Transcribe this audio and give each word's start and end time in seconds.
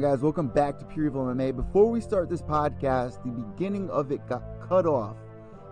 guys? 0.00 0.20
Welcome 0.20 0.46
back 0.46 0.78
to 0.78 0.84
Pure 0.84 1.06
Evil 1.06 1.24
MMA. 1.24 1.56
Before 1.56 1.90
we 1.90 2.00
start 2.00 2.28
this 2.28 2.40
podcast, 2.40 3.20
the 3.24 3.30
beginning 3.30 3.90
of 3.90 4.12
it 4.12 4.24
got 4.28 4.44
cut 4.68 4.86
off. 4.86 5.16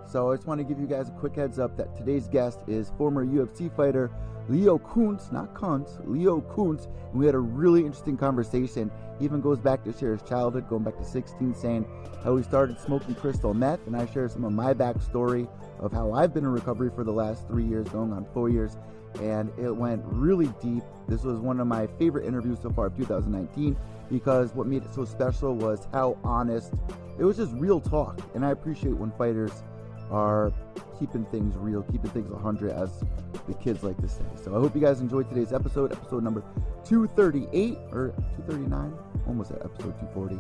So 0.05 0.33
I 0.33 0.35
just 0.35 0.49
want 0.49 0.59
to 0.59 0.65
give 0.65 0.81
you 0.81 0.87
guys 0.89 1.09
a 1.09 1.13
quick 1.13 1.37
heads 1.37 1.61
up 1.61 1.77
that 1.77 1.97
today's 1.97 2.27
guest 2.27 2.59
is 2.67 2.91
former 2.99 3.25
UFC 3.25 3.75
fighter 3.77 4.11
Leo 4.49 4.79
Kuntz, 4.79 5.31
not 5.31 5.55
Kuntz, 5.55 5.99
Leo 6.05 6.41
Kuntz. 6.41 6.89
And 7.13 7.21
we 7.21 7.27
had 7.27 7.37
a 7.37 7.39
really 7.39 7.81
interesting 7.81 8.17
conversation. 8.17 8.91
He 9.21 9.25
even 9.25 9.41
goes 9.41 9.61
back 9.61 9.85
to 9.85 9.97
share 9.97 10.13
his 10.13 10.23
childhood, 10.23 10.69
going 10.69 10.83
back 10.83 10.97
to 10.99 11.05
16, 11.05 11.55
saying 11.55 11.87
how 12.25 12.37
he 12.37 12.43
started 12.43 12.81
smoking 12.81 13.15
crystal 13.15 13.55
meth. 13.55 13.87
And 13.87 13.95
I 13.95 14.07
share 14.07 14.29
some 14.29 14.45
of 14.45 14.53
my 14.53 14.75
backstory 14.75 15.49
of 15.79 15.93
how 15.93 16.13
I've 16.13 16.35
been 16.35 16.45
in 16.45 16.51
recovery 16.51 16.91
for 16.93 17.05
the 17.05 17.13
last 17.13 17.47
three 17.47 17.65
years, 17.65 17.89
going 17.91 18.13
on 18.13 18.27
four 18.35 18.49
years 18.49 18.77
and 19.23 19.51
it 19.59 19.75
went 19.75 20.03
really 20.07 20.49
deep. 20.61 20.83
This 21.09 21.23
was 21.23 21.39
one 21.39 21.61
of 21.61 21.67
my 21.67 21.87
favorite 21.99 22.27
interviews 22.27 22.59
so 22.61 22.71
far 22.71 22.87
of 22.87 22.97
2019 22.97 23.77
because 24.11 24.55
what 24.55 24.67
made 24.67 24.85
it 24.85 24.95
so 24.95 25.05
special 25.05 25.55
was 25.55 25.89
how 25.93 26.17
honest 26.25 26.73
it 27.19 27.25
was 27.25 27.37
just 27.37 27.53
real 27.55 27.81
talk. 27.81 28.21
And 28.35 28.45
I 28.45 28.51
appreciate 28.51 28.97
when 28.97 29.11
fighters 29.13 29.63
are 30.11 30.53
keeping 30.99 31.25
things 31.27 31.57
real, 31.57 31.83
keeping 31.83 32.11
things 32.11 32.31
100, 32.31 32.71
as 32.71 33.03
the 33.47 33.55
kids 33.55 33.83
like 33.83 33.97
to 33.99 34.09
say. 34.09 34.25
So 34.43 34.57
I 34.57 34.61
hope 34.61 34.75
you 34.75 34.81
guys 34.81 35.01
enjoyed 35.01 35.29
today's 35.29 35.53
episode, 35.53 35.93
episode 35.93 36.23
number 36.23 36.43
238 36.85 37.79
or 37.93 38.09
239, 38.47 38.95
almost 39.27 39.51
at 39.51 39.65
episode 39.65 39.99
240. 39.99 40.39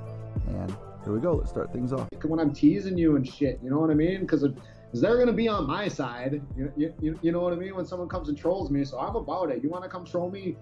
And 0.48 0.70
here 1.04 1.12
we 1.12 1.20
go. 1.20 1.34
Let's 1.34 1.50
start 1.50 1.72
things 1.72 1.92
off. 1.92 2.08
When 2.22 2.40
I'm 2.40 2.52
teasing 2.52 2.96
you 2.96 3.16
and 3.16 3.26
shit, 3.26 3.60
you 3.62 3.70
know 3.70 3.78
what 3.78 3.90
I 3.90 3.94
mean? 3.94 4.20
Because 4.20 4.42
because 4.42 5.00
they're 5.00 5.18
gonna 5.18 5.32
be 5.32 5.48
on 5.48 5.66
my 5.66 5.88
side. 5.88 6.42
You, 6.56 6.72
you, 7.00 7.18
you 7.20 7.32
know 7.32 7.40
what 7.40 7.52
I 7.52 7.56
mean? 7.56 7.74
When 7.74 7.84
someone 7.86 8.08
comes 8.08 8.28
and 8.28 8.38
trolls 8.38 8.70
me, 8.70 8.84
so 8.84 8.98
I'm 8.98 9.16
about 9.16 9.50
it. 9.50 9.62
You 9.62 9.68
want 9.68 9.84
to 9.84 9.90
come 9.90 10.04
troll 10.04 10.30
me? 10.30 10.56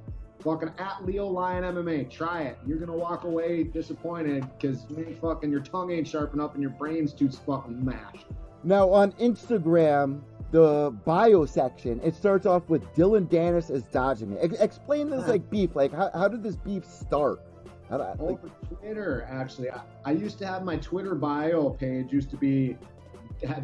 Fucking 0.44 0.72
at 0.78 1.04
Leo 1.06 1.26
Lion 1.26 1.64
MMA. 1.64 2.10
Try 2.10 2.42
it. 2.42 2.58
You're 2.66 2.78
gonna 2.78 2.92
walk 2.92 3.24
away 3.24 3.64
disappointed 3.64 4.46
because 4.58 4.84
fucking 5.20 5.50
your 5.50 5.60
tongue 5.60 5.90
ain't 5.90 6.06
sharp 6.06 6.34
enough 6.34 6.52
and 6.52 6.62
your 6.62 6.72
brain's 6.72 7.14
too 7.14 7.30
fucking 7.30 7.82
mashed. 7.82 8.26
Now 8.62 8.90
on 8.90 9.12
Instagram, 9.12 10.20
the 10.50 10.94
bio 11.06 11.46
section, 11.46 11.98
it 12.04 12.14
starts 12.14 12.44
off 12.44 12.68
with 12.68 12.94
Dillon 12.94 13.26
Danis 13.26 13.70
as 13.70 13.84
dodging 13.84 14.30
me. 14.30 14.38
Ex- 14.38 14.60
explain 14.60 15.08
this 15.08 15.26
like 15.26 15.48
beef. 15.48 15.74
Like 15.74 15.92
how, 15.92 16.10
how 16.12 16.28
did 16.28 16.42
this 16.42 16.56
beef 16.56 16.84
start? 16.84 17.40
How, 17.88 17.98
like... 17.98 18.20
Over 18.20 18.50
Twitter, 18.80 19.26
actually. 19.30 19.70
I, 19.70 19.80
I 20.04 20.12
used 20.12 20.38
to 20.38 20.46
have 20.46 20.62
my 20.62 20.76
Twitter 20.76 21.14
bio 21.14 21.70
page 21.70 22.12
used 22.12 22.30
to 22.30 22.36
be 22.36 22.76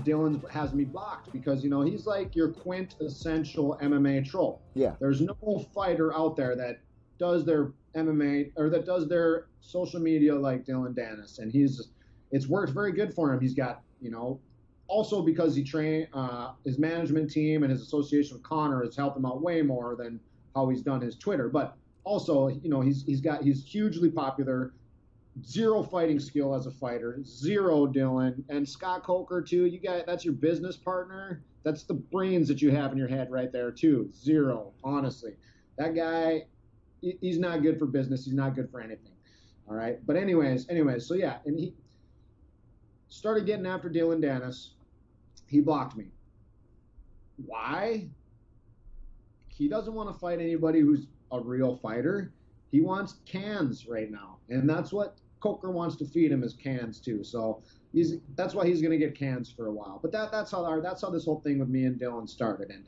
Dillon 0.05 0.43
has 0.51 0.73
me 0.73 0.85
blocked 0.85 1.33
because 1.33 1.63
you 1.65 1.71
know 1.71 1.83
he's 1.83 2.07
like 2.07 2.35
your 2.37 2.49
quintessential 2.49 3.79
MMA 3.83 4.29
troll. 4.29 4.61
Yeah. 4.75 4.95
There's 5.01 5.21
no 5.21 5.67
fighter 5.75 6.15
out 6.15 6.37
there 6.37 6.57
that 6.57 6.81
does 7.19 7.45
their 7.45 7.73
MMA 7.95 8.53
or 8.57 8.71
that 8.71 8.87
does 8.87 9.09
their 9.09 9.47
social 9.61 10.01
media 10.01 10.35
like 10.35 10.65
Dillon 10.65 10.95
Danis, 10.95 11.39
and 11.39 11.53
he's 11.53 11.89
it's 12.31 12.47
worked 12.47 12.73
very 12.73 12.93
good 12.93 13.13
for 13.13 13.33
him. 13.33 13.41
He's 13.41 13.55
got 13.55 13.83
you 14.01 14.11
know 14.11 14.41
also 14.87 15.23
because 15.23 15.55
he 15.55 15.63
train 15.63 16.09
uh, 16.13 16.53
his 16.65 16.79
management 16.79 17.31
team 17.31 17.63
and 17.63 17.71
his 17.71 17.81
association 17.81 18.37
with 18.37 18.43
Conor 18.43 18.85
has 18.85 18.97
helped 18.97 19.17
him 19.17 19.25
out 19.25 19.41
way 19.41 19.63
more 19.63 19.95
than 19.97 20.19
how 20.55 20.69
he's 20.69 20.83
done 20.83 21.01
his 21.01 21.17
Twitter, 21.17 21.49
but 21.49 21.77
also 22.05 22.49
you 22.49 22.69
know 22.69 22.81
he's 22.81 23.05
he's 23.05 23.21
got 23.21 23.43
he's 23.43 23.65
hugely 23.65 24.11
popular 24.11 24.73
zero 25.45 25.83
fighting 25.83 26.19
skill 26.19 26.55
as 26.55 26.67
a 26.67 26.71
fighter, 26.71 27.21
zero 27.25 27.87
Dillon 27.87 28.45
and 28.49 28.69
Scott 28.69 29.03
Coker 29.03 29.43
too. 29.43 29.67
You 29.67 29.81
got 29.81 30.07
that's 30.07 30.25
your 30.25 30.35
business 30.35 30.77
partner. 30.77 31.43
That's 31.63 31.85
the 31.85 31.95
brains 31.95 32.49
that 32.49 32.63
you 32.63 32.71
have 32.71 32.93
in 32.93 32.99
your 32.99 33.09
head 33.09 33.31
right 33.31 33.53
there 33.53 33.71
too. 33.71 34.11
Zero, 34.15 34.73
honestly. 34.83 35.33
That 35.77 35.95
guy, 35.95 36.47
he's 37.01 37.39
not 37.39 37.63
good 37.63 37.79
for 37.79 37.87
business. 37.87 38.25
He's 38.25 38.35
not 38.35 38.55
good 38.55 38.71
for 38.71 38.81
anything. 38.81 39.13
All 39.69 39.75
right. 39.75 40.05
But 40.07 40.17
anyways, 40.17 40.69
anyways, 40.69 41.07
so 41.07 41.15
yeah, 41.15 41.39
and 41.45 41.59
he 41.59 41.75
started 43.09 43.47
getting 43.47 43.67
after 43.67 43.89
Dillon 43.89 44.21
Danis. 44.21 44.71
He 45.47 45.61
blocked 45.61 45.97
me. 45.97 46.07
Why? 47.45 48.09
He 49.49 49.69
doesn't 49.69 49.93
want 49.93 50.13
to 50.13 50.19
fight 50.19 50.41
anybody 50.41 50.81
who's 50.81 51.07
a 51.33 51.41
real 51.41 51.77
fighter. 51.77 52.33
He 52.73 52.81
wants 52.81 53.17
cans 53.27 53.87
right 53.87 54.11
now, 54.11 54.39
and 54.49 54.69
that's 54.69 54.93
what 54.93 55.20
Coker 55.41 55.71
wants 55.71 55.97
to 55.97 56.05
feed 56.05 56.31
him 56.31 56.43
his 56.43 56.55
cans 56.55 57.01
too. 57.01 57.25
So 57.25 57.63
he's 57.93 58.17
that's 58.37 58.55
why 58.55 58.67
he's 58.67 58.81
going 58.81 58.99
to 58.99 59.05
get 59.05 59.19
cans 59.19 59.51
for 59.51 59.67
a 59.67 59.73
while. 59.73 59.99
But 60.03 60.13
that 60.13 60.31
that's 60.31 60.51
how 60.51 60.65
our, 60.65 60.81
that's 60.81 61.03
how 61.03 61.11
this 61.11 61.25
whole 61.25 61.41
thing 61.41 61.59
with 61.59 61.69
me 61.69 61.85
and 61.85 61.99
Dillon 61.99 62.27
started. 62.27 62.71
And 62.71 62.85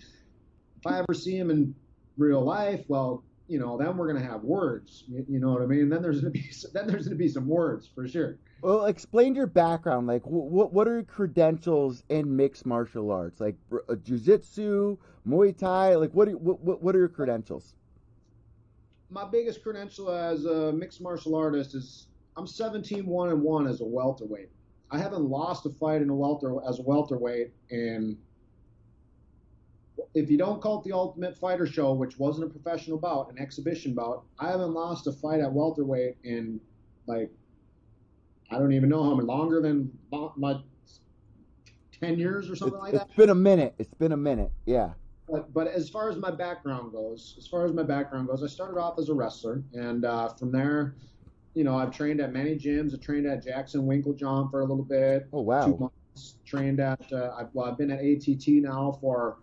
if 0.79 0.87
I 0.87 0.99
ever 0.99 1.15
see 1.15 1.37
him 1.37 1.51
in 1.51 1.75
real 2.17 2.43
life, 2.43 2.85
well, 2.89 3.25
you 3.49 3.59
know, 3.59 3.77
then 3.77 3.97
we're 3.97 4.11
going 4.11 4.23
to 4.23 4.29
have 4.29 4.43
words. 4.43 5.05
You, 5.09 5.27
you, 5.29 5.39
know 5.41 5.53
what 5.53 5.63
I 5.63 5.67
mean? 5.67 5.89
Then 5.89 6.03
there's 6.03 6.21
going 6.21 6.33
to 6.33 6.39
be 6.39 6.51
then 6.73 6.87
there's 6.87 7.07
going 7.07 7.19
to 7.19 7.23
be 7.23 7.29
some 7.29 7.47
words 7.49 7.89
for 7.95 8.07
sure. 8.07 8.39
Well, 8.63 8.87
explain 8.87 9.35
your 9.35 9.47
background. 9.47 10.07
Like, 10.07 10.23
what 10.25 10.73
what 10.73 10.87
are 10.87 10.95
your 10.95 11.03
credentials 11.03 12.05
in 12.09 12.37
mixed 12.37 12.65
martial 12.65 13.11
arts? 13.11 13.41
Like, 13.41 13.57
uh, 13.73 13.95
jujitsu, 13.95 14.99
Muay 15.27 15.57
Thai. 15.57 15.97
Like, 15.97 16.13
what, 16.13 16.29
are, 16.29 16.37
what 16.37 16.83
what 16.83 16.95
are 16.95 16.99
your 16.99 17.09
credentials? 17.09 17.75
My 19.11 19.29
biggest 19.29 19.63
credential 19.63 20.11
as 20.11 20.47
a 20.47 20.73
mixed 20.73 21.03
martial 21.03 21.35
artist 21.35 21.75
is 21.75 22.07
I'm 22.37 22.47
17 22.47 23.07
1 23.07 23.29
and 23.29 23.43
1 23.43 23.67
as 23.67 23.81
a 23.81 23.85
welterweight. 23.85 24.51
I 24.91 24.99
haven't 24.99 25.25
lost 25.25 25.67
a 25.67 25.71
fight 25.71 26.03
in 26.03 26.11
a 26.11 26.15
welter 26.15 26.57
as 26.69 26.79
a 26.79 26.83
welterweight 26.83 27.53
and 27.71 28.17
if 30.15 30.31
you 30.31 30.37
don't 30.37 30.61
call 30.61 30.81
it 30.81 30.85
the 30.85 30.93
Ultimate 30.93 31.37
Fighter 31.37 31.67
Show, 31.67 31.93
which 31.93 32.19
wasn't 32.19 32.47
a 32.47 32.51
professional 32.51 32.99
bout, 32.99 33.31
an 33.31 33.39
exhibition 33.39 33.95
bout, 33.95 34.25
I 34.39 34.51
haven't 34.51 34.73
lost 34.73 35.07
a 35.07 35.13
fight 35.13 35.41
at 35.41 35.53
welterweight 35.53 36.17
in 36.25 36.61
like 37.07 37.31
I 38.51 38.59
don't 38.59 38.73
even 38.73 38.89
know 38.89 39.03
how 39.03 39.15
many 39.15 39.27
longer 39.27 39.63
than 39.63 39.91
my 40.37 40.61
ten 41.99 42.19
years 42.19 42.51
or 42.51 42.57
something 42.57 42.75
it's, 42.75 42.83
like 42.83 42.93
that. 42.93 43.07
It's 43.07 43.17
been 43.17 43.31
a 43.31 43.35
minute. 43.35 43.75
It's 43.79 43.95
been 43.95 44.13
a 44.13 44.17
minute. 44.17 44.51
Yeah. 44.67 44.91
But, 45.29 45.55
but 45.55 45.69
as 45.69 45.89
far 45.89 46.11
as 46.11 46.17
my 46.17 46.31
background 46.31 46.93
goes, 46.93 47.37
as 47.39 47.47
far 47.47 47.65
as 47.65 47.73
my 47.73 47.83
background 47.83 48.29
goes, 48.29 48.43
I 48.43 48.49
started 48.49 48.79
off 48.79 48.99
as 48.99 49.09
a 49.09 49.15
wrestler, 49.15 49.63
and 49.73 50.05
uh, 50.05 50.29
from 50.29 50.53
there, 50.53 50.97
you 51.55 51.65
know, 51.65 51.77
I've 51.77 51.91
trained 51.91 52.21
at 52.21 52.33
many 52.33 52.57
gyms. 52.57 52.95
I 52.95 52.99
trained 52.99 53.27
at 53.27 53.45
Jackson 53.45 53.83
Winkeljohn 53.83 54.51
for 54.51 54.61
a 54.61 54.65
little 54.65 54.85
bit. 54.85 55.29
Oh 55.33 55.43
wow! 55.43 55.67
Two 55.67 55.77
months. 55.77 56.37
Trained 56.45 56.81
at. 56.81 57.13
Uh, 57.13 57.35
I've, 57.39 57.49
well, 57.53 57.67
I've 57.67 57.79
been 57.79 57.91
at 57.91 58.01
ATT 58.01 58.63
now 58.63 58.99
for, 59.01 59.39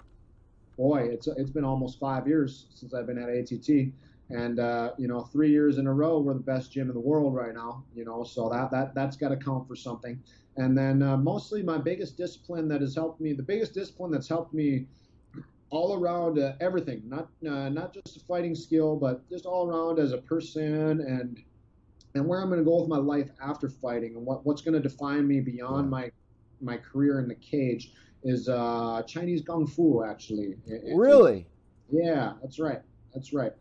boy, 0.77 1.09
it's 1.11 1.27
it's 1.27 1.51
been 1.51 1.65
almost 1.65 1.99
five 1.99 2.27
years 2.27 2.67
since 2.73 2.93
I've 2.93 3.07
been 3.07 3.17
at 3.17 3.29
ATT, 3.29 3.93
and 4.29 4.59
uh, 4.59 4.91
you 4.97 5.07
know, 5.07 5.21
three 5.21 5.51
years 5.51 5.77
in 5.77 5.87
a 5.87 5.93
row 5.93 6.19
we're 6.19 6.33
the 6.33 6.39
best 6.39 6.71
gym 6.71 6.87
in 6.87 6.93
the 6.93 6.99
world 6.99 7.35
right 7.35 7.53
now. 7.53 7.83
You 7.95 8.05
know, 8.05 8.23
so 8.23 8.49
that 8.49 8.71
that 8.71 8.95
that's 8.95 9.17
got 9.17 9.29
to 9.29 9.37
count 9.37 9.67
for 9.67 9.75
something. 9.75 10.21
And 10.57 10.77
then 10.77 11.01
uh, 11.01 11.15
mostly 11.15 11.63
my 11.63 11.77
biggest 11.77 12.17
discipline 12.17 12.67
that 12.69 12.81
has 12.81 12.93
helped 12.95 13.21
me, 13.21 13.33
the 13.33 13.43
biggest 13.43 13.73
discipline 13.73 14.11
that's 14.11 14.27
helped 14.27 14.53
me 14.53 14.87
all 15.69 15.93
around 15.93 16.39
uh, 16.39 16.53
everything, 16.59 17.03
not 17.05 17.29
uh, 17.47 17.69
not 17.69 17.93
just 17.93 18.17
a 18.17 18.19
fighting 18.21 18.55
skill, 18.55 18.95
but 18.95 19.27
just 19.29 19.45
all 19.45 19.69
around 19.69 19.99
as 19.99 20.11
a 20.11 20.17
person 20.17 21.01
and 21.01 21.41
and 22.15 22.25
where 22.25 22.41
I'm 22.41 22.47
going 22.47 22.59
to 22.59 22.65
go 22.65 22.79
with 22.79 22.89
my 22.89 22.97
life 22.97 23.29
after 23.41 23.69
fighting 23.69 24.15
and 24.15 24.25
what, 24.25 24.45
what's 24.45 24.61
going 24.61 24.73
to 24.73 24.79
define 24.79 25.27
me 25.27 25.39
beyond 25.41 25.89
my 25.89 26.11
my 26.61 26.77
career 26.77 27.19
in 27.19 27.27
the 27.27 27.35
cage 27.35 27.93
is 28.23 28.49
uh, 28.49 29.01
Chinese 29.07 29.41
kung 29.45 29.65
fu. 29.65 30.03
Actually, 30.03 30.55
really? 30.93 31.47
yeah, 31.91 32.33
that's 32.41 32.59
right. 32.59 32.81
That's 33.13 33.33
right. 33.33 33.53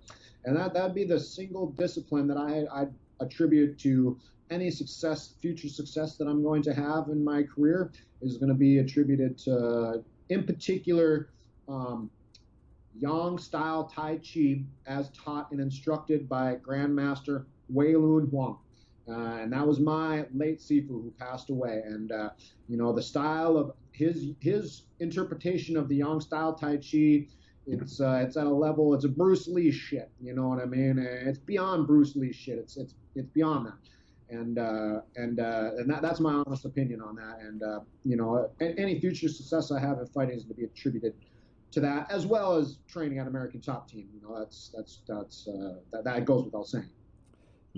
And 0.44 0.56
that 0.56 0.74
that'd 0.74 0.94
be 0.94 1.04
the 1.04 1.20
single 1.20 1.70
discipline 1.72 2.26
that 2.28 2.36
I 2.36 2.82
I 2.82 2.86
attribute 3.20 3.78
to 3.80 4.18
any 4.50 4.70
success, 4.70 5.34
future 5.40 5.68
success 5.68 6.16
that 6.16 6.26
I'm 6.26 6.42
going 6.42 6.62
to 6.62 6.74
have 6.74 7.08
in 7.08 7.22
my 7.22 7.42
career 7.42 7.92
is 8.22 8.38
going 8.38 8.48
to 8.48 8.54
be 8.54 8.78
attributed 8.78 9.38
to, 9.38 10.02
in 10.30 10.44
particular, 10.44 11.28
um, 11.68 12.10
Yang 12.98 13.38
style 13.38 13.84
Tai 13.84 14.16
Chi 14.16 14.62
as 14.86 15.10
taught 15.10 15.52
and 15.52 15.60
instructed 15.60 16.28
by 16.28 16.56
Grandmaster 16.56 17.44
Wei 17.68 17.96
Lun 17.96 18.26
Huang. 18.30 18.58
Uh, 19.08 19.38
and 19.40 19.52
that 19.52 19.66
was 19.66 19.80
my 19.80 20.26
late 20.34 20.58
Sifu 20.58 20.88
who 20.88 21.12
passed 21.18 21.48
away. 21.48 21.82
And 21.84 22.12
uh, 22.12 22.30
you 22.68 22.76
know 22.76 22.92
the 22.92 23.02
style 23.02 23.56
of 23.56 23.72
his 23.92 24.32
his 24.40 24.82
interpretation 25.00 25.76
of 25.76 25.88
the 25.88 25.96
Yang 25.96 26.20
style 26.20 26.54
Tai 26.54 26.76
Chi, 26.76 27.26
it's 27.66 28.00
uh, 28.00 28.22
it's 28.26 28.36
at 28.36 28.46
a 28.46 28.50
level. 28.50 28.94
It's 28.94 29.04
a 29.04 29.08
Bruce 29.08 29.48
Lee 29.48 29.70
shit. 29.70 30.10
You 30.20 30.34
know 30.34 30.48
what 30.48 30.60
I 30.60 30.66
mean? 30.66 30.98
It's 30.98 31.38
beyond 31.38 31.86
Bruce 31.86 32.16
Lee 32.16 32.32
shit. 32.32 32.58
It's 32.58 32.76
it's 32.76 32.94
it's 33.14 33.28
beyond 33.28 33.66
that. 33.66 33.78
And 34.30 34.58
uh, 34.58 35.00
and 35.16 35.40
uh, 35.40 35.70
and 35.78 35.88
that, 35.90 36.02
that's 36.02 36.20
my 36.20 36.42
honest 36.46 36.66
opinion 36.66 37.00
on 37.00 37.16
that. 37.16 37.38
And 37.40 37.62
uh, 37.62 37.80
you 38.04 38.16
know, 38.16 38.50
any 38.60 39.00
future 39.00 39.28
success 39.28 39.72
I 39.72 39.80
have 39.80 39.98
in 40.00 40.06
fighting 40.06 40.36
is 40.36 40.44
going 40.44 40.56
to 40.56 40.60
be 40.60 40.64
attributed 40.64 41.14
to 41.70 41.80
that, 41.80 42.10
as 42.10 42.26
well 42.26 42.56
as 42.56 42.78
training 42.88 43.20
at 43.20 43.26
American 43.26 43.62
Top 43.62 43.90
Team. 43.90 44.06
You 44.14 44.20
know, 44.20 44.38
that's 44.38 44.70
that's 44.76 45.00
that's 45.08 45.48
that, 45.92 46.04
that 46.04 46.26
goes 46.26 46.44
without 46.44 46.66
saying. 46.66 46.90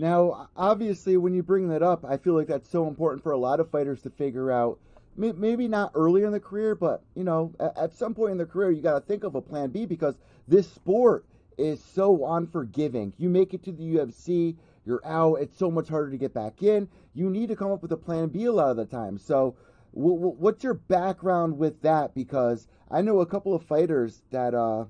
Now, 0.00 0.48
obviously, 0.56 1.18
when 1.18 1.34
you 1.34 1.42
bring 1.42 1.68
that 1.68 1.82
up, 1.82 2.06
I 2.06 2.16
feel 2.16 2.32
like 2.32 2.46
that's 2.46 2.70
so 2.70 2.88
important 2.88 3.22
for 3.22 3.32
a 3.32 3.38
lot 3.38 3.60
of 3.60 3.70
fighters 3.70 4.00
to 4.02 4.10
figure 4.10 4.50
out. 4.50 4.78
Maybe 5.14 5.68
not 5.68 5.92
earlier 5.94 6.24
in 6.24 6.32
the 6.32 6.40
career, 6.40 6.74
but 6.74 7.02
you 7.14 7.22
know, 7.22 7.52
at 7.60 7.92
some 7.92 8.14
point 8.14 8.32
in 8.32 8.38
their 8.38 8.46
career, 8.46 8.70
you 8.70 8.80
got 8.80 8.94
to 8.94 9.04
think 9.04 9.24
of 9.24 9.34
a 9.34 9.42
plan 9.42 9.68
B 9.68 9.84
because 9.84 10.14
this 10.48 10.72
sport 10.72 11.26
is 11.58 11.84
so 11.84 12.24
unforgiving. 12.24 13.12
You 13.18 13.28
make 13.28 13.52
it 13.52 13.62
to 13.64 13.72
the 13.72 13.96
UFC, 13.96 14.56
you're 14.86 15.04
out. 15.04 15.34
It's 15.34 15.58
so 15.58 15.70
much 15.70 15.88
harder 15.88 16.10
to 16.10 16.16
get 16.16 16.32
back 16.32 16.62
in. 16.62 16.88
You 17.12 17.28
need 17.28 17.48
to 17.48 17.56
come 17.56 17.70
up 17.70 17.82
with 17.82 17.92
a 17.92 17.98
plan 17.98 18.28
B 18.28 18.46
a 18.46 18.52
lot 18.52 18.70
of 18.70 18.78
the 18.78 18.86
time. 18.86 19.18
So, 19.18 19.54
what's 19.92 20.64
your 20.64 20.74
background 20.74 21.58
with 21.58 21.82
that? 21.82 22.14
Because 22.14 22.66
I 22.90 23.02
know 23.02 23.20
a 23.20 23.26
couple 23.26 23.54
of 23.54 23.64
fighters 23.64 24.22
that 24.30 24.54
uh, 24.54 24.86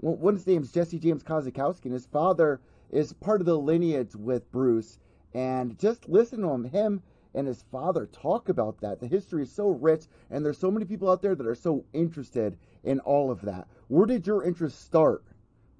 one's 0.00 0.46
name's 0.46 0.72
Jesse 0.72 0.98
James 0.98 1.22
Kozakowski, 1.22 1.84
and 1.84 1.94
his 1.94 2.04
father 2.04 2.60
is 2.94 3.12
part 3.12 3.40
of 3.40 3.46
the 3.46 3.58
lineage 3.58 4.14
with 4.14 4.50
Bruce. 4.52 4.98
And 5.34 5.76
just 5.78 6.08
listen 6.08 6.40
to 6.42 6.48
him, 6.50 6.64
him 6.64 7.02
and 7.34 7.46
his 7.48 7.62
father 7.72 8.06
talk 8.06 8.48
about 8.48 8.80
that. 8.80 9.00
The 9.00 9.08
history 9.08 9.42
is 9.42 9.50
so 9.50 9.70
rich, 9.70 10.04
and 10.30 10.46
there's 10.46 10.58
so 10.58 10.70
many 10.70 10.86
people 10.86 11.10
out 11.10 11.20
there 11.20 11.34
that 11.34 11.46
are 11.46 11.56
so 11.56 11.84
interested 11.92 12.56
in 12.84 13.00
all 13.00 13.32
of 13.32 13.40
that. 13.42 13.66
Where 13.88 14.06
did 14.06 14.26
your 14.26 14.44
interest 14.44 14.80
start 14.80 15.24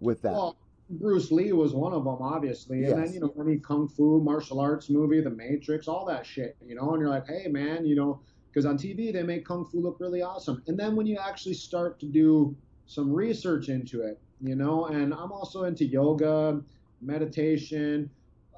with 0.01 0.23
that? 0.23 0.33
Well, 0.33 0.57
Bruce 0.91 1.31
Lee 1.31 1.53
was 1.53 1.73
one 1.73 1.93
of 1.93 2.05
them, 2.05 2.17
obviously, 2.21 2.81
Yes. 2.81 2.93
and 2.93 3.05
then 3.07 3.15
you 3.15 3.21
know 3.21 3.33
any 3.41 3.59
kung 3.59 3.87
fu, 3.87 4.21
martial 4.21 4.59
arts 4.59 4.91
movie, 4.91 5.21
The 5.21 5.31
Matrix, 5.31 5.87
all 5.87 6.05
that 6.07 6.27
shit, 6.27 6.57
you 6.61 6.75
know. 6.75 6.91
And 6.93 7.01
you're 7.01 7.09
like, 7.09 7.27
hey 7.29 7.49
man, 7.49 7.87
you 7.87 7.95
know, 7.95 8.21
because 8.51 8.67
on 8.67 8.77
TV 8.77 9.13
they 9.13 9.23
make 9.23 9.47
kung 9.47 9.65
fu 9.65 9.81
look 9.81 9.99
really 10.01 10.21
awesome, 10.21 10.63
and 10.67 10.77
then 10.77 10.97
when 10.97 11.07
you 11.07 11.17
actually 11.17 11.55
start 11.55 12.01
to 12.01 12.07
do 12.07 12.57
some 12.87 13.11
research 13.13 13.69
into 13.69 14.03
it, 14.03 14.21
you 14.43 14.57
know, 14.57 14.87
and 14.87 15.15
I'm 15.15 15.33
also 15.33 15.65
into 15.65 15.87
yoga, 15.87 16.61
meditation. 17.01 18.11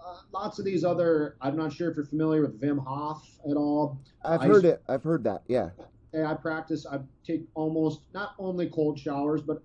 Uh, 0.05 0.19
lots 0.33 0.59
of 0.59 0.65
these 0.65 0.85
other. 0.85 1.37
I'm 1.41 1.57
not 1.57 1.73
sure 1.73 1.91
if 1.91 1.97
you're 1.97 2.05
familiar 2.07 2.43
with 2.43 2.61
Wim 2.61 2.85
Hof 2.85 3.27
at 3.49 3.57
all. 3.57 3.99
I've 4.25 4.41
I 4.41 4.47
heard 4.47 4.55
used- 4.55 4.65
it. 4.67 4.83
I've 4.89 5.03
heard 5.03 5.25
that. 5.25 5.43
Yeah. 5.49 5.71
Hey, 6.13 6.25
I 6.25 6.35
practice. 6.35 6.87
I 6.87 7.01
take 7.27 7.43
almost 7.55 8.03
not 8.15 8.35
only 8.39 8.69
cold 8.69 8.99
showers, 8.99 9.43
but 9.43 9.63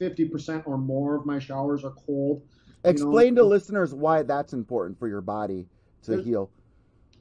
50% 0.00 0.66
or 0.66 0.76
more 0.76 1.14
of 1.14 1.24
my 1.24 1.38
showers 1.38 1.84
are 1.84 1.92
cold. 2.06 2.42
You 2.42 2.82
know, 2.84 2.90
Explain 2.90 3.36
to 3.36 3.44
listeners 3.44 3.94
why 3.94 4.22
that's 4.22 4.52
important 4.52 4.98
for 4.98 5.08
your 5.08 5.20
body 5.20 5.68
to 6.02 6.22
heal. 6.22 6.50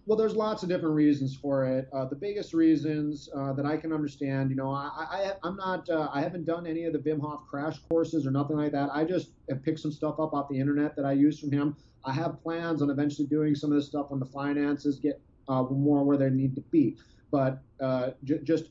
Well, 0.07 0.17
there's 0.17 0.35
lots 0.35 0.61
of 0.61 0.69
different 0.69 0.93
reasons 0.93 1.35
for 1.35 1.65
it. 1.65 1.89
Uh, 1.91 2.05
the 2.05 2.15
biggest 2.15 2.53
reasons 2.53 3.27
uh, 3.35 3.53
that 3.53 3.65
I 3.65 3.75
can 3.75 3.91
understand, 3.91 4.51
you 4.51 4.55
know, 4.55 4.69
I, 4.69 4.89
I 5.09 5.33
I'm 5.43 5.55
not, 5.55 5.89
uh, 5.89 6.09
I 6.13 6.21
haven't 6.21 6.45
done 6.45 6.67
any 6.67 6.83
of 6.83 6.93
the 6.93 6.99
Wim 6.99 7.19
Hof 7.19 7.47
crash 7.49 7.79
courses 7.89 8.27
or 8.27 8.29
nothing 8.31 8.55
like 8.55 8.71
that. 8.73 8.89
I 8.93 9.03
just 9.03 9.31
have 9.49 9.63
picked 9.63 9.79
some 9.79 9.91
stuff 9.91 10.19
up 10.19 10.33
off 10.33 10.47
the 10.47 10.59
internet 10.59 10.95
that 10.95 11.05
I 11.05 11.13
use 11.13 11.39
from 11.39 11.51
him. 11.51 11.75
I 12.05 12.13
have 12.13 12.41
plans 12.43 12.83
on 12.83 12.91
eventually 12.91 13.27
doing 13.27 13.55
some 13.55 13.71
of 13.71 13.77
this 13.77 13.87
stuff 13.87 14.07
when 14.09 14.19
the 14.19 14.27
finances 14.27 14.99
get 14.99 15.19
uh, 15.47 15.63
more 15.63 16.03
where 16.03 16.17
they 16.17 16.29
need 16.29 16.53
to 16.53 16.61
be. 16.61 16.97
But 17.31 17.63
uh, 17.81 18.11
j- 18.23 18.41
just 18.43 18.65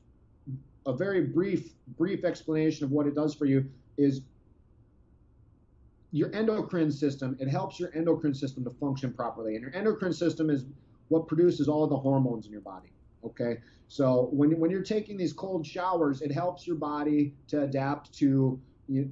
a 0.86 0.92
very 0.92 1.22
brief, 1.22 1.72
brief 1.98 2.24
explanation 2.24 2.84
of 2.84 2.92
what 2.92 3.08
it 3.08 3.16
does 3.16 3.34
for 3.34 3.46
you 3.46 3.68
is 3.98 4.20
your 6.12 6.32
endocrine 6.32 6.92
system. 6.92 7.36
It 7.40 7.48
helps 7.48 7.80
your 7.80 7.90
endocrine 7.92 8.34
system 8.34 8.62
to 8.62 8.70
function 8.70 9.12
properly, 9.12 9.56
and 9.56 9.62
your 9.62 9.74
endocrine 9.74 10.12
system 10.12 10.48
is 10.48 10.64
what 11.08 11.26
produces 11.28 11.68
all 11.68 11.86
the 11.86 11.96
hormones 11.96 12.46
in 12.46 12.52
your 12.52 12.60
body. 12.60 12.92
Okay, 13.24 13.56
so 13.88 14.28
when 14.32 14.58
when 14.58 14.70
you're 14.70 14.82
taking 14.82 15.16
these 15.16 15.32
cold 15.32 15.66
showers, 15.66 16.20
it 16.20 16.30
helps 16.30 16.66
your 16.66 16.76
body 16.76 17.34
to 17.48 17.62
adapt 17.62 18.12
to 18.18 18.60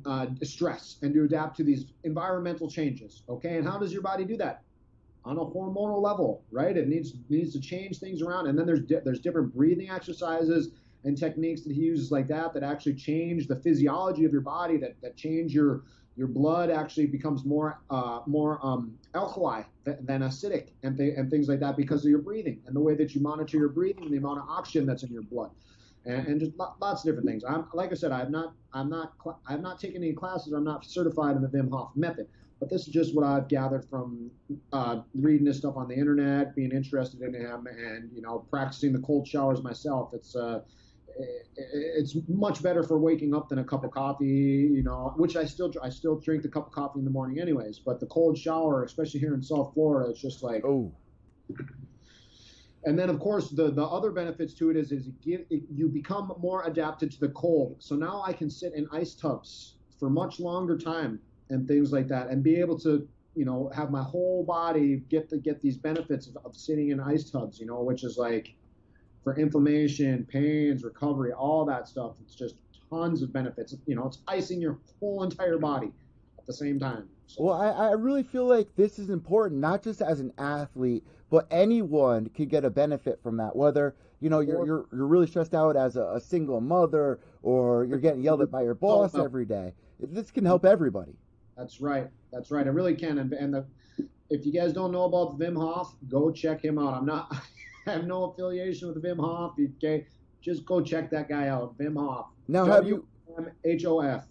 uh, 0.04 0.26
stress 0.42 0.98
and 1.02 1.14
to 1.14 1.24
adapt 1.24 1.56
to 1.56 1.64
these 1.64 1.86
environmental 2.04 2.70
changes. 2.70 3.22
Okay, 3.28 3.56
and 3.56 3.66
how 3.66 3.78
does 3.78 3.92
your 3.92 4.02
body 4.02 4.24
do 4.24 4.36
that? 4.36 4.62
On 5.24 5.38
a 5.38 5.40
hormonal 5.40 6.02
level, 6.02 6.44
right? 6.50 6.76
It 6.76 6.88
needs 6.88 7.14
needs 7.30 7.52
to 7.54 7.60
change 7.60 7.98
things 7.98 8.22
around, 8.22 8.48
and 8.48 8.58
then 8.58 8.66
there's 8.66 8.82
di- 8.82 9.00
there's 9.04 9.20
different 9.20 9.54
breathing 9.54 9.88
exercises 9.88 10.70
and 11.04 11.16
techniques 11.16 11.62
that 11.62 11.72
he 11.72 11.80
uses 11.80 12.12
like 12.12 12.28
that 12.28 12.54
that 12.54 12.62
actually 12.62 12.94
change 12.94 13.46
the 13.46 13.56
physiology 13.56 14.24
of 14.24 14.32
your 14.32 14.40
body, 14.40 14.76
that 14.78 15.00
that 15.00 15.16
change 15.16 15.54
your 15.54 15.84
your 16.17 16.29
blood 16.29 16.70
actually 16.70 17.06
becomes 17.06 17.44
more 17.44 17.82
uh, 17.91 18.20
more 18.26 18.64
um, 18.64 18.99
alkali 19.14 19.62
th- 19.85 19.99
than 20.03 20.23
acidic 20.23 20.70
and, 20.82 20.97
th- 20.97 21.14
and 21.17 21.31
things 21.31 21.49
like 21.49 21.61
that 21.61 21.76
because 21.76 22.05
of 22.05 22.11
your 22.11 22.20
breathing 22.20 22.62
and 22.67 22.76
the 22.76 22.81
way 22.81 22.94
that 22.94 23.14
you 23.14 23.20
monitor 23.20 23.56
your 23.56 23.70
breathing 23.70 24.05
and 24.05 24.12
the 24.12 24.19
amount 24.19 24.38
of 24.38 24.49
oxygen 24.49 24.87
that's 24.87 25.03
in 25.03 25.12
your 25.12 25.23
blood 25.23 25.50
and, 26.05 26.26
and 26.26 26.41
just 26.41 26.53
lo- 26.56 26.75
lots 26.81 27.05
of 27.05 27.11
different 27.11 27.29
things. 27.29 27.44
I'm 27.49 27.67
like 27.73 27.93
I 27.93 27.94
said, 27.94 28.12
I've 28.12 28.31
not 28.31 28.55
I'm 28.73 28.88
not 28.91 29.14
cl- 29.23 29.41
I've 29.47 29.61
not 29.61 29.79
taken 29.79 30.03
any 30.03 30.12
classes. 30.12 30.53
I'm 30.53 30.64
not 30.64 30.85
certified 30.85 31.37
in 31.37 31.43
the 31.43 31.49
Wim 31.49 31.70
Hof 31.70 31.91
method, 31.97 32.29
but 32.61 32.70
this 32.70 32.82
is 32.87 32.88
just 32.93 33.14
what 33.14 33.25
I've 33.25 33.49
gathered 33.49 33.85
from 33.88 34.31
uh, 34.73 35.03
reading 35.14 35.44
this 35.47 35.59
stuff 35.59 35.76
on 35.76 35.88
the 35.88 35.94
internet, 35.94 36.55
being 36.55 36.73
interested 36.73 37.20
in 37.23 37.35
him, 37.35 37.67
and 37.67 38.11
you 38.12 38.23
know 38.23 38.47
practicing 38.50 38.93
the 38.93 39.00
cold 39.00 39.26
showers 39.26 39.62
myself. 39.62 40.11
It's 40.12 40.35
uh, 40.35 40.61
Eh, 41.20 41.25
it's 41.99 42.17
much 42.29 42.62
better 42.62 42.82
for 42.82 42.99
waking 42.99 43.35
up 43.35 43.49
than 43.49 43.59
a 43.59 43.64
cup 43.64 43.85
of 43.85 43.91
coffee, 43.91 44.70
you 44.73 44.82
know, 44.82 45.12
which 45.17 45.37
I 45.37 45.44
still 45.44 45.73
I 45.82 45.91
still 45.91 46.19
drink 46.19 46.43
the 46.43 46.49
cup 46.49 46.69
of 46.69 46.73
coffee 46.73 46.99
in 46.99 47.05
the 47.05 47.11
morning 47.11 47.41
anyways. 47.41 47.79
But 47.79 48.00
the 48.00 48.06
cold 48.06 48.38
shower, 48.38 48.85
especially 48.85 49.20
here 49.20 49.35
in 49.35 49.43
South 49.43 49.73
Florida, 49.75 50.11
it's 50.11 50.20
just 50.20 50.43
like. 50.43 50.64
Oh, 50.64 50.93
And 52.85 52.99
then 52.99 53.11
of 53.11 53.20
course 53.20 53.50
the 53.50 53.70
the 53.70 53.85
other 53.85 54.11
benefits 54.11 54.55
to 54.55 54.70
it 54.70 54.76
is 54.76 54.91
is 54.91 55.06
it 55.06 55.20
give, 55.20 55.41
it, 55.50 55.62
you 55.70 55.88
become 55.88 56.32
more 56.41 56.64
adapted 56.67 57.12
to 57.12 57.20
the 57.20 57.29
cold. 57.29 57.76
So 57.79 57.94
now 57.94 58.23
I 58.26 58.32
can 58.32 58.50
sit 58.50 58.75
in 58.75 58.88
ice 58.93 59.14
tubs 59.14 59.76
for 59.99 60.11
much 60.11 60.41
longer 60.41 60.76
time 60.76 61.20
and 61.50 61.69
things 61.69 61.93
like 61.93 62.09
that, 62.09 62.29
and 62.29 62.43
be 62.43 62.56
able 62.56 62.79
to 62.81 63.06
you 63.37 63.44
know 63.44 63.70
have 63.75 63.91
my 63.91 64.03
whole 64.03 64.44
body 64.44 65.03
get 65.09 65.31
the 65.31 65.38
get 65.38 65.61
these 65.61 65.76
benefits 65.76 66.26
of, 66.26 66.37
of 66.44 66.56
sitting 66.56 66.91
in 66.91 66.99
ice 66.99 67.31
tubs, 67.31 67.61
you 67.61 67.67
know, 67.67 67.82
which 67.82 68.03
is 68.03 68.19
like 68.19 68.55
for 69.24 69.36
inflammation, 69.36 70.24
pains, 70.24 70.84
recovery, 70.84 71.32
all 71.32 71.64
that 71.66 71.88
stuff. 71.88 72.16
It's 72.22 72.34
just 72.34 72.56
tons 72.90 73.22
of 73.22 73.32
benefits. 73.32 73.74
You 73.86 73.96
know, 73.96 74.06
it's 74.06 74.19
icing 74.28 74.60
your 74.60 74.78
whole 75.00 75.22
entire 75.22 75.58
body 75.58 75.92
at 76.38 76.46
the 76.46 76.52
same 76.52 76.78
time. 76.78 77.08
So, 77.26 77.44
well, 77.44 77.60
I, 77.60 77.88
I 77.88 77.92
really 77.92 78.22
feel 78.22 78.46
like 78.46 78.74
this 78.76 78.98
is 78.98 79.10
important, 79.10 79.60
not 79.60 79.82
just 79.82 80.02
as 80.02 80.20
an 80.20 80.32
athlete, 80.38 81.04
but 81.30 81.46
anyone 81.50 82.28
could 82.34 82.50
get 82.50 82.64
a 82.64 82.70
benefit 82.70 83.22
from 83.22 83.38
that. 83.38 83.56
Whether 83.56 83.94
you 84.20 84.28
know 84.28 84.40
you're 84.40 84.66
you're, 84.66 84.86
you're 84.92 85.06
really 85.06 85.26
stressed 85.26 85.54
out 85.54 85.76
as 85.76 85.96
a, 85.96 86.14
a 86.14 86.20
single 86.20 86.60
mother, 86.60 87.20
or 87.42 87.84
you're 87.84 87.98
getting 87.98 88.22
yelled 88.22 88.42
at 88.42 88.50
by 88.50 88.62
your 88.62 88.75
boss 88.75 89.14
every 89.14 89.46
day. 89.46 89.72
This 89.98 90.30
can 90.30 90.44
help 90.44 90.64
everybody. 90.64 91.16
That's 91.56 91.80
right. 91.80 92.08
That's 92.32 92.50
right. 92.50 92.66
It 92.66 92.70
really 92.70 92.94
can. 92.94 93.18
And, 93.18 93.32
and 93.32 93.54
the, 93.54 93.66
if 94.30 94.44
you 94.44 94.52
guys 94.52 94.72
don't 94.72 94.90
know 94.90 95.04
about 95.04 95.38
Wim 95.38 95.56
Hof, 95.56 95.94
go 96.08 96.30
check 96.30 96.64
him 96.64 96.78
out. 96.78 96.94
I'm 96.94 97.06
not. 97.06 97.32
I 97.86 97.90
have 97.92 98.04
no 98.06 98.24
affiliation 98.24 98.88
with 98.88 99.02
Wim 99.02 99.18
Hof. 99.18 99.54
Okay, 99.76 100.06
just 100.40 100.64
go 100.66 100.80
check 100.80 101.10
that 101.10 101.28
guy 101.28 101.48
out. 101.48 101.76
Wim 101.78 101.96
Hof. 101.96 102.26
Now, 102.48 102.64
have 102.64 102.86
you 102.86 103.06
H 103.64 103.84
O 103.86 104.00
F. 104.00 104.24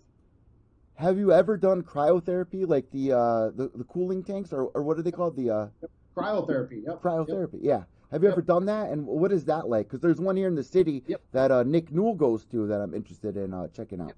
have 0.95 1.17
you 1.17 1.31
ever 1.31 1.57
done 1.57 1.81
cryotherapy, 1.81 2.67
like 2.67 2.89
the 2.91 3.13
uh, 3.13 3.49
the, 3.55 3.71
the 3.75 3.83
cooling 3.85 4.23
tanks, 4.23 4.53
or, 4.53 4.65
or 4.75 4.83
what 4.83 4.97
are 4.97 5.01
they 5.01 5.11
called? 5.11 5.35
The 5.35 5.49
uh, 5.49 5.67
Cryotherapy. 6.15 6.83
Yep. 6.85 7.01
cryotherapy. 7.01 7.59
Yeah. 7.61 7.83
Have 8.11 8.21
you 8.23 8.27
Yep. 8.27 8.33
ever 8.33 8.41
done 8.41 8.65
that? 8.65 8.89
And 8.89 9.07
what 9.07 9.31
is 9.31 9.45
that 9.45 9.69
like? 9.69 9.87
Because 9.87 10.01
there's 10.01 10.19
one 10.19 10.35
here 10.35 10.49
in 10.49 10.55
the 10.55 10.63
city 10.63 11.03
Yep. 11.07 11.21
that 11.31 11.51
uh, 11.51 11.63
Nick 11.63 11.91
Newell 11.93 12.15
goes 12.15 12.43
to 12.47 12.67
that 12.67 12.81
I'm 12.81 12.93
interested 12.93 13.37
in 13.37 13.53
uh, 13.53 13.69
checking 13.69 14.01
out. 14.01 14.11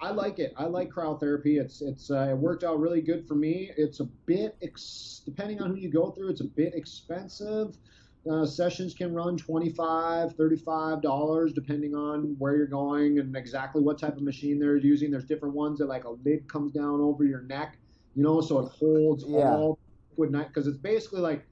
I 0.00 0.10
like 0.10 0.38
it. 0.38 0.52
I 0.58 0.66
like 0.66 0.90
cryotherapy. 0.90 1.58
It's 1.60 1.80
it's 1.80 2.10
uh, 2.10 2.28
it 2.30 2.36
worked 2.36 2.62
out 2.64 2.78
really 2.78 3.00
good 3.00 3.26
for 3.26 3.34
me. 3.34 3.70
It's 3.78 4.00
a 4.00 4.04
bit 4.04 4.56
ex- 4.62 5.22
depending 5.24 5.62
on 5.62 5.70
who 5.70 5.76
you 5.76 5.90
go 5.90 6.10
through. 6.10 6.28
It's 6.28 6.42
a 6.42 6.44
bit 6.48 6.74
expensive. 6.74 7.78
Uh, 8.30 8.46
sessions 8.46 8.94
can 8.94 9.12
run 9.12 9.36
25 9.36 10.34
35 10.34 11.02
dollars 11.02 11.52
depending 11.52 11.94
on 11.94 12.34
where 12.38 12.56
you're 12.56 12.66
going 12.66 13.18
and 13.18 13.36
exactly 13.36 13.82
what 13.82 13.98
type 13.98 14.16
of 14.16 14.22
machine 14.22 14.58
they're 14.58 14.76
using. 14.78 15.10
There's 15.10 15.26
different 15.26 15.54
ones 15.54 15.78
that 15.80 15.86
like 15.86 16.04
a 16.04 16.10
lid 16.10 16.48
comes 16.48 16.72
down 16.72 17.00
over 17.00 17.24
your 17.24 17.42
neck 17.42 17.78
you 18.14 18.22
know 18.22 18.40
so 18.40 18.60
it 18.60 18.68
holds 18.72 19.24
Yeah. 19.26 19.50
all 19.56 19.78
liquid 20.10 20.30
night 20.32 20.48
because 20.48 20.66
it's 20.66 20.78
basically 20.78 21.20
like 21.20 21.46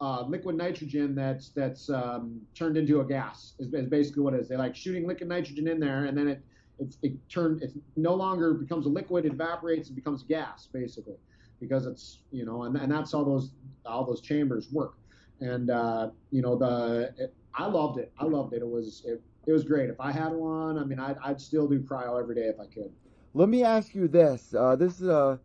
uh, 0.00 0.22
liquid 0.22 0.56
nitrogen 0.56 1.14
that's 1.14 1.50
that's 1.50 1.90
um, 1.90 2.40
turned 2.54 2.76
into 2.76 3.00
a 3.00 3.04
gas 3.04 3.54
is, 3.58 3.72
is 3.74 3.86
basically 3.86 4.22
what 4.22 4.32
it 4.34 4.40
is. 4.40 4.48
They 4.48 4.56
like 4.56 4.74
shooting 4.74 5.06
liquid 5.06 5.28
nitrogen 5.28 5.68
in 5.68 5.78
there 5.78 6.06
and 6.06 6.16
then 6.16 6.26
it 6.28 6.42
it, 6.78 6.96
it 7.02 7.28
turned 7.28 7.62
it 7.62 7.72
no 7.96 8.14
longer 8.14 8.54
becomes 8.54 8.86
a 8.86 8.88
liquid 8.88 9.26
it 9.26 9.32
evaporates 9.34 9.88
and 9.88 9.96
becomes 9.96 10.22
gas 10.22 10.68
basically 10.72 11.16
because 11.60 11.86
it's 11.86 12.22
you 12.30 12.46
know 12.46 12.62
and, 12.62 12.76
and 12.76 12.90
that's 12.90 13.12
how 13.12 13.22
those 13.22 13.52
how 13.86 14.02
those 14.02 14.22
chambers 14.22 14.70
work 14.72 14.94
and 15.40 15.70
uh, 15.70 16.10
you 16.30 16.42
know 16.42 16.56
the 16.56 17.12
it, 17.18 17.34
I 17.54 17.66
loved 17.66 17.98
it. 17.98 18.12
I 18.18 18.24
loved 18.24 18.52
it. 18.52 18.62
It 18.62 18.68
was 18.68 19.02
it, 19.06 19.22
it 19.46 19.52
was 19.52 19.64
great. 19.64 19.90
If 19.90 20.00
I 20.00 20.12
had 20.12 20.32
one 20.32 20.78
I 20.78 20.84
mean 20.84 20.98
I'd, 20.98 21.16
I'd 21.22 21.40
still 21.40 21.66
do 21.66 21.80
cryo 21.80 22.20
every 22.20 22.34
day 22.34 22.46
if 22.46 22.60
I 22.60 22.66
could. 22.66 22.92
Let 23.34 23.48
me 23.48 23.62
ask 23.62 23.94
you 23.94 24.08
this. 24.08 24.54
Uh, 24.54 24.76
this 24.76 25.00
is 25.00 25.08
a 25.08 25.40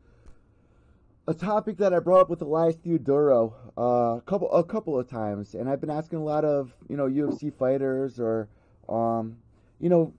a 1.28 1.34
topic 1.34 1.78
that 1.78 1.94
I 1.94 2.00
brought 2.00 2.22
up 2.22 2.30
with 2.30 2.42
Elias 2.42 2.76
Theodoro 2.76 3.54
uh, 3.78 4.18
a 4.18 4.22
couple 4.26 4.52
a 4.52 4.64
couple 4.64 5.00
of 5.00 5.10
times, 5.10 5.56
and 5.56 5.70
I've 5.70 5.82
been 5.82 5.90
asking 5.90 6.20
a 6.20 6.24
lot 6.24 6.46
of 6.46 6.74
you 6.88 6.98
know 6.98 7.08
UFC 7.08 7.54
fighters 7.54 8.20
or 8.20 8.48
um, 8.88 9.38
you 9.80 9.90
know 9.90 10.14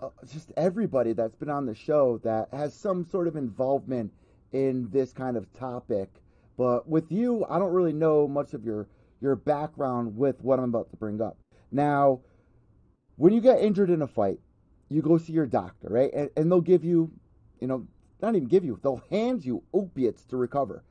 uh, 0.00 0.08
just 0.32 0.52
everybody 0.56 1.12
that's 1.12 1.34
been 1.36 1.50
on 1.50 1.66
the 1.66 1.74
show 1.74 2.18
that 2.24 2.48
has 2.52 2.74
some 2.74 3.06
sort 3.10 3.28
of 3.28 3.36
involvement 3.36 4.12
in 4.52 4.88
this 4.90 5.12
kind 5.12 5.36
of 5.36 5.52
topic. 5.54 6.08
But 6.56 6.88
with 6.88 7.10
you, 7.10 7.44
I 7.48 7.58
don't 7.58 7.72
really 7.72 7.92
know 7.92 8.28
much 8.28 8.54
of 8.54 8.64
your 8.64 8.86
your 9.22 9.36
background 9.36 10.16
with 10.16 10.42
what 10.42 10.58
I'm 10.58 10.66
about 10.66 10.90
to 10.90 10.96
bring 10.96 11.20
up. 11.20 11.38
Now, 11.70 12.20
when 13.16 13.32
you 13.32 13.40
get 13.40 13.60
injured 13.60 13.90
in 13.90 14.02
a 14.02 14.06
fight, 14.06 14.40
you 14.88 15.00
go 15.00 15.16
see 15.16 15.32
your 15.32 15.46
doctor, 15.46 15.88
right? 15.88 16.10
And, 16.12 16.30
and 16.36 16.50
they'll 16.50 16.60
give 16.60 16.84
you, 16.84 17.10
you 17.60 17.68
know, 17.68 17.86
not 18.20 18.34
even 18.34 18.48
give 18.48 18.64
you, 18.64 18.78
they'll 18.82 19.02
hand 19.10 19.44
you 19.44 19.62
opiates 19.72 20.24
to 20.26 20.36
recover. 20.36 20.84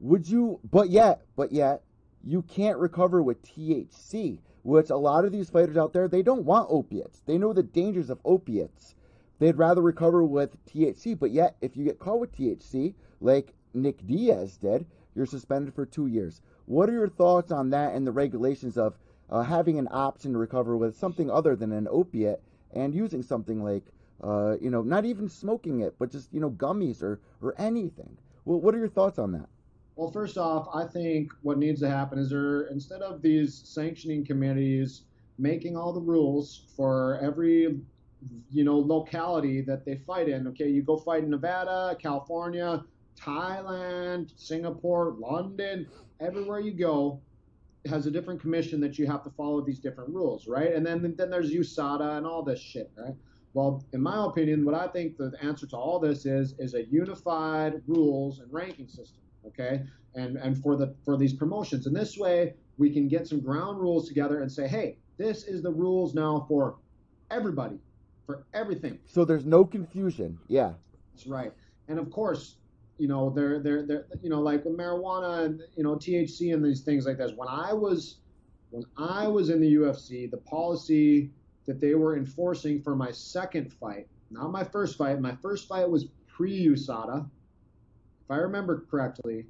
Would 0.00 0.28
you? 0.28 0.60
But 0.70 0.90
yet, 0.90 1.22
but 1.36 1.52
yet, 1.52 1.82
you 2.22 2.42
can't 2.42 2.78
recover 2.78 3.22
with 3.22 3.42
THC, 3.42 4.38
which 4.62 4.90
a 4.90 4.96
lot 4.96 5.24
of 5.24 5.32
these 5.32 5.50
fighters 5.50 5.76
out 5.76 5.92
there 5.92 6.08
they 6.08 6.22
don't 6.22 6.44
want 6.44 6.68
opiates. 6.70 7.20
They 7.20 7.38
know 7.38 7.52
the 7.52 7.62
dangers 7.62 8.10
of 8.10 8.20
opiates. 8.24 8.94
They'd 9.38 9.58
rather 9.58 9.82
recover 9.82 10.24
with 10.24 10.56
THC. 10.66 11.18
But 11.18 11.30
yet, 11.30 11.56
if 11.60 11.76
you 11.76 11.84
get 11.84 11.98
caught 11.98 12.20
with 12.20 12.36
THC, 12.36 12.94
like 13.20 13.54
Nick 13.74 14.06
Diaz 14.06 14.56
did, 14.56 14.86
you're 15.16 15.26
suspended 15.26 15.74
for 15.74 15.86
two 15.86 16.06
years. 16.06 16.42
What 16.66 16.90
are 16.90 16.92
your 16.92 17.08
thoughts 17.08 17.50
on 17.50 17.70
that 17.70 17.94
and 17.94 18.06
the 18.06 18.12
regulations 18.12 18.76
of 18.76 18.98
uh, 19.30 19.42
having 19.42 19.78
an 19.78 19.88
option 19.90 20.32
to 20.32 20.38
recover 20.38 20.76
with 20.76 20.96
something 20.96 21.30
other 21.30 21.56
than 21.56 21.72
an 21.72 21.88
opiate 21.90 22.42
and 22.72 22.94
using 22.94 23.22
something 23.22 23.64
like, 23.64 23.84
uh, 24.22 24.56
you 24.60 24.70
know, 24.70 24.82
not 24.82 25.04
even 25.04 25.28
smoking 25.28 25.80
it, 25.80 25.94
but 25.98 26.10
just 26.10 26.32
you 26.32 26.40
know 26.40 26.50
gummies 26.50 27.02
or 27.02 27.20
or 27.40 27.54
anything? 27.58 28.16
Well, 28.44 28.60
what 28.60 28.74
are 28.74 28.78
your 28.78 28.88
thoughts 28.88 29.18
on 29.18 29.32
that? 29.32 29.48
Well, 29.96 30.10
first 30.10 30.36
off, 30.36 30.68
I 30.74 30.84
think 30.84 31.32
what 31.42 31.58
needs 31.58 31.80
to 31.80 31.88
happen 31.88 32.18
is 32.18 32.30
there 32.30 32.64
instead 32.64 33.00
of 33.00 33.22
these 33.22 33.62
sanctioning 33.64 34.24
committees 34.24 35.02
making 35.38 35.76
all 35.76 35.92
the 35.92 36.00
rules 36.00 36.62
for 36.76 37.18
every 37.22 37.80
you 38.50 38.64
know 38.64 38.78
locality 38.78 39.60
that 39.62 39.84
they 39.84 39.96
fight 39.96 40.28
in. 40.28 40.46
Okay, 40.48 40.68
you 40.68 40.82
go 40.82 40.96
fight 40.96 41.24
in 41.24 41.30
Nevada, 41.30 41.96
California, 42.00 42.84
Thailand, 43.16 44.32
Singapore, 44.36 45.16
London, 45.18 45.86
everywhere 46.20 46.60
you 46.60 46.72
go 46.72 47.20
has 47.86 48.06
a 48.06 48.10
different 48.10 48.40
commission 48.40 48.80
that 48.80 48.98
you 48.98 49.06
have 49.06 49.22
to 49.22 49.30
follow 49.30 49.60
these 49.60 49.78
different 49.78 50.10
rules, 50.10 50.48
right? 50.48 50.74
And 50.74 50.84
then 50.84 51.14
then 51.16 51.30
there's 51.30 51.52
USADA 51.52 52.18
and 52.18 52.26
all 52.26 52.42
this 52.42 52.60
shit, 52.60 52.90
right? 52.96 53.14
Well, 53.54 53.84
in 53.92 54.02
my 54.02 54.26
opinion, 54.26 54.64
what 54.64 54.74
I 54.74 54.88
think 54.88 55.16
the 55.16 55.32
answer 55.40 55.66
to 55.68 55.76
all 55.76 55.98
this 55.98 56.26
is 56.26 56.54
is 56.58 56.74
a 56.74 56.84
unified 56.84 57.82
rules 57.86 58.40
and 58.40 58.52
ranking 58.52 58.88
system, 58.88 59.22
okay? 59.46 59.82
And 60.14 60.36
and 60.36 60.60
for 60.62 60.76
the 60.76 60.94
for 61.04 61.16
these 61.16 61.32
promotions, 61.32 61.86
and 61.86 61.94
this 61.94 62.16
way 62.16 62.54
we 62.78 62.92
can 62.92 63.08
get 63.08 63.26
some 63.26 63.40
ground 63.40 63.80
rules 63.80 64.08
together 64.08 64.42
and 64.42 64.50
say, 64.50 64.68
hey, 64.68 64.98
this 65.16 65.44
is 65.44 65.62
the 65.62 65.72
rules 65.72 66.14
now 66.14 66.44
for 66.48 66.76
everybody, 67.30 67.78
for 68.26 68.44
everything. 68.52 68.98
So 69.06 69.24
there's 69.24 69.46
no 69.46 69.64
confusion. 69.64 70.38
Yeah. 70.48 70.72
That's 71.14 71.26
right. 71.26 71.52
And 71.88 71.98
of 71.98 72.10
course, 72.10 72.56
you 72.98 73.08
know, 73.08 73.30
they're 73.30 73.60
they're 73.60 73.84
they're 73.86 74.06
you 74.22 74.30
know 74.30 74.40
like 74.40 74.64
with 74.64 74.76
marijuana 74.76 75.44
and 75.44 75.62
you 75.76 75.84
know 75.84 75.96
THC 75.96 76.54
and 76.54 76.64
these 76.64 76.80
things 76.80 77.06
like 77.06 77.18
this. 77.18 77.32
When 77.36 77.48
I 77.48 77.72
was 77.72 78.18
when 78.70 78.84
I 78.96 79.28
was 79.28 79.50
in 79.50 79.60
the 79.60 79.74
UFC, 79.74 80.30
the 80.30 80.38
policy 80.38 81.30
that 81.66 81.80
they 81.80 81.94
were 81.94 82.16
enforcing 82.16 82.80
for 82.82 82.94
my 82.96 83.10
second 83.10 83.72
fight, 83.72 84.06
not 84.30 84.50
my 84.50 84.64
first 84.64 84.96
fight. 84.96 85.20
My 85.20 85.34
first 85.42 85.68
fight 85.68 85.88
was 85.88 86.06
pre-USADA, 86.28 87.24
if 87.24 88.30
I 88.30 88.36
remember 88.36 88.84
correctly. 88.90 89.46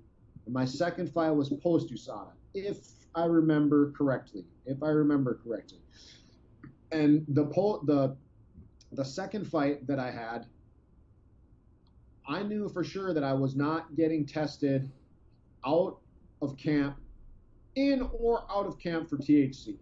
My 0.48 0.64
second 0.64 1.12
fight 1.12 1.30
was 1.30 1.48
post-USADA, 1.48 2.30
if 2.54 2.78
I 3.14 3.24
remember 3.24 3.90
correctly. 3.92 4.44
If 4.64 4.82
I 4.82 4.88
remember 4.88 5.40
correctly. 5.42 5.80
And 6.92 7.24
the 7.28 7.46
pol- 7.46 7.82
the 7.84 8.16
the 8.92 9.04
second 9.04 9.46
fight 9.46 9.86
that 9.86 9.98
I 9.98 10.10
had, 10.10 10.46
I 12.28 12.42
knew 12.42 12.68
for 12.68 12.82
sure 12.82 13.14
that 13.14 13.22
I 13.22 13.32
was 13.32 13.54
not 13.54 13.94
getting 13.94 14.26
tested 14.26 14.90
out 15.64 15.98
of 16.42 16.56
camp, 16.56 16.96
in 17.76 18.08
or 18.12 18.44
out 18.50 18.66
of 18.66 18.78
camp 18.78 19.08
for 19.08 19.16
THC. 19.16 19.76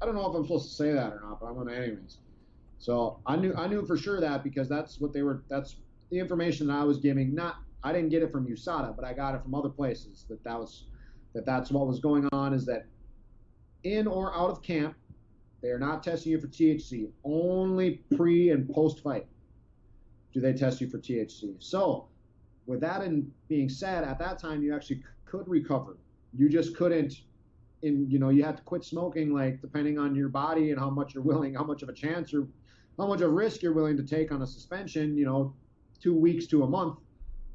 I 0.00 0.06
don't 0.06 0.14
know 0.14 0.30
if 0.30 0.36
I'm 0.36 0.44
supposed 0.44 0.68
to 0.68 0.74
say 0.74 0.92
that 0.92 1.12
or 1.12 1.20
not, 1.22 1.40
but 1.40 1.46
I'm 1.46 1.66
to 1.66 1.74
anyways. 1.74 2.18
So 2.78 3.20
I 3.26 3.36
knew 3.36 3.54
I 3.54 3.66
knew 3.66 3.86
for 3.86 3.96
sure 3.96 4.20
that 4.20 4.44
because 4.44 4.68
that's 4.68 5.00
what 5.00 5.12
they 5.12 5.22
were. 5.22 5.42
That's 5.48 5.76
the 6.10 6.18
information 6.18 6.66
that 6.66 6.74
I 6.74 6.84
was 6.84 6.98
giving. 6.98 7.34
Not 7.34 7.56
I 7.82 7.92
didn't 7.92 8.10
get 8.10 8.22
it 8.22 8.30
from 8.30 8.46
USADA, 8.46 8.96
but 8.96 9.04
I 9.04 9.12
got 9.12 9.34
it 9.34 9.42
from 9.42 9.54
other 9.54 9.68
places. 9.68 10.26
That 10.28 10.42
that 10.44 10.58
was 10.58 10.84
that 11.34 11.46
that's 11.46 11.70
what 11.70 11.86
was 11.86 12.00
going 12.00 12.28
on. 12.32 12.52
Is 12.52 12.66
that 12.66 12.86
in 13.84 14.06
or 14.06 14.34
out 14.36 14.50
of 14.50 14.62
camp, 14.62 14.96
they 15.62 15.68
are 15.68 15.78
not 15.78 16.02
testing 16.02 16.32
you 16.32 16.40
for 16.40 16.48
THC. 16.48 17.10
Only 17.24 18.02
pre 18.14 18.50
and 18.50 18.68
post 18.68 19.02
fight 19.02 19.26
do 20.34 20.40
they 20.40 20.52
test 20.52 20.80
you 20.80 20.88
for 20.90 20.98
THC. 20.98 21.54
So, 21.60 22.08
with 22.66 22.80
that 22.80 23.02
in 23.02 23.30
being 23.48 23.68
said, 23.68 24.04
at 24.04 24.18
that 24.18 24.38
time 24.38 24.62
you 24.62 24.74
actually 24.74 25.02
could 25.24 25.46
recover. 25.48 25.96
You 26.36 26.48
just 26.50 26.76
couldn't. 26.76 27.14
In 27.82 28.08
you 28.10 28.18
know 28.18 28.30
you 28.30 28.42
had 28.42 28.56
to 28.56 28.62
quit 28.62 28.82
smoking, 28.84 29.32
like 29.32 29.60
depending 29.60 29.98
on 29.98 30.14
your 30.14 30.28
body 30.30 30.70
and 30.70 30.78
how 30.80 30.90
much 30.90 31.14
you're 31.14 31.22
willing, 31.22 31.54
how 31.54 31.64
much 31.64 31.82
of 31.82 31.88
a 31.88 31.92
chance 31.92 32.32
or 32.34 32.46
how 32.98 33.06
much 33.06 33.20
of 33.20 33.30
risk 33.32 33.62
you're 33.62 33.74
willing 33.74 33.96
to 33.98 34.02
take 34.02 34.32
on 34.32 34.42
a 34.42 34.46
suspension. 34.46 35.16
You 35.16 35.26
know, 35.26 35.54
two 36.00 36.14
weeks 36.16 36.46
to 36.48 36.62
a 36.64 36.66
month 36.66 36.98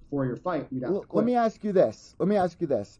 before 0.03 0.25
your 0.25 0.37
fight, 0.37 0.67
you'd 0.71 0.83
have 0.83 0.91
Well, 0.91 1.01
to 1.01 1.07
quit. 1.07 1.17
let 1.17 1.25
me 1.25 1.35
ask 1.35 1.63
you 1.63 1.71
this. 1.73 2.15
Let 2.19 2.29
me 2.29 2.35
ask 2.35 2.61
you 2.61 2.67
this. 2.67 2.99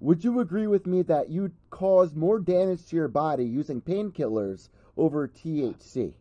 Would 0.00 0.24
you 0.24 0.40
agree 0.40 0.66
with 0.68 0.86
me 0.86 1.02
that 1.02 1.28
you'd 1.28 1.52
cause 1.70 2.14
more 2.14 2.38
damage 2.38 2.86
to 2.86 2.96
your 2.96 3.08
body 3.08 3.44
using 3.44 3.82
painkillers 3.82 4.68
over 4.96 5.28
THC? 5.28 6.14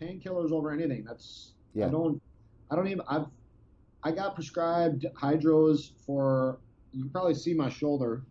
painkillers 0.00 0.50
over 0.50 0.72
anything. 0.72 1.04
That's 1.04 1.52
Yeah. 1.74 1.86
I 1.86 1.90
don't 1.90 2.20
I 2.72 2.76
don't 2.76 2.88
even 2.88 3.02
I've 3.06 3.26
I 4.02 4.10
got 4.12 4.34
prescribed 4.34 5.04
hydros 5.14 5.90
for 6.06 6.58
you 6.92 7.02
can 7.02 7.10
probably 7.10 7.34
see 7.34 7.52
my 7.52 7.68
shoulder 7.68 8.22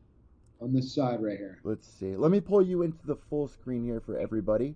on 0.60 0.74
this 0.74 0.94
side 0.94 1.22
right 1.22 1.38
here. 1.38 1.60
Let's 1.64 1.88
see. 1.88 2.16
Let 2.16 2.32
me 2.32 2.42
pull 2.42 2.62
you 2.62 2.82
into 2.82 3.06
the 3.06 3.16
full 3.16 3.48
screen 3.48 3.86
here 3.86 4.02
for 4.02 4.18
everybody. 4.18 4.76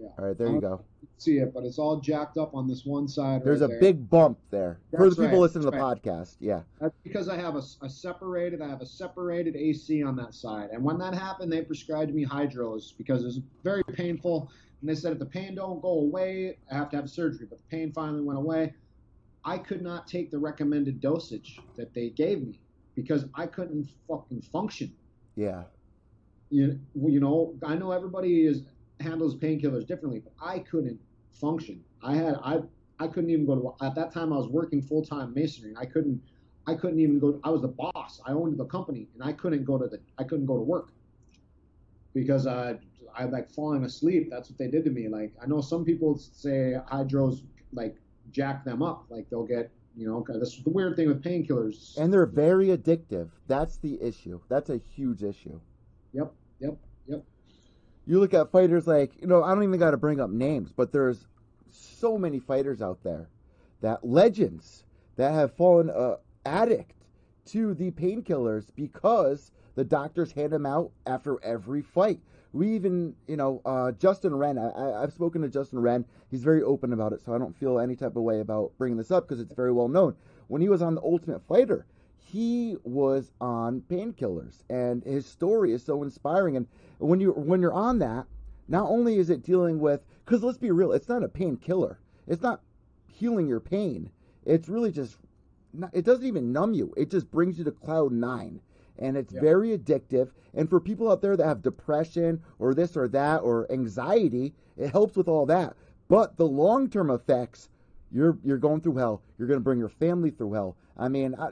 Yeah. 0.00 0.08
All 0.18 0.24
right, 0.24 0.38
there 0.38 0.48
you 0.48 0.58
uh, 0.58 0.60
go. 0.60 0.84
See 1.18 1.38
it, 1.38 1.52
but 1.52 1.64
it's 1.64 1.78
all 1.78 2.00
jacked 2.00 2.38
up 2.38 2.54
on 2.54 2.66
this 2.66 2.84
one 2.86 3.06
side. 3.06 3.42
There's 3.44 3.60
right 3.60 3.66
a 3.66 3.68
there. 3.68 3.80
big 3.80 4.08
bump 4.08 4.38
there. 4.50 4.80
For 4.96 5.10
the 5.10 5.16
people 5.16 5.26
right, 5.26 5.38
listening 5.38 5.64
to 5.64 5.70
the 5.70 5.76
that's 5.76 6.00
podcast, 6.00 6.36
yeah. 6.40 6.60
That's 6.80 6.94
because 7.04 7.28
I 7.28 7.36
have 7.36 7.56
a, 7.56 7.62
a 7.82 7.88
separated 7.88 8.62
I 8.62 8.68
have 8.68 8.80
a 8.80 8.86
separated 8.86 9.56
AC 9.56 10.02
on 10.02 10.16
that 10.16 10.34
side. 10.34 10.70
And 10.72 10.82
when 10.82 10.98
that 10.98 11.14
happened, 11.14 11.52
they 11.52 11.62
prescribed 11.62 12.14
me 12.14 12.24
hydros 12.24 12.96
because 12.96 13.22
it 13.22 13.26
was 13.26 13.40
very 13.62 13.84
painful. 13.84 14.50
And 14.80 14.88
they 14.88 14.94
said 14.94 15.12
if 15.12 15.18
the 15.18 15.26
pain 15.26 15.54
don't 15.54 15.80
go 15.82 16.00
away, 16.00 16.58
I 16.70 16.74
have 16.74 16.90
to 16.90 16.96
have 16.96 17.10
surgery. 17.10 17.46
But 17.48 17.58
the 17.58 17.64
pain 17.76 17.92
finally 17.92 18.22
went 18.22 18.38
away. 18.38 18.74
I 19.44 19.58
could 19.58 19.82
not 19.82 20.06
take 20.06 20.30
the 20.30 20.38
recommended 20.38 21.00
dosage 21.00 21.58
that 21.76 21.94
they 21.94 22.10
gave 22.10 22.46
me 22.46 22.60
because 22.94 23.24
I 23.34 23.46
couldn't 23.46 23.88
fucking 24.08 24.42
function. 24.42 24.92
Yeah. 25.36 25.64
You, 26.50 26.78
you 26.94 27.20
know, 27.20 27.54
I 27.64 27.76
know 27.76 27.92
everybody 27.92 28.46
is 28.46 28.62
handles 29.00 29.36
painkillers 29.36 29.86
differently, 29.86 30.20
but 30.20 30.32
I 30.42 30.58
couldn't 30.60 31.00
function. 31.32 31.82
I 32.02 32.16
had 32.16 32.34
I 32.42 32.60
I 32.98 33.06
couldn't 33.06 33.30
even 33.30 33.46
go 33.46 33.54
to 33.56 33.86
at 33.86 33.94
that 33.94 34.12
time 34.12 34.32
I 34.32 34.36
was 34.36 34.48
working 34.48 34.82
full 34.82 35.02
time 35.02 35.32
masonry. 35.34 35.74
I 35.78 35.86
couldn't 35.86 36.20
I 36.66 36.74
couldn't 36.74 37.00
even 37.00 37.18
go. 37.18 37.40
I 37.44 37.50
was 37.50 37.62
the 37.62 37.68
boss. 37.68 38.20
I 38.26 38.32
owned 38.32 38.58
the 38.58 38.66
company, 38.66 39.08
and 39.14 39.22
I 39.22 39.32
couldn't 39.32 39.64
go 39.64 39.78
to 39.78 39.88
the 39.88 40.00
I 40.18 40.24
couldn't 40.24 40.46
go 40.46 40.56
to 40.56 40.62
work 40.62 40.92
because 42.14 42.46
I 42.46 42.76
I 43.16 43.24
like 43.24 43.50
falling 43.50 43.84
asleep. 43.84 44.28
That's 44.30 44.48
what 44.50 44.58
they 44.58 44.68
did 44.68 44.84
to 44.84 44.90
me. 44.90 45.08
Like 45.08 45.32
I 45.42 45.46
know 45.46 45.60
some 45.60 45.84
people 45.84 46.16
say 46.18 46.74
hydros 46.90 47.42
like 47.72 47.96
jack 48.30 48.64
them 48.64 48.82
up. 48.82 49.06
Like 49.08 49.28
they'll 49.30 49.46
get 49.46 49.70
you 49.96 50.06
know 50.06 50.20
'cause 50.22 50.38
that's 50.38 50.62
the 50.62 50.70
weird 50.70 50.96
thing 50.96 51.08
with 51.08 51.22
painkillers. 51.22 51.96
And 51.98 52.12
they're 52.12 52.26
very 52.26 52.68
addictive. 52.68 53.30
That's 53.46 53.76
the 53.78 54.00
issue. 54.00 54.40
That's 54.48 54.70
a 54.70 54.78
huge 54.78 55.22
issue. 55.22 55.60
Yep, 56.12 56.32
yep, 56.60 56.76
yep. 57.06 57.24
You 58.06 58.18
look 58.20 58.34
at 58.34 58.50
fighters 58.50 58.86
like, 58.86 59.20
you 59.20 59.26
know, 59.26 59.42
I 59.44 59.54
don't 59.54 59.62
even 59.62 59.78
got 59.78 59.92
to 59.92 59.96
bring 59.96 60.20
up 60.20 60.30
names, 60.30 60.72
but 60.72 60.90
there's 60.92 61.26
so 61.70 62.18
many 62.18 62.38
fighters 62.40 62.82
out 62.82 63.02
there 63.02 63.28
that 63.80 64.04
legends 64.06 64.84
that 65.16 65.32
have 65.32 65.54
fallen 65.54 65.90
uh, 65.90 66.16
addict 66.44 66.94
to 67.46 67.74
the 67.74 67.90
painkillers 67.90 68.70
because 68.74 69.52
the 69.74 69.84
doctors 69.84 70.32
hand 70.32 70.52
them 70.52 70.66
out 70.66 70.90
after 71.06 71.42
every 71.44 71.82
fight. 71.82 72.20
We 72.52 72.74
even, 72.74 73.14
you 73.28 73.36
know, 73.36 73.62
uh, 73.64 73.92
Justin 73.92 74.34
Wren, 74.34 74.58
I, 74.58 75.02
I've 75.02 75.12
spoken 75.12 75.42
to 75.42 75.48
Justin 75.48 75.78
Wren. 75.78 76.04
He's 76.30 76.42
very 76.42 76.62
open 76.62 76.92
about 76.92 77.12
it, 77.12 77.22
so 77.22 77.34
I 77.34 77.38
don't 77.38 77.56
feel 77.56 77.78
any 77.78 77.94
type 77.94 78.16
of 78.16 78.22
way 78.22 78.40
about 78.40 78.72
bringing 78.76 78.98
this 78.98 79.10
up 79.10 79.28
because 79.28 79.40
it's 79.40 79.54
very 79.54 79.72
well 79.72 79.88
known. 79.88 80.16
When 80.48 80.60
he 80.60 80.68
was 80.68 80.82
on 80.82 80.94
The 80.96 81.02
Ultimate 81.02 81.42
Fighter, 81.46 81.86
he 82.18 82.76
was 82.82 83.30
on 83.40 83.82
painkillers, 83.82 84.62
and 84.68 85.04
his 85.04 85.26
story 85.26 85.72
is 85.72 85.84
so 85.84 86.02
inspiring. 86.02 86.56
And 86.56 86.66
when 86.98 87.20
you 87.20 87.32
when 87.32 87.60
you're 87.60 87.72
on 87.72 87.98
that, 88.00 88.26
not 88.68 88.88
only 88.88 89.18
is 89.18 89.30
it 89.30 89.42
dealing 89.42 89.78
with, 89.80 90.00
because 90.24 90.42
let's 90.42 90.58
be 90.58 90.70
real, 90.70 90.92
it's 90.92 91.08
not 91.08 91.24
a 91.24 91.28
painkiller. 91.28 91.98
It's 92.28 92.42
not 92.42 92.62
healing 93.08 93.48
your 93.48 93.60
pain. 93.60 94.10
It's 94.44 94.68
really 94.68 94.92
just, 94.92 95.18
it 95.92 96.04
doesn't 96.04 96.26
even 96.26 96.52
numb 96.52 96.74
you. 96.74 96.94
It 96.96 97.10
just 97.10 97.30
brings 97.30 97.58
you 97.58 97.64
to 97.64 97.72
cloud 97.72 98.12
nine, 98.12 98.60
and 99.00 99.16
it's 99.16 99.32
Yeah. 99.32 99.40
very 99.40 99.76
addictive. 99.76 100.30
And 100.54 100.68
for 100.68 100.78
people 100.80 101.10
out 101.10 101.20
there 101.22 101.36
that 101.36 101.46
have 101.46 101.62
depression 101.62 102.40
or 102.58 102.74
this 102.74 102.96
or 102.96 103.08
that 103.08 103.38
or 103.42 103.70
anxiety, 103.72 104.54
it 104.76 104.90
helps 104.90 105.16
with 105.16 105.28
all 105.28 105.46
that. 105.46 105.74
But 106.08 106.36
the 106.36 106.46
long 106.46 106.88
term 106.88 107.10
effects, 107.10 107.68
you're 108.12 108.38
you're 108.44 108.58
going 108.58 108.80
through 108.80 108.96
hell. 108.96 109.22
You're 109.38 109.48
going 109.48 109.60
to 109.60 109.64
bring 109.64 109.78
your 109.78 109.88
family 109.88 110.30
through 110.30 110.52
hell. 110.52 110.76
I 110.96 111.08
mean, 111.08 111.34
I, 111.36 111.50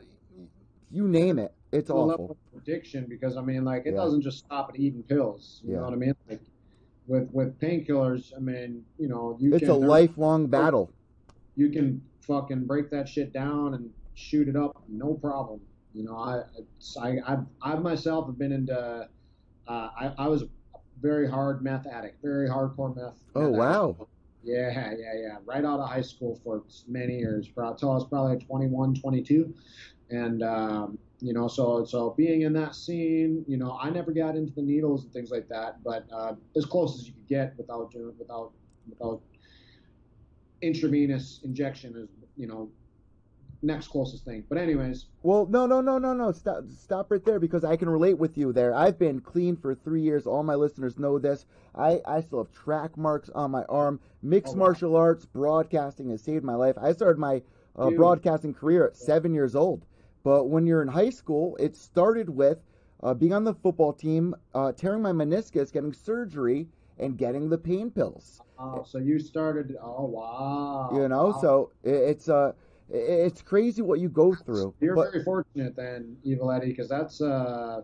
you 0.91 1.07
name 1.09 1.39
it, 1.39 1.53
it's 1.73 1.89
the 1.89 1.95
level 1.95 2.25
awful. 2.27 2.37
of 2.55 2.63
addiction 2.63 3.07
because 3.09 3.37
I 3.37 3.43
mean, 3.43 3.65
like, 3.65 3.83
it 3.87 3.91
Yeah. 3.93 3.97
doesn't 4.01 4.23
just 4.23 4.39
stop 4.39 4.71
at 4.71 4.79
eating 4.81 5.03
pills. 5.03 5.61
You 5.65 5.73
Yeah. 5.73 5.79
know 5.79 5.85
what 5.85 5.93
I 5.93 5.97
mean? 5.97 6.15
Like, 6.29 6.41
with 7.07 7.31
with 7.33 7.59
painkillers, 7.61 8.33
I 8.37 8.41
mean, 8.41 8.85
you 8.99 9.09
know, 9.09 9.37
you 9.41 9.55
It's 9.55 9.61
can 9.61 9.71
a 9.71 9.75
lifelong 9.77 10.49
battle. 10.49 10.91
you 11.57 11.71
can 11.71 12.03
fucking 12.21 12.67
break 12.67 12.91
that 12.91 13.09
shit 13.09 13.33
down 13.33 13.75
and 13.75 13.91
shoot 14.15 14.49
it 14.49 14.57
up, 14.57 14.83
no 14.89 15.15
problem. 15.15 15.61
You 15.95 16.05
know, 16.05 16.17
I, 16.17 16.43
I, 17.01 17.19
I've, 17.27 17.47
I 17.63 17.75
myself 17.77 18.27
have 18.27 18.39
been 18.39 18.53
into, 18.53 18.79
uh, 18.79 19.09
I, 19.69 20.13
I 20.19 20.29
was 20.29 20.43
a 20.43 20.49
very 21.01 21.29
hard 21.29 21.63
meth 21.63 21.87
addict, 21.87 22.23
very 22.23 22.49
hardcore 22.49 22.95
meth. 22.95 23.19
Oh, 23.35 23.51
meth 23.51 23.59
wow. 23.59 23.91
addict. 23.91 24.11
Yeah, 24.45 24.95
yeah, 24.99 25.13
yeah. 25.21 25.37
Right 25.45 25.65
out 25.65 25.81
of 25.81 25.89
high 25.89 26.03
school 26.03 26.41
for 26.45 26.63
many 26.87 27.19
years, 27.19 27.51
until 27.57 27.91
I 27.91 27.95
was 27.95 28.07
probably 28.07 28.39
21, 28.39 28.95
22. 28.95 29.53
And, 30.11 30.43
um, 30.43 30.99
you 31.21 31.33
know, 31.33 31.49
so 31.49 31.85
so 31.85 32.11
being 32.17 32.43
in 32.43 32.53
that 32.53 32.75
scene, 32.75 33.45
you 33.49 33.57
know, 33.57 33.77
I 33.81 33.91
never 33.91 34.13
got 34.13 34.37
into 34.37 34.53
the 34.53 34.63
needles 34.63 35.03
and 35.03 35.13
things 35.13 35.31
like 35.31 35.49
that, 35.49 35.83
but 35.83 36.07
uh, 36.13 36.35
as 36.57 36.65
close 36.65 36.99
as 36.99 37.07
you 37.09 37.13
could 37.13 37.27
get 37.27 37.55
without 37.59 37.91
doing 37.91 38.15
without 38.19 38.53
without 38.89 39.21
intravenous 40.63 41.41
injection 41.43 41.97
is, 41.97 42.09
you 42.37 42.47
know, 42.47 42.71
next 43.63 43.89
closest 43.89 44.25
thing. 44.25 44.45
But 44.49 44.59
anyways, 44.59 45.07
Well, 45.23 45.47
no, 45.47 45.67
no, 45.67 45.81
no, 45.81 45.99
no, 45.99 46.13
no. 46.15 46.31
Stop, 46.33 46.65
stop 46.69 47.11
right 47.11 47.25
there 47.25 47.41
because 47.41 47.65
I 47.65 47.77
can 47.77 47.89
relate 47.89 48.19
with 48.19 48.39
you 48.39 48.53
there. 48.53 48.75
I've 48.75 48.99
been 48.99 49.21
clean 49.21 49.57
for 49.57 49.75
three 49.75 50.01
years. 50.03 50.27
All 50.27 50.43
my 50.43 50.55
listeners 50.55 50.99
know 50.99 51.19
this. 51.19 51.47
I, 51.75 52.01
I 52.07 52.21
still 52.21 52.39
have 52.45 52.53
track 52.53 52.97
marks 52.97 53.29
on 53.31 53.51
my 53.51 53.65
arm. 53.65 54.01
Mixed 54.23 54.55
Oh, 54.55 54.59
wow. 54.59 54.65
martial 54.67 54.97
arts, 54.97 55.25
broadcasting 55.27 56.11
has 56.11 56.23
saved 56.23 56.45
my 56.45 56.55
life. 56.55 56.77
I 56.81 56.93
started 56.93 57.19
my 57.19 57.43
uh, 57.77 57.91
broadcasting 57.91 58.55
career 58.55 58.87
at 58.87 58.97
seven 58.97 59.35
years 59.35 59.55
old. 59.57 59.85
But 60.25 60.45
when 60.47 60.67
you're 60.67 60.83
in 60.83 60.89
high 60.89 61.11
school, 61.11 61.57
it 61.59 61.75
started 61.77 62.29
with 62.29 62.59
uh, 63.03 63.15
being 63.15 63.33
on 63.33 63.45
the 63.45 63.55
football 63.55 63.93
team, 63.93 64.35
uh, 64.55 64.73
tearing 64.73 65.03
my 65.03 65.13
meniscus, 65.13 65.73
getting 65.73 65.93
surgery, 65.93 66.69
and 66.99 67.17
getting 67.17 67.49
the 67.49 67.59
pain 67.59 67.91
pills. 67.91 68.41
uh, 68.59 68.83
so 68.83 68.99
you 68.99 69.19
started. 69.21 69.77
Oh 69.81 70.05
wow. 70.07 70.91
You 70.93 71.09
know, 71.09 71.27
Wow. 71.27 71.39
so 71.41 71.71
it, 71.85 71.95
it's 71.95 72.29
uh, 72.29 72.49
it- 72.49 72.57
it's 72.91 73.43
crazy 73.43 73.83
what 73.83 74.01
you 74.01 74.09
go 74.09 74.35
through. 74.35 74.75
You're 74.81 74.95
But- 74.95 75.13
very 75.13 75.25
fortunate 75.25 75.77
then, 75.77 76.17
Evil 76.25 76.51
Eddie, 76.51 76.69
because 76.69 76.89
that's 76.89 77.21
uh, 77.21 77.83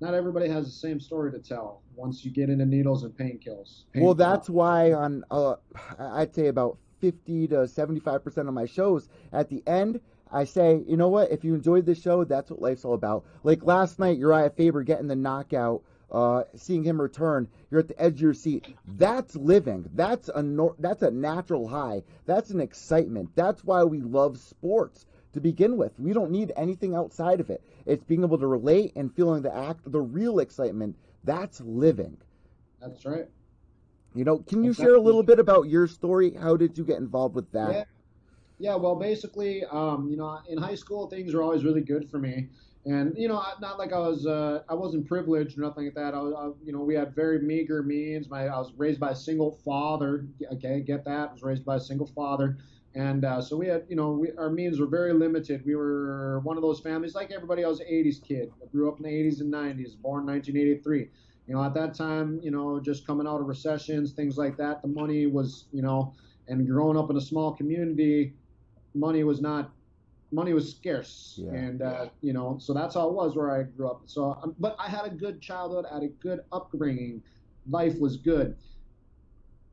not 0.00 0.14
everybody 0.14 0.48
has 0.48 0.64
the 0.66 0.70
same 0.72 1.00
story 1.00 1.32
to 1.32 1.38
tell. 1.38 1.82
Once 1.94 2.24
you 2.24 2.30
get 2.30 2.50
into 2.50 2.66
needles 2.66 3.04
and 3.04 3.16
pain 3.16 3.38
kills. 3.38 3.86
Pain 3.92 4.02
Well, 4.04 4.14
that's 4.14 4.50
why 4.50 4.92
on 4.92 5.24
uh, 5.30 5.54
I'd 5.98 6.34
say 6.34 6.48
about 6.48 6.78
fifty 7.00 7.46
to 7.48 7.66
seventy-five 7.66 8.22
percent 8.22 8.48
of 8.48 8.54
my 8.54 8.66
shows, 8.66 9.08
at 9.32 9.48
the 9.48 9.62
end, 9.66 10.00
I 10.30 10.44
say, 10.44 10.82
you 10.86 10.96
know 10.96 11.08
what? 11.08 11.30
If 11.30 11.44
you 11.44 11.54
enjoyed 11.54 11.86
this 11.86 12.00
show, 12.00 12.24
that's 12.24 12.50
what 12.50 12.60
life's 12.60 12.84
all 12.84 12.94
about. 12.94 13.24
Like 13.44 13.64
last 13.64 13.98
night, 13.98 14.18
Uriah 14.18 14.50
Faber 14.50 14.82
getting 14.82 15.06
the 15.06 15.16
knockout, 15.16 15.82
uh, 16.10 16.44
seeing 16.54 16.84
him 16.84 17.00
return. 17.00 17.48
You're 17.70 17.80
at 17.80 17.88
the 17.88 18.00
edge 18.00 18.14
of 18.14 18.20
your 18.20 18.34
seat. 18.34 18.66
That's 18.86 19.36
living. 19.36 19.88
That's 19.94 20.28
a 20.28 20.42
nor- 20.42 20.76
that's 20.78 21.02
a 21.02 21.10
natural 21.10 21.68
high. 21.68 22.02
That's 22.26 22.50
an 22.50 22.60
excitement. 22.60 23.30
That's 23.34 23.64
why 23.64 23.84
we 23.84 24.00
love 24.00 24.38
sports 24.38 25.06
to 25.32 25.40
begin 25.40 25.76
with. 25.76 25.98
We 25.98 26.12
don't 26.12 26.30
need 26.30 26.52
anything 26.56 26.94
outside 26.94 27.40
of 27.40 27.50
it. 27.50 27.62
It's 27.84 28.04
being 28.04 28.22
able 28.22 28.38
to 28.38 28.46
relate 28.46 28.92
and 28.96 29.12
feeling 29.14 29.42
the 29.42 29.54
act, 29.54 29.90
the 29.90 30.00
real 30.00 30.38
excitement. 30.38 30.96
That's 31.24 31.60
living. 31.60 32.16
That's 32.80 33.04
right. 33.04 33.28
You 34.14 34.24
know, 34.24 34.38
can 34.38 34.64
you 34.64 34.70
Exactly. 34.70 34.90
share 34.92 34.94
a 34.94 35.00
little 35.00 35.22
bit 35.22 35.38
about 35.38 35.68
your 35.68 35.86
story? 35.86 36.30
How 36.32 36.56
did 36.56 36.78
you 36.78 36.84
get 36.84 36.98
involved 36.98 37.34
with 37.34 37.50
that? 37.52 37.72
Yeah. 37.72 37.84
Yeah, 38.58 38.76
well, 38.76 38.94
basically, 38.96 39.64
um, 39.66 40.08
you 40.08 40.16
know, 40.16 40.40
in 40.48 40.56
high 40.56 40.76
school, 40.76 41.08
things 41.08 41.34
were 41.34 41.42
always 41.42 41.62
really 41.62 41.82
good 41.82 42.08
for 42.10 42.18
me, 42.18 42.48
and 42.86 43.14
you 43.18 43.26
know, 43.26 43.42
not 43.60 43.78
like 43.78 43.92
I 43.92 43.98
was, 43.98 44.26
uh, 44.26 44.62
I 44.68 44.74
wasn't 44.74 45.08
privileged 45.08 45.58
or 45.58 45.62
nothing 45.62 45.84
like 45.84 45.94
that. 45.94 46.14
I 46.14 46.20
was, 46.20 46.34
I, 46.38 46.64
you 46.64 46.72
know, 46.72 46.80
we 46.80 46.94
had 46.94 47.14
very 47.16 47.40
meager 47.40 47.82
means. 47.82 48.30
My, 48.30 48.46
I 48.46 48.58
was 48.58 48.72
raised 48.76 49.00
by 49.00 49.10
a 49.10 49.16
single 49.16 49.58
father. 49.64 50.26
Okay, 50.54 50.80
get 50.80 51.04
that? 51.04 51.30
I 51.30 51.32
was 51.32 51.42
raised 51.42 51.64
by 51.64 51.76
a 51.76 51.80
single 51.80 52.06
father, 52.06 52.58
and 52.94 53.24
uh, 53.24 53.42
so 53.42 53.56
we 53.56 53.66
had, 53.66 53.84
you 53.88 53.96
know, 53.96 54.12
we, 54.12 54.30
our 54.38 54.50
means 54.50 54.78
were 54.78 54.86
very 54.86 55.12
limited. 55.12 55.66
We 55.66 55.74
were 55.74 56.38
one 56.44 56.56
of 56.56 56.62
those 56.62 56.78
families, 56.78 57.16
like 57.16 57.32
everybody 57.32 57.62
else, 57.62 57.80
'80s 57.80 58.22
kid. 58.22 58.50
I 58.62 58.66
grew 58.68 58.88
up 58.88 58.98
in 58.98 59.02
the 59.02 59.10
'80s 59.10 59.40
and 59.40 59.52
'90s, 59.52 60.00
born 60.00 60.24
1983. 60.24 61.08
You 61.48 61.54
know, 61.54 61.64
at 61.64 61.74
that 61.74 61.94
time, 61.94 62.40
you 62.42 62.52
know, 62.52 62.78
just 62.78 63.06
coming 63.06 63.26
out 63.26 63.40
of 63.40 63.46
recessions, 63.46 64.12
things 64.12 64.36
like 64.36 64.56
that, 64.58 64.82
the 64.82 64.88
money 64.88 65.26
was, 65.26 65.66
you 65.72 65.82
know, 65.82 66.14
and 66.48 66.66
growing 66.68 66.96
up 66.96 67.10
in 67.10 67.16
a 67.16 67.20
small 67.20 67.52
community, 67.52 68.34
money 68.94 69.24
was 69.24 69.40
not 69.40 69.70
money 70.32 70.52
was 70.52 70.70
scarce. 70.70 71.38
Yeah. 71.42 71.52
and 71.52 71.82
uh, 71.82 72.08
you 72.20 72.32
know 72.32 72.56
so 72.60 72.72
that's 72.72 72.94
how 72.94 73.08
it 73.08 73.14
was 73.14 73.36
where 73.36 73.50
i 73.50 73.62
grew 73.62 73.88
up. 73.88 74.02
So 74.06 74.38
um, 74.42 74.54
but 74.58 74.76
i 74.78 74.88
had 74.88 75.04
a 75.04 75.10
good 75.10 75.40
childhood 75.40 75.84
I 75.90 75.94
had 75.94 76.02
a 76.02 76.08
good 76.08 76.40
upbringing. 76.52 77.22
Life 77.68 77.98
was 77.98 78.16
good. 78.16 78.56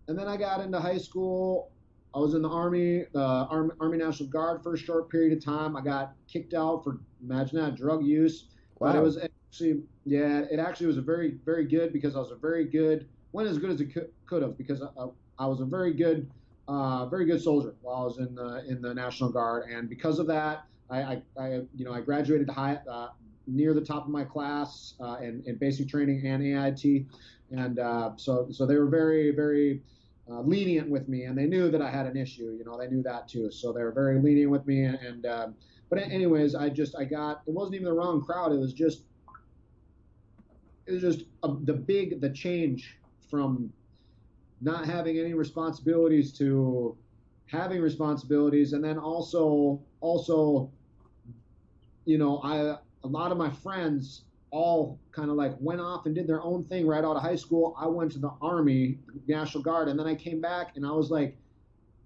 And 0.08 0.18
then 0.18 0.28
i 0.28 0.38
got 0.38 0.62
into 0.62 0.80
high 0.80 0.98
school. 0.98 1.72
I 2.16 2.20
was 2.20 2.36
in 2.36 2.42
the 2.44 2.50
army 2.50 3.06
the 3.14 3.24
army, 3.24 3.72
army 3.80 3.98
national 3.98 4.30
guard 4.30 4.62
for 4.64 4.74
a 4.74 4.78
short 4.78 5.10
period 5.10 5.38
of 5.38 5.44
time. 5.44 5.76
I 5.76 5.82
got 5.82 6.14
kicked 6.28 6.54
out 6.54 6.84
for 6.84 7.00
imagine 7.22 7.60
that 7.60 7.76
drug 7.76 8.06
use. 8.06 8.46
But 8.80 8.96
it 8.96 9.02
was 9.02 9.18
actually 9.18 9.84
yeah 10.06 10.42
it 10.52 10.60
actually 10.60 10.88
was 10.88 10.98
a 10.98 11.02
very 11.02 11.38
very 11.46 11.66
good 11.66 11.94
because 11.94 12.16
i 12.16 12.20
was 12.20 12.32
a 12.32 12.36
very 12.36 12.66
good 12.66 13.08
went 13.32 13.48
as 13.48 13.58
good 13.58 13.72
as 13.72 13.82
it 13.82 13.94
could, 13.94 14.10
could 14.26 14.42
have 14.42 14.58
because 14.58 14.82
I, 14.82 15.08
I 15.40 15.46
was 15.48 15.62
a 15.62 15.66
very 15.66 15.94
good 15.94 16.30
uh, 16.68 17.06
very 17.08 17.26
good 17.26 17.42
soldier 17.42 17.76
while 17.82 18.04
I 18.04 18.04
was 18.06 18.18
in 18.20 18.36
the 18.36 18.64
in 18.68 18.82
the 18.82 18.94
National 18.94 19.30
Guard, 19.30 19.70
and 19.70 19.90
because 19.90 20.20
of 20.20 20.28
that, 20.28 20.66
I, 20.90 21.02
I, 21.02 21.22
I 21.38 21.48
you 21.76 21.86
know 21.86 21.94
I 21.94 22.02
graduated 22.02 22.50
high 22.50 22.80
uh, 22.90 23.10
near 23.48 23.74
the 23.74 23.82
top 23.82 24.06
of 24.06 24.10
my 24.10 24.24
class 24.24 24.94
uh, 25.02 25.18
in, 25.22 25.44
in 25.46 25.56
basic 25.58 25.90
training 25.90 26.26
and 26.26 26.42
AIT, 26.42 27.06
and 27.52 27.80
uh, 27.80 28.12
so 28.16 28.48
so 28.52 28.66
they 28.66 28.76
were 28.76 28.88
very 28.88 29.32
very 29.32 29.82
uh, 30.30 30.40
lenient 30.42 30.90
with 30.90 31.10
me, 31.10 31.24
and 31.24 31.38
they 31.38 31.46
knew 31.46 31.70
that 31.70 31.82
I 31.82 31.90
had 31.90 32.06
an 32.06 32.16
issue. 32.16 32.56
You 32.58 32.64
know, 32.66 32.78
they 32.78 32.88
knew 32.88 33.04
that 33.04 33.28
too, 33.28 33.52
so 33.52 33.74
they 33.74 33.84
were 33.84 33.92
very 33.92 34.22
lenient 34.22 34.52
with 34.52 34.66
me, 34.66 34.86
and, 34.86 34.96
and 34.96 35.26
um, 35.26 35.56
but 35.90 36.00
anyways, 36.00 36.56
I 36.56 36.70
just 36.70 36.96
I 36.98 37.04
got 37.04 37.42
it 37.46 37.54
wasn't 37.54 37.76
even 37.76 37.86
the 37.86 37.94
wrong 37.94 38.24
crowd. 38.24 38.54
It 38.54 38.60
was 38.60 38.74
just 38.74 39.04
it 40.88 40.94
was 40.94 41.02
just 41.02 41.26
a, 41.44 41.50
the 41.64 41.74
big 41.74 42.22
the 42.22 42.30
change 42.30 42.98
from 43.30 43.72
not 44.64 44.86
having 44.86 45.18
any 45.18 45.34
responsibilities 45.34 46.32
to 46.38 46.96
having 47.48 47.82
responsibilities. 47.82 48.74
And 48.74 48.84
then 48.84 48.98
also 48.98 49.82
also 50.02 50.72
you 52.06 52.18
know 52.18 52.40
i 52.44 52.58
a 53.06 53.08
lot 53.08 53.32
of 53.32 53.38
my 53.38 53.50
friends 53.50 54.24
all 54.52 55.00
kind 55.12 55.30
of 55.30 55.36
like 55.36 55.54
went 55.60 55.82
off 55.82 56.06
and 56.06 56.14
did 56.14 56.28
their 56.28 56.42
own 56.44 56.64
thing 56.64 56.86
right 56.86 57.04
out 57.04 57.16
of 57.16 57.24
high 57.24 57.36
school. 57.36 57.76
I 57.78 57.88
went 57.88 58.12
to 58.12 58.20
the 58.20 58.32
army 58.42 59.00
national 59.28 59.64
guard 59.64 59.88
and 59.90 60.00
then 60.00 60.08
i 60.08 60.16
came 60.16 60.40
back 60.42 60.76
and 60.76 60.86
i 60.86 60.92
was 60.92 61.10
like 61.10 61.36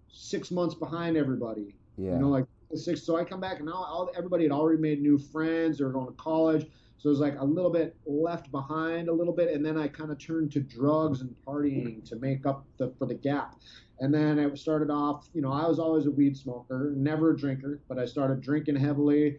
six 0.10 0.50
months 0.52 0.74
behind 0.76 1.18
everybody 1.18 1.76
Yeah. 1.98 2.14
you 2.14 2.20
know 2.20 2.30
like 2.30 2.46
six. 2.76 3.04
So 3.04 3.18
i 3.18 3.24
come 3.24 3.40
back 3.42 3.58
and 3.58 3.66
now 3.66 3.74
all, 3.74 4.10
everybody 4.16 4.44
had 4.44 4.52
already 4.52 4.82
made 4.82 5.02
new 5.02 5.18
friends 5.18 5.78
they 5.78 5.84
were 5.84 5.92
going 5.92 6.08
to 6.08 6.14
college 6.14 6.68
so 6.98 7.10
it 7.10 7.12
was 7.12 7.20
like 7.20 7.40
a 7.40 7.46
little 7.46 7.70
bit 7.70 7.96
left 8.06 8.52
behind 8.52 9.08
a 9.08 9.14
little 9.14 9.34
bit, 9.34 9.54
and 9.54 9.64
then 9.64 9.78
I 9.78 9.88
kind 9.88 10.12
of 10.12 10.18
turned 10.18 10.52
to 10.54 10.62
drugs 10.62 11.22
and 11.22 11.36
partying 11.46 12.04
to 12.10 12.16
make 12.16 12.46
up 12.46 12.66
the, 12.78 12.92
for 12.98 13.06
the 13.06 13.14
gap. 13.14 13.56
And 14.00 14.14
then 14.14 14.40
it 14.40 14.58
started 14.58 14.90
off, 14.90 15.30
you 15.34 15.42
know, 15.42 15.52
I 15.52 15.68
was 15.68 15.80
always 15.80 16.06
a 16.06 16.12
weed 16.12 16.36
smoker, 16.38 16.94
never 16.96 17.32
a 17.32 17.38
drinker, 17.38 17.82
but 17.88 18.00
I 18.00 18.06
started 18.06 18.42
drinking 18.42 18.76
heavily. 18.76 19.38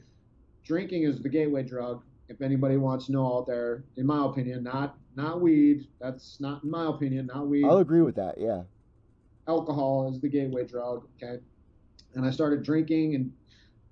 Drinking 0.65 1.03
is 1.05 1.21
the 1.21 1.29
gateway 1.29 1.63
drug. 1.63 2.03
If 2.29 2.43
anybody 2.43 2.77
wants 2.77 3.07
to 3.07 3.13
know 3.13 3.39
out 3.39 3.47
there, 3.47 3.85
in 3.97 4.07
my 4.07 4.25
opinion, 4.27 4.63
not 4.63 4.97
not 5.17 5.41
weed. 5.41 5.89
That's 6.01 6.39
not 6.41 6.63
in 6.63 6.71
my 6.71 6.87
opinion, 6.89 7.27
not 7.27 7.49
weed 7.49 7.65
I'll 7.65 7.79
agree 7.79 8.03
with 8.03 8.17
that. 8.17 8.37
Yeah. 8.39 8.63
alcohol 9.49 10.11
is 10.13 10.21
the 10.21 10.29
gateway 10.29 10.65
drug. 10.65 11.07
Okay, 11.17 11.41
and 12.15 12.27
I 12.27 12.31
started 12.31 12.63
drinking, 12.63 13.15
and 13.15 13.33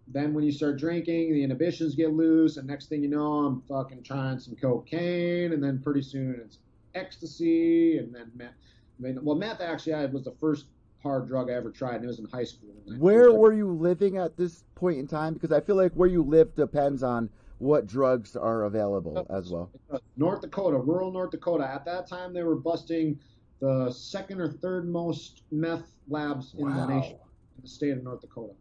then 0.08 0.34
when 0.34 0.44
you 0.44 0.52
start 0.52 0.78
drinking, 0.78 1.32
the 1.32 1.42
inhibitions 1.42 1.94
get 1.94 2.12
loose, 2.12 2.56
and 2.56 2.66
next 2.66 2.88
thing 2.88 3.02
you 3.02 3.08
know, 3.08 3.44
I'm 3.44 3.62
fucking 3.62 4.02
trying 4.02 4.38
some 4.38 4.54
cocaine, 4.54 5.52
and 5.52 5.62
then 5.62 5.80
pretty 5.82 6.02
soon 6.02 6.40
it's 6.44 6.58
ecstasy, 6.94 7.98
and 7.98 8.14
then 8.14 8.30
meth. 8.34 8.50
I 8.98 9.02
mean, 9.02 9.18
well, 9.22 9.36
meth 9.36 9.60
actually 9.60 9.94
I, 9.94 10.06
was 10.06 10.24
the 10.24 10.34
first 10.40 10.66
hard 11.02 11.26
drug 11.28 11.50
I 11.50 11.54
ever 11.54 11.70
tried, 11.70 11.96
and 11.96 12.04
it 12.04 12.08
was 12.08 12.18
in 12.18 12.26
high 12.26 12.44
school. 12.44 12.70
Where 12.98 13.32
were 13.32 13.52
you 13.52 13.70
living 13.70 14.16
at 14.16 14.36
this 14.36 14.64
point 14.74 14.98
in 14.98 15.06
time? 15.06 15.34
Because 15.34 15.52
I 15.52 15.60
feel 15.60 15.76
like 15.76 15.92
where 15.92 16.08
you 16.08 16.22
live 16.22 16.54
depends 16.54 17.02
on 17.02 17.28
what 17.58 17.86
drugs 17.86 18.36
are 18.36 18.64
available 18.64 19.26
as 19.30 19.50
well. 19.50 19.70
North 20.16 20.42
Dakota, 20.42 20.76
rural 20.78 21.10
North 21.10 21.30
Dakota. 21.30 21.66
At 21.66 21.84
that 21.86 22.06
time, 22.06 22.32
they 22.32 22.42
were 22.42 22.56
busting 22.56 23.18
the 23.60 23.90
second 23.90 24.40
or 24.40 24.48
third 24.48 24.88
most 24.88 25.42
meth 25.50 25.94
labs 26.08 26.54
in 26.58 26.68
the 26.68 26.86
nation, 26.86 27.18
in 27.56 27.62
the 27.62 27.68
state 27.68 27.90
of 27.90 28.02
North 28.04 28.20
Dakota. 28.20 28.52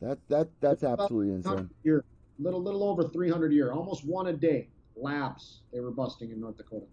That 0.00 0.18
that 0.28 0.48
that's 0.60 0.82
About 0.82 1.00
absolutely 1.04 1.32
100 1.32 1.58
insane. 1.60 1.70
year, 1.82 2.04
little 2.38 2.62
little 2.62 2.84
over 2.84 3.08
300 3.08 3.50
a 3.50 3.54
year, 3.54 3.72
almost 3.72 4.04
one 4.04 4.26
a 4.28 4.32
day. 4.32 4.68
Labs 4.98 5.60
they 5.72 5.80
were 5.80 5.90
busting 5.90 6.30
in 6.30 6.40
North 6.40 6.56
Dakota. 6.56 6.86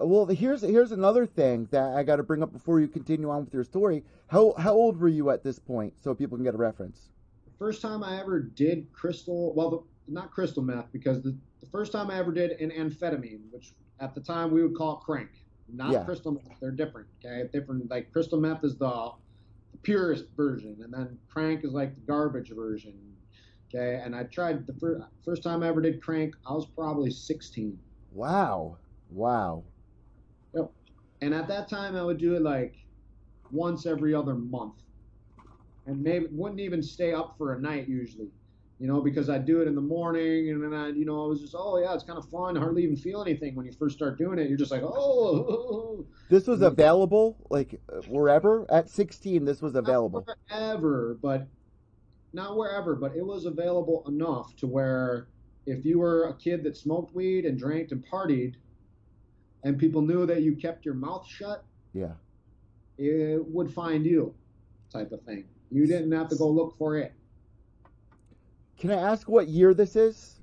Uh, 0.00 0.06
Well, 0.06 0.26
here's 0.26 0.62
here's 0.62 0.92
another 0.92 1.24
thing 1.26 1.68
that 1.70 1.94
I 1.94 2.02
got 2.02 2.16
to 2.16 2.22
bring 2.22 2.42
up 2.42 2.52
before 2.52 2.80
you 2.80 2.88
continue 2.88 3.30
on 3.30 3.44
with 3.44 3.54
your 3.54 3.64
story. 3.64 4.04
How 4.28 4.54
how 4.58 4.74
old 4.74 4.98
were 4.98 5.08
you 5.08 5.30
at 5.30 5.42
this 5.44 5.58
point, 5.58 5.94
so 6.00 6.14
people 6.14 6.36
can 6.36 6.44
get 6.44 6.54
a 6.54 6.58
reference? 6.58 7.08
First 7.58 7.82
time 7.82 8.04
I 8.04 8.20
ever 8.20 8.38
did 8.40 8.92
crystal, 8.92 9.52
well, 9.54 9.70
the, 9.70 10.12
not 10.12 10.30
crystal 10.30 10.62
meth, 10.62 10.92
because 10.92 11.22
the, 11.22 11.36
the 11.60 11.66
first 11.66 11.90
time 11.90 12.08
I 12.08 12.16
ever 12.18 12.30
did 12.30 12.52
an 12.60 12.70
amphetamine, 12.70 13.40
which 13.50 13.72
at 13.98 14.14
the 14.14 14.20
time 14.20 14.52
we 14.52 14.62
would 14.62 14.76
call 14.76 14.96
crank, 14.98 15.30
not 15.68 15.90
Yeah. 15.90 16.04
crystal 16.04 16.30
meth. 16.32 16.60
They're 16.60 16.70
different. 16.70 17.08
Okay, 17.24 17.48
different. 17.52 17.90
Like 17.90 18.12
crystal 18.12 18.38
meth 18.40 18.62
is 18.62 18.76
the, 18.76 19.10
the 19.78 19.86
purest 19.86 20.26
version, 20.36 20.76
and 20.82 20.92
then 20.92 21.18
crank 21.28 21.64
is 21.64 21.72
like 21.72 21.94
the 21.94 22.00
garbage 22.02 22.50
version. 22.54 22.94
Okay, 23.68 24.00
and 24.02 24.16
I 24.16 24.24
tried 24.24 24.66
the 24.66 24.72
first 24.74 25.02
first 25.24 25.42
time 25.42 25.62
I 25.62 25.68
ever 25.68 25.82
did 25.82 26.02
crank. 26.02 26.34
I 26.46 26.52
was 26.52 26.66
probably 26.66 27.10
16. 27.10 27.78
Wow, 28.12 28.78
wow. 29.10 29.62
Yep. 30.54 30.70
And 31.20 31.34
at 31.34 31.48
that 31.48 31.68
time, 31.68 31.96
I 31.96 32.02
would 32.02 32.18
do 32.18 32.34
it 32.36 32.42
like 32.42 32.76
once 33.50 33.86
every 33.86 34.14
other 34.14 34.34
month, 34.34 34.74
and 35.86 36.02
maybe 36.02 36.26
wouldn't 36.30 36.60
even 36.60 36.82
stay 36.82 37.12
up 37.12 37.34
for 37.36 37.54
a 37.54 37.60
night 37.60 37.88
usually, 37.88 38.30
you 38.80 38.86
know, 38.86 39.00
because 39.00 39.28
I'd 39.28 39.44
do 39.44 39.60
it 39.60 39.66
in 39.66 39.74
the 39.74 39.80
morning, 39.80 40.50
and 40.50 40.62
then 40.62 40.72
I, 40.72 40.88
you 40.90 41.04
know, 41.04 41.24
I 41.24 41.26
was 41.28 41.40
just, 41.40 41.54
oh 41.56 41.78
yeah, 41.78 41.94
it's 41.94 42.04
kind 42.04 42.18
of 42.18 42.28
fun. 42.30 42.54
Hardly 42.54 42.84
even 42.84 42.96
feel 42.96 43.22
anything 43.22 43.54
when 43.56 43.66
you 43.66 43.72
first 43.72 43.96
start 43.96 44.18
doing 44.18 44.38
it. 44.38 44.48
You're 44.48 44.58
just 44.58 44.70
like, 44.70 44.82
oh. 44.82 46.06
This 46.28 46.46
was 46.46 46.62
available 46.62 47.36
like 47.50 47.80
wherever 48.08 48.70
at 48.70 48.88
16. 48.88 49.44
This 49.44 49.60
was 49.60 49.74
available. 49.74 50.24
Not 50.26 50.38
wherever, 50.48 51.18
but 51.20 51.48
not 52.32 52.56
wherever, 52.56 52.94
but 52.94 53.16
it 53.16 53.26
was 53.26 53.46
available 53.46 54.04
enough 54.06 54.54
to 54.56 54.66
where 54.66 55.28
if 55.66 55.84
you 55.84 55.98
were 55.98 56.28
a 56.28 56.34
kid 56.34 56.62
that 56.64 56.76
smoked 56.76 57.14
weed 57.14 57.44
and 57.46 57.58
drank 57.58 57.90
and 57.90 58.04
partied, 58.06 58.54
and 59.64 59.76
people 59.78 60.02
knew 60.02 60.24
that 60.24 60.42
you 60.42 60.54
kept 60.54 60.84
your 60.84 60.94
mouth 60.94 61.26
shut, 61.26 61.64
Yeah. 61.94 62.12
it 62.96 63.44
would 63.48 63.72
find 63.72 64.06
you, 64.06 64.34
type 64.92 65.10
of 65.10 65.20
thing. 65.22 65.44
You 65.70 65.86
didn't 65.86 66.12
have 66.12 66.28
to 66.28 66.36
go 66.36 66.48
look 66.48 66.78
for 66.78 66.96
it. 66.96 67.12
Can 68.78 68.92
I 68.92 68.94
ask 68.94 69.28
what 69.28 69.48
year 69.48 69.74
this 69.74 69.96
is? 69.96 70.36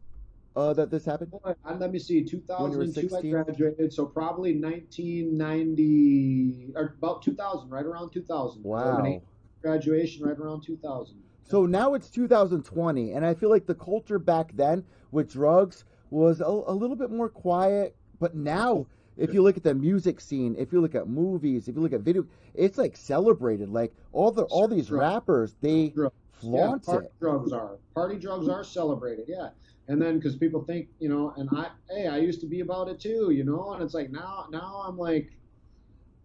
Uh, 0.56 0.74
that 0.74 0.90
this 0.90 1.04
happened? 1.04 1.34
Let 1.66 1.92
me 1.92 2.00
see, 2.00 2.24
2002 2.24 3.00
I 3.00 3.04
16? 3.10 3.32
graduated, 3.32 3.92
so 3.92 4.06
probably 4.06 4.58
1990 4.58 6.72
or 6.76 6.96
about 6.98 7.22
2000, 7.24 7.70
right 7.70 7.86
around 7.86 8.12
2000. 8.12 8.64
Wow. 8.64 9.22
Graduation 9.62 10.26
right 10.26 10.38
around 10.38 10.62
2000. 10.62 11.22
So 11.44 11.66
now 11.66 11.94
it's 11.94 12.10
2020, 12.10 13.12
and 13.12 13.26
I 13.26 13.34
feel 13.34 13.50
like 13.50 13.66
the 13.66 13.76
culture 13.76 14.18
back 14.18 14.56
then 14.56 14.86
with 15.12 15.30
drugs 15.32 15.84
was 16.10 16.40
a, 16.40 16.46
a 16.46 16.74
little 16.74 16.96
bit 16.96 17.12
more 17.12 17.28
quiet. 17.28 17.98
But 18.20 18.34
now, 18.36 18.88
if 19.18 19.34
you 19.34 19.44
look 19.44 19.58
at 19.58 19.64
the 19.64 19.76
music 19.76 20.22
scene, 20.22 20.56
if 20.58 20.72
you 20.72 20.80
look 20.80 20.96
at 20.96 21.10
movies, 21.10 21.68
if 21.68 21.76
you 21.76 21.82
look 21.82 21.92
at 21.92 22.00
video, 22.02 22.26
it's 22.54 22.78
like 22.78 22.96
celebrated. 22.96 23.68
Like 23.70 23.94
all 24.14 24.32
the 24.32 24.44
all 24.44 24.70
these 24.70 24.90
rappers, 24.90 25.58
they 25.60 25.94
Yeah, 26.42 26.76
party 26.86 27.06
it. 27.08 27.14
drugs 27.20 27.52
are 27.52 27.78
party 27.94 28.18
drugs 28.18 28.48
are 28.48 28.64
celebrated 28.64 29.26
yeah. 29.28 29.50
And 29.88 30.02
then 30.02 30.18
because 30.18 30.36
people 30.36 30.64
think 30.64 30.90
you 31.00 31.10
know 31.10 31.34
and 31.38 31.48
i 31.56 31.70
hey 31.90 32.08
i 32.08 32.18
used 32.18 32.42
to 32.42 32.48
be 32.48 32.62
about 32.62 32.88
it 32.88 33.00
too 33.00 33.32
you 33.32 33.44
know 33.44 33.74
and 33.74 33.84
it's 33.84 33.94
like 33.94 34.12
now 34.12 34.48
now 34.52 34.84
i'm 34.88 34.98
like 34.98 35.30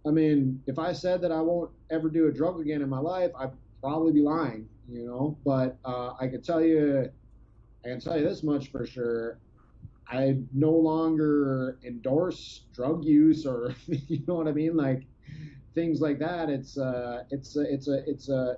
i 0.06 0.10
mean 0.10 0.62
if 0.66 0.78
i 0.78 0.92
said 0.92 1.20
that 1.20 1.30
i 1.30 1.40
won't 1.40 1.70
ever 1.90 2.08
do 2.08 2.28
a 2.28 2.32
drug 2.32 2.60
again 2.60 2.80
in 2.80 2.88
my 2.88 2.98
life 2.98 3.30
i'd 3.38 3.52
probably 3.82 4.12
be 4.12 4.22
lying 4.22 4.68
you 4.90 5.06
know. 5.06 5.38
But 5.44 5.78
uh, 5.84 6.14
i 6.20 6.26
can 6.26 6.42
tell 6.42 6.62
you 6.62 7.10
i 7.84 7.88
can 7.88 8.00
tell 8.00 8.18
you 8.18 8.24
this 8.24 8.42
much 8.42 8.70
for 8.70 8.86
sure. 8.86 9.38
I 10.08 10.38
no 10.52 10.72
longer 10.72 11.78
endorse 11.84 12.64
drug 12.74 13.04
use 13.04 13.46
or 13.46 13.74
you 13.86 14.24
know 14.26 14.34
what 14.34 14.48
i 14.48 14.52
mean? 14.52 14.76
Like 14.76 15.06
things 15.74 16.00
like 16.00 16.18
that 16.18 16.50
it's 16.50 16.76
uh 16.76 17.22
it's 17.30 17.56
a, 17.56 17.72
it's 17.72 17.86
a 17.88 18.02
it's 18.10 18.28
a 18.28 18.56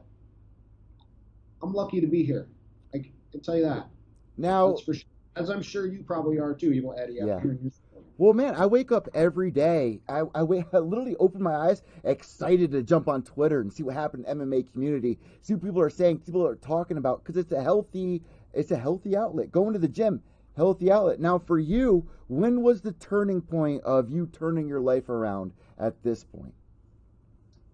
i'm 1.63 1.73
lucky 1.73 2.01
to 2.01 2.07
be 2.07 2.23
here 2.25 2.49
i 2.95 2.99
can 2.99 3.41
tell 3.43 3.57
you 3.57 3.63
that 3.63 3.89
Now, 4.37 4.77
sure. 4.77 4.95
As 5.35 5.49
I'm 5.49 5.63
sure 5.63 5.87
you 5.87 6.03
probably 6.03 6.39
are 6.39 6.53
too, 6.55 6.73
you 6.73 6.93
Eddie. 6.95 7.21
after 7.21 7.27
Yeah. 7.27 7.41
hearing 7.41 7.59
your 7.63 7.71
story. 7.71 8.05
Well, 8.19 8.35
man, 8.35 8.55
I 8.55 8.67
wake 8.67 8.93
up 8.93 9.09
every 9.15 9.51
day. 9.51 10.03
I, 10.07 10.25
I, 10.35 10.43
wake, 10.43 10.67
I 10.75 10.79
literally 10.79 11.17
open 11.17 11.43
my 11.43 11.55
eyes, 11.55 11.83
excited 12.05 12.71
to 12.73 12.83
jump 12.83 13.09
on 13.09 13.23
Twitter 13.23 13.61
and 13.63 13.73
see 13.73 13.83
what 13.83 13.95
happened 13.95 14.27
in 14.27 14.37
the 14.39 14.45
MMA 14.45 14.71
community, 14.71 15.19
see 15.41 15.55
what 15.55 15.63
people 15.63 15.81
are 15.81 15.89
saying, 15.89 16.19
people 16.19 16.47
are 16.47 16.57
talking 16.57 16.99
about, 16.99 17.23
because 17.25 17.39
it's 17.39 17.53
a 17.53 17.63
healthy, 17.63 18.23
it's 18.53 18.73
a 18.73 18.77
healthy 18.77 19.17
outlet. 19.17 19.51
Going 19.51 19.73
to 19.73 19.79
the 19.79 19.89
gym, 19.89 20.23
healthy 20.55 20.93
outlet. 20.93 21.19
Now, 21.19 21.39
for 21.39 21.59
you, 21.59 22.07
when 22.29 22.61
was 22.61 22.83
the 22.83 22.93
turning 22.93 23.41
point 23.41 23.83
of 23.85 24.11
you 24.11 24.27
turning 24.27 24.69
your 24.69 24.81
life 24.83 25.09
around 25.09 25.53
at 25.79 26.03
this 26.03 26.25
point? 26.25 26.53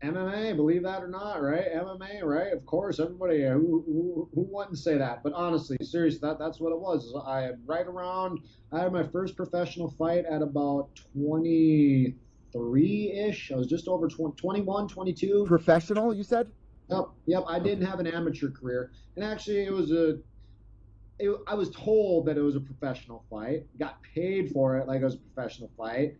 MMA, 0.02 0.54
believe 0.54 0.84
that 0.84 1.02
or 1.02 1.08
not, 1.08 1.42
right? 1.42 1.64
MMA, 1.74 2.22
right? 2.22 2.52
Of 2.52 2.64
course, 2.66 3.00
everybody 3.00 3.44
uh, 3.44 3.54
who 3.54 3.82
who, 3.86 4.28
who 4.32 4.46
wouldn't 4.50 4.78
say 4.78 4.96
that. 4.96 5.24
But 5.24 5.32
honestly, 5.32 5.76
seriously, 5.82 6.20
that 6.22 6.38
that's 6.38 6.60
what 6.60 6.70
it 6.70 6.78
was. 6.78 7.12
I 7.26 7.40
had 7.40 7.60
right 7.66 7.86
around. 7.86 8.38
I 8.72 8.80
had 8.80 8.92
my 8.92 9.02
first 9.02 9.34
professional 9.36 9.90
fight 9.90 10.24
at 10.24 10.40
about 10.40 10.90
23 11.20 13.12
ish. 13.12 13.50
I 13.50 13.56
was 13.56 13.66
just 13.66 13.88
over 13.88 14.06
20, 14.06 14.36
21, 14.36 14.86
22. 14.88 15.46
Professional, 15.48 16.14
you 16.14 16.22
said? 16.22 16.48
Yep, 16.90 17.08
yep. 17.26 17.42
I 17.48 17.58
didn't 17.58 17.84
have 17.84 17.98
an 17.98 18.06
amateur 18.06 18.50
career, 18.50 18.92
and 19.16 19.24
actually, 19.24 19.64
it 19.64 19.72
was 19.72 19.90
a. 19.90 20.18
It, 21.18 21.36
I 21.48 21.54
was 21.54 21.70
told 21.70 22.26
that 22.26 22.38
it 22.38 22.42
was 22.42 22.54
a 22.54 22.60
professional 22.60 23.24
fight. 23.28 23.66
Got 23.80 24.00
paid 24.14 24.52
for 24.52 24.78
it 24.78 24.86
like 24.86 25.00
it 25.00 25.04
was 25.04 25.16
a 25.16 25.18
professional 25.18 25.72
fight. 25.76 26.14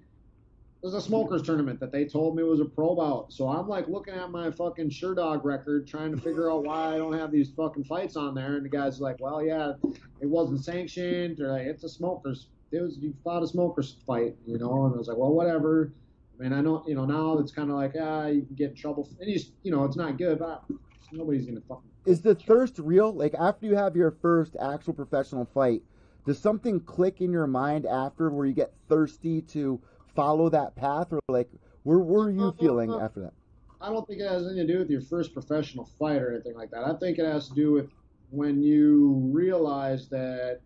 Was 0.81 0.95
a 0.95 1.01
smokers 1.01 1.43
tournament 1.43 1.81
that 1.81 1.91
they 1.91 2.05
told 2.05 2.37
me 2.37 2.45
was 2.45 2.61
a 2.61 2.65
pro 2.65 2.95
bout. 2.95 3.33
So 3.33 3.49
I'm 3.49 3.69
like 3.69 3.89
looking 3.89 4.15
at 4.15 4.31
my 4.31 4.51
fucking 4.51 4.91
Sherdog 4.91 5.43
record, 5.43 5.89
trying 5.89 6.15
to 6.15 6.21
figure 6.21 6.53
out 6.53 6.65
why 6.65 6.95
I 6.95 6.99
don't 6.99 7.15
have 7.19 7.33
these 7.33 7.51
fucking 7.51 7.85
fights 7.85 8.15
on 8.15 8.35
there. 8.35 8.55
And 8.55 8.65
the 8.65 8.69
guy's 8.69 9.01
like, 9.01 9.17
"Well, 9.19 9.45
yeah, 9.45 9.73
it 10.21 10.27
wasn't 10.27 10.65
sanctioned. 10.65 11.41
Or 11.41 11.53
like, 11.53 11.67
it's 11.67 11.83
a 11.83 11.89
smokers. 11.89 12.47
It 12.71 12.81
was 12.81 12.97
you 12.99 13.13
fought 13.25 13.43
a 13.43 13.49
smokers 13.49 13.97
fight, 14.07 14.37
you 14.47 14.59
know." 14.59 14.85
And 14.85 14.95
I 14.95 14.99
was 14.99 15.09
like, 15.09 15.17
"Well, 15.17 15.33
whatever." 15.33 15.93
I 16.39 16.43
mean, 16.43 16.53
I 16.53 16.61
know, 16.61 16.85
you 16.87 16.95
know, 16.95 17.05
now 17.05 17.39
it's 17.39 17.51
kind 17.51 17.69
of 17.69 17.77
like, 17.77 17.95
ah, 18.01 18.27
you 18.27 18.43
can 18.43 18.55
get 18.55 18.71
in 18.71 18.77
trouble. 18.77 19.09
And 19.19 19.29
you, 19.29 19.41
you 19.65 19.73
know, 19.73 19.85
it's 19.85 19.97
not 19.97 20.17
good, 20.19 20.39
but 20.39 20.63
nobody's 21.11 21.47
gonna 21.47 21.61
fucking. 21.63 21.91
Is 22.07 22.21
the 22.21 22.37
thirst 22.37 22.79
real? 22.79 23.13
Like, 23.13 23.35
after 23.35 23.67
you 23.67 23.75
have 23.75 23.97
your 23.97 24.13
first 24.13 24.55
actual 24.61 24.95
professional 24.95 25.45
fight, 25.47 25.83
does 26.27 26.39
something 26.39 26.79
click 26.81 27.21
in 27.21 27.33
your 27.33 27.49
mind 27.49 27.87
after 27.87 28.31
where 28.31 28.47
you 28.47 28.53
get 28.53 28.73
thirsty 28.89 29.43
to 29.43 29.81
follow 30.19 30.49
that 30.49 30.75
path? 30.75 31.13
Or, 31.13 31.21
like, 31.29 31.49
where 31.85 31.99
were 31.99 32.31
you 32.31 32.49
uh-huh, 32.49 32.59
feeling 32.59 32.91
uh-huh. 32.91 33.05
after 33.05 33.21
that? 33.21 33.33
I 33.81 33.91
don't 33.91 34.07
think 34.09 34.21
it 34.21 34.29
has 34.29 34.47
anything 34.47 34.67
to 34.67 34.73
do 34.73 34.79
with 34.81 34.91
your 34.91 35.01
first 35.01 35.33
professional 35.33 35.85
fight 35.99 36.21
or 36.21 36.33
anything 36.33 36.57
like 36.57 36.71
that. 36.73 36.85
I 36.85 36.95
think 36.99 37.19
it 37.19 37.25
has 37.25 37.49
to 37.49 37.55
do 37.55 37.73
with 37.73 37.89
when 38.31 38.61
you 38.63 39.31
realize 39.33 40.09
that, 40.09 40.61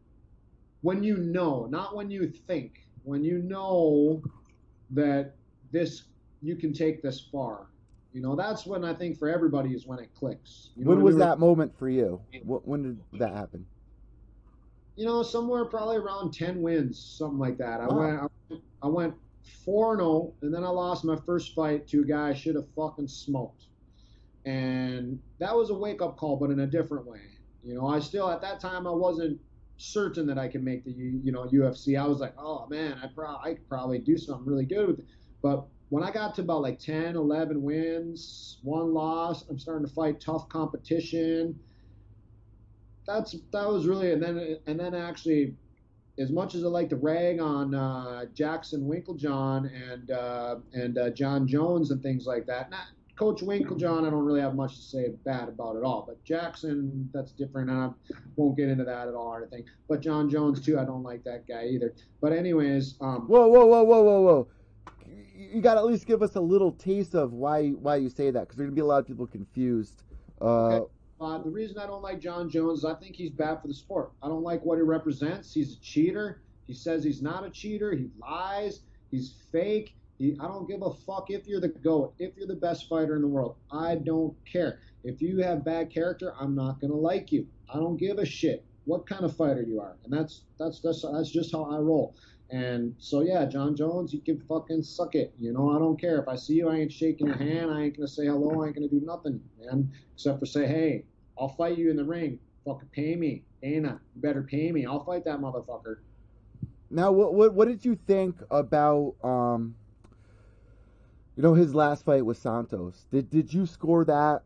when 0.80 1.02
you 1.04 1.18
know, 1.18 1.66
not 1.66 1.94
when 1.94 2.10
you 2.10 2.26
think, 2.28 2.88
when 3.04 3.22
you 3.22 3.38
know 3.38 4.22
that 4.90 5.34
this, 5.70 6.04
you 6.40 6.56
can 6.56 6.72
take 6.72 7.02
this 7.02 7.20
far. 7.20 7.66
You 8.12 8.22
know, 8.22 8.34
that's 8.34 8.66
when 8.66 8.84
I 8.84 8.94
think 8.94 9.18
for 9.18 9.28
everybody 9.28 9.74
is 9.74 9.86
when 9.86 9.98
it 9.98 10.10
clicks. 10.14 10.70
You 10.76 10.84
know 10.84 10.90
When 10.90 11.00
I 11.00 11.02
was 11.02 11.16
mean? 11.16 11.20
that 11.20 11.38
moment 11.38 11.78
for 11.78 11.88
you? 11.88 12.20
Wh- 12.44 12.66
When 12.66 12.82
did 12.82 13.20
that 13.20 13.34
happen? 13.34 13.66
you 14.96 15.06
know, 15.06 15.22
somewhere 15.22 15.64
probably 15.64 15.96
around 15.96 16.32
ten 16.34 16.60
wins, 16.62 16.98
something 17.18 17.38
like 17.38 17.58
that. 17.58 17.80
I 17.80 17.88
went, 17.88 18.30
I 18.82 18.86
went 18.88 19.14
four 19.64 19.96
zero, 19.96 20.09
oh, 20.09 20.35
and 20.42 20.52
then 20.55 20.64
I 20.64 20.68
lost 20.68 21.05
my 21.05 21.16
first 21.26 21.55
fight 21.55 21.87
to 21.88 22.00
a 22.00 22.05
guy 22.05 22.31
I 22.31 22.35
should 22.35 22.55
have 22.55 22.66
fucking 22.76 23.09
smoked, 23.09 23.66
and 24.44 25.18
that 25.38 25.55
was 25.55 25.70
a 25.70 25.74
wake 25.74 26.02
up 26.02 26.16
call, 26.16 26.37
but 26.37 26.50
in 26.50 26.61
a 26.61 26.66
different 26.66 27.07
way. 27.07 27.20
You 27.62 27.74
know, 27.74 27.87
I 27.87 28.00
still 28.00 28.31
at 28.31 28.40
that 28.42 28.61
time 28.61 28.87
I 28.87 28.90
wasn't 28.90 29.40
certain 29.76 30.26
that 30.26 30.38
I 30.38 30.48
could 30.48 30.64
make 30.64 30.85
the 30.85 30.92
you 30.92 31.33
know 31.33 31.46
UFC. 31.46 32.00
I 32.00 32.07
was 32.07 32.18
like, 32.18 32.35
oh 32.38 32.66
man, 32.68 32.98
I 33.02 33.09
pro- 33.09 33.38
I 33.42 33.55
could 33.55 33.68
probably 33.68 33.98
do 33.98 34.16
something 34.16 34.46
really 34.46 34.66
good 34.66 34.88
with 34.88 34.98
it, 35.00 35.07
but 35.42 35.66
when 35.90 36.02
I 36.02 36.11
got 36.11 36.35
to 36.37 36.40
about 36.40 36.62
like 36.62 36.78
10, 36.78 37.16
11 37.16 37.62
wins, 37.62 38.59
one 38.62 38.94
loss, 38.94 39.44
I'm 39.50 39.59
starting 39.59 39.87
to 39.87 39.92
fight 39.92 40.22
tough 40.22 40.48
competition 40.48 41.59
that's 43.07 43.37
that 43.52 43.68
was 43.68 43.87
really 43.87 44.12
and 44.12 44.22
then 44.22 44.59
and 44.66 44.78
then 44.78 44.94
actually 44.94 45.55
as 46.18 46.31
much 46.31 46.55
as 46.55 46.64
I 46.64 46.68
like 46.68 46.88
to 46.90 46.96
rag 46.96 47.40
on 47.40 47.75
uh, 47.75 48.27
Jackson 48.35 48.83
Winkeljohn 48.83 49.70
and 49.92 50.11
uh, 50.11 50.57
and 50.72 50.98
uh, 50.98 51.11
Jon 51.11 51.46
Jones 51.46 51.90
and 51.90 52.03
things 52.03 52.27
like 52.27 52.46
that, 52.46 52.70
not 52.70 52.87
Coach 53.16 53.40
Winkeljohn, 53.40 54.07
I 54.07 54.11
don't 54.11 54.25
really 54.25 54.40
have 54.40 54.55
much 54.55 54.77
to 54.77 54.83
say 54.83 55.09
bad 55.25 55.48
about 55.48 55.77
at 55.77 55.83
all. 55.83 56.05
But 56.07 56.22
Jackson, 56.25 57.09
that's 57.14 57.33
different, 57.33 57.70
and 57.70 57.79
I 57.79 57.90
won't 58.37 58.57
get 58.57 58.68
into 58.68 58.85
that 58.85 59.09
at 59.09 59.14
all 59.14 59.29
or 59.29 59.42
anything. 59.42 59.64
But 59.88 60.01
Jon 60.01 60.29
Jones 60.29 60.64
too, 60.64 60.79
I 60.79 60.85
don't 60.85 61.03
like 61.03 61.25
that 61.25 61.46
guy 61.46 61.66
either. 61.66 61.94
But 62.20 62.33
anyways, 62.33 62.96
um, 63.01 63.27
Whoa, 63.29 63.46
whoa, 63.48 63.66
whoa, 63.66 63.83
whoa, 63.85 64.03
whoa, 64.03 64.20
whoa! 64.20 64.48
You 65.35 65.61
got 65.61 65.75
to 65.75 65.81
at 65.81 65.87
least 65.87 66.07
give 66.07 66.22
us 66.22 66.37
a 66.37 66.40
little 66.40 66.72
taste 66.72 67.14
of 67.14 67.33
why 67.33 67.70
why 67.70 67.96
you 67.96 68.09
say 68.11 68.31
that, 68.31 68.40
because 68.40 68.57
there's 68.57 68.68
gonna 68.68 68.75
be 68.75 68.81
a 68.81 68.87
lot 68.87 68.98
of 68.98 69.07
people 69.07 69.27
confused. 69.27 70.03
Uh, 70.40 70.66
Okay. 70.66 70.92
Uh, 71.22 71.38
the 71.38 71.50
reason 71.50 71.78
I 71.78 71.87
don't 71.87 72.02
like 72.02 72.18
Jon 72.18 72.50
Jones 72.50 72.80
is 72.80 72.85
I 72.85 72.94
think 72.94 73.14
he's 73.14 73.30
bad 73.30 73.62
for 73.62 73.68
the 73.68 73.74
sport. 73.74 74.11
I 74.24 74.26
don't 74.26 74.42
like 74.42 74.64
what 74.64 74.76
he 74.76 74.82
represents. 74.82 75.54
He's 75.54 75.76
a 75.76 75.80
cheater. 75.80 76.42
He 76.66 76.74
says 76.74 77.04
he's 77.04 77.22
not 77.22 77.46
a 77.46 77.50
cheater. 77.50 77.92
He 77.94 78.08
lies. 78.20 78.80
He's 79.12 79.35
fake. 79.52 79.94
He, 80.18 80.37
I 80.40 80.48
don't 80.48 80.68
give 80.68 80.82
a 80.82 80.92
fuck 80.92 81.30
if 81.30 81.46
you're 81.46 81.61
the 81.61 81.68
GOAT, 81.68 82.14
if 82.18 82.37
you're 82.37 82.48
the 82.48 82.56
best 82.56 82.88
fighter 82.88 83.14
in 83.14 83.22
the 83.22 83.28
world. 83.28 83.54
I 83.70 83.96
don't 83.96 84.35
care. 84.50 84.80
If 85.04 85.22
you 85.22 85.38
have 85.38 85.64
bad 85.64 85.92
character, 85.92 86.35
I'm 86.40 86.56
not 86.56 86.80
going 86.80 86.90
to 86.90 86.96
like 86.96 87.30
you. 87.30 87.46
I 87.72 87.78
don't 87.78 87.96
give 87.96 88.18
a 88.18 88.26
shit 88.26 88.64
what 88.85 89.06
kind 89.06 89.24
of 89.24 89.37
fighter 89.37 89.62
you 89.62 89.80
are. 89.80 89.96
And 90.02 90.12
that's, 90.12 90.42
that's, 90.58 90.80
that's, 90.80 91.02
that's 91.02 91.30
just 91.30 91.52
how 91.52 91.64
I 91.64 91.78
roll. 91.78 92.16
And 92.50 92.94
so, 92.98 93.20
yeah, 93.20 93.46
Jon 93.46 93.76
Jones, 93.76 94.12
you 94.12 94.20
can 94.20 94.40
fucking 94.40 94.82
suck 94.82 95.14
it. 95.14 95.32
You 95.38 95.52
know, 95.52 95.70
I 95.70 95.78
don't 95.78 95.98
care. 95.98 96.20
If 96.20 96.28
I 96.28 96.35
see 96.35 96.54
you, 96.54 96.68
I 96.68 96.78
ain't 96.78 96.92
shaking 96.92 97.28
your 97.28 97.37
hand. 97.37 97.70
I 97.70 97.82
ain't 97.82 97.96
going 97.96 98.06
to 98.06 98.12
say 98.12 98.26
hello. 98.26 98.62
I 98.62 98.66
ain't 98.66 98.76
going 98.76 98.88
to 98.88 98.94
do 98.94 99.04
nothing, 99.06 99.40
man, 99.64 99.90
except 100.14 100.40
for 100.40 100.46
say, 100.46 100.66
hey, 100.66 101.04
I'll 101.38 101.48
fight 101.48 101.78
you 101.78 101.90
in 101.90 101.96
the 101.96 102.04
ring. 102.04 102.38
Fucking 102.64 102.88
pay 102.92 103.16
me. 103.16 103.44
Dana, 103.62 104.00
you 104.14 104.22
better 104.22 104.42
pay 104.42 104.70
me. 104.72 104.86
I'll 104.86 105.04
fight 105.04 105.24
that 105.24 105.40
motherfucker. 105.40 105.96
Now, 106.90 107.10
what 107.10 107.34
what 107.34 107.54
what 107.54 107.68
did 107.68 107.84
you 107.84 107.96
think 108.06 108.36
about 108.50 109.14
um, 109.24 109.74
you 111.36 111.42
know, 111.42 111.54
his 111.54 111.74
last 111.74 112.04
fight 112.04 112.24
with 112.24 112.36
Santos? 112.36 113.06
Did 113.10 113.30
did 113.30 113.52
you 113.52 113.66
score 113.66 114.04
that 114.04 114.42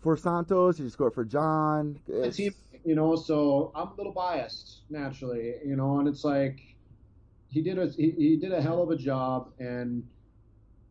for 0.00 0.16
Santos? 0.16 0.76
Did 0.76 0.84
you 0.84 0.90
score 0.90 1.08
it 1.08 1.14
for 1.14 1.24
Jon? 1.24 2.00
It's, 2.08 2.38
you 2.38 2.94
know, 2.94 3.16
so 3.16 3.72
I'm 3.74 3.88
a 3.88 3.94
little 3.94 4.12
biased 4.12 4.82
naturally, 4.90 5.54
you 5.64 5.76
know, 5.76 5.98
and 6.00 6.08
it's 6.08 6.24
like 6.24 6.60
he 7.48 7.60
did 7.60 7.78
a 7.78 7.88
he, 7.88 8.10
he 8.12 8.36
did 8.36 8.52
a 8.52 8.60
hell 8.60 8.82
of 8.82 8.90
a 8.90 8.96
job, 8.96 9.52
and 9.58 10.06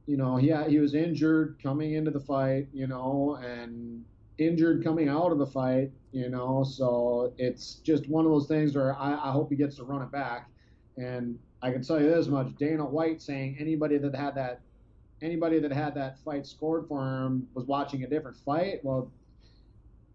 you 0.05 0.17
know, 0.17 0.37
he 0.37 0.53
he 0.69 0.79
was 0.79 0.93
injured 0.93 1.57
coming 1.61 1.93
into 1.93 2.11
the 2.11 2.19
fight, 2.19 2.67
you 2.73 2.87
know, 2.87 3.39
and 3.43 4.05
injured 4.37 4.83
coming 4.83 5.09
out 5.09 5.31
of 5.31 5.37
the 5.37 5.45
fight, 5.45 5.91
you 6.11 6.29
know, 6.29 6.63
so 6.63 7.33
it's 7.37 7.75
just 7.75 8.07
one 8.09 8.25
of 8.25 8.31
those 8.31 8.47
things 8.47 8.75
where 8.75 8.95
I, 8.95 9.13
I 9.13 9.31
hope 9.31 9.49
he 9.49 9.55
gets 9.55 9.75
to 9.77 9.83
run 9.83 10.01
it 10.01 10.11
back. 10.11 10.49
And 10.97 11.39
I 11.61 11.71
can 11.71 11.83
tell 11.83 11.99
you 12.01 12.09
this 12.09 12.27
much: 12.27 12.55
Dana 12.57 12.85
White 12.85 13.21
saying 13.21 13.57
anybody 13.59 13.97
that 13.97 14.15
had 14.15 14.35
that 14.35 14.61
anybody 15.21 15.59
that 15.59 15.71
had 15.71 15.95
that 15.95 16.19
fight 16.19 16.45
scored 16.45 16.87
for 16.87 17.01
him 17.01 17.47
was 17.53 17.65
watching 17.65 18.03
a 18.03 18.07
different 18.07 18.37
fight. 18.45 18.83
Well, 18.83 19.11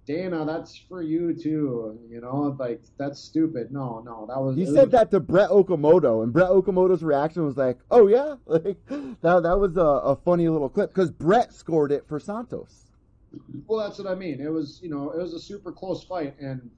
Dana, 0.06 0.44
that's 0.44 0.76
for 0.88 1.02
you 1.02 1.34
too. 1.34 1.98
You 2.08 2.20
know, 2.20 2.56
like 2.58 2.80
that's 2.96 3.18
stupid. 3.18 3.72
No, 3.72 4.02
no, 4.04 4.26
that 4.26 4.40
was. 4.40 4.56
He 4.56 4.66
said 4.66 4.84
was, 4.84 4.90
that 4.92 5.10
to 5.10 5.20
Brett 5.20 5.50
Okamoto, 5.50 6.22
and 6.22 6.32
Brett 6.32 6.48
Okamoto's 6.48 7.02
reaction 7.02 7.44
was 7.44 7.56
like, 7.56 7.78
"Oh 7.90 8.06
yeah," 8.06 8.36
like 8.46 8.78
that. 8.88 9.42
That 9.42 9.58
was 9.58 9.76
a, 9.76 9.80
a 9.80 10.16
funny 10.16 10.48
little 10.48 10.68
clip 10.68 10.90
because 10.90 11.10
Brett 11.10 11.52
scored 11.52 11.92
it 11.92 12.06
for 12.08 12.20
Santos. 12.20 12.87
Well, 13.66 13.86
that's 13.86 13.98
what 13.98 14.08
I 14.08 14.14
mean. 14.14 14.40
It 14.40 14.50
was, 14.50 14.80
you 14.82 14.88
know, 14.88 15.10
it 15.10 15.18
was 15.18 15.34
a 15.34 15.40
super 15.40 15.72
close 15.72 16.04
fight, 16.04 16.34
and 16.40 16.70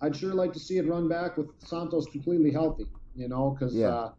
I'd 0.00 0.16
sure 0.16 0.34
like 0.34 0.52
to 0.52 0.58
see 0.58 0.78
it 0.78 0.86
run 0.86 1.08
back 1.08 1.36
with 1.36 1.48
Santos 1.58 2.06
completely 2.06 2.50
healthy. 2.50 2.86
You 3.14 3.28
know, 3.28 3.50
because 3.50 3.74
yeah. 3.74 4.10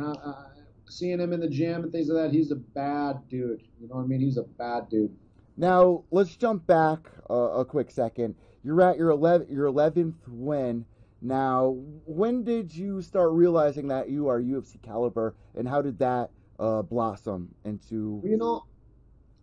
uh, 0.00 0.02
uh, 0.02 0.44
seeing 0.88 1.18
him 1.18 1.32
in 1.32 1.40
the 1.40 1.48
gym 1.48 1.82
and 1.82 1.92
things 1.92 2.08
like 2.08 2.24
that, 2.24 2.36
he's 2.36 2.50
a 2.50 2.56
bad 2.56 3.28
dude. 3.28 3.62
You 3.80 3.88
know 3.88 3.96
what 3.96 4.04
I 4.04 4.06
mean? 4.06 4.20
He's 4.20 4.36
a 4.36 4.44
bad 4.44 4.88
dude. 4.88 5.14
Now 5.56 6.04
let's 6.10 6.36
jump 6.36 6.66
back 6.66 7.10
a, 7.28 7.34
a 7.34 7.64
quick 7.64 7.90
second. 7.90 8.34
You're 8.62 8.82
at 8.82 8.98
your 8.98 9.10
11, 9.10 9.48
your 9.50 9.66
eleventh 9.66 10.16
win. 10.28 10.84
Now, 11.22 11.76
when 12.06 12.44
did 12.44 12.74
you 12.74 13.02
start 13.02 13.32
realizing 13.32 13.88
that 13.88 14.08
you 14.08 14.28
are 14.28 14.40
UFC 14.40 14.80
caliber, 14.80 15.34
and 15.54 15.68
how 15.68 15.82
did 15.82 15.98
that 15.98 16.30
uh, 16.58 16.82
blossom 16.82 17.54
into? 17.64 18.22
You 18.24 18.38
know, 18.38 18.64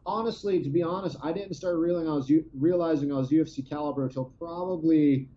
honestly, 0.07 0.63
to 0.63 0.69
be 0.69 0.81
honest, 0.81 1.17
I 1.21 1.33
didn't 1.33 1.53
start 1.53 1.77
realizing 1.77 2.09
I 2.09 2.13
was 2.13 2.31
realizing 2.57 3.11
I 3.11 3.17
was 3.17 3.29
UFC 3.29 3.67
caliber 3.67 4.05
until 4.05 4.25
probably 4.39 5.27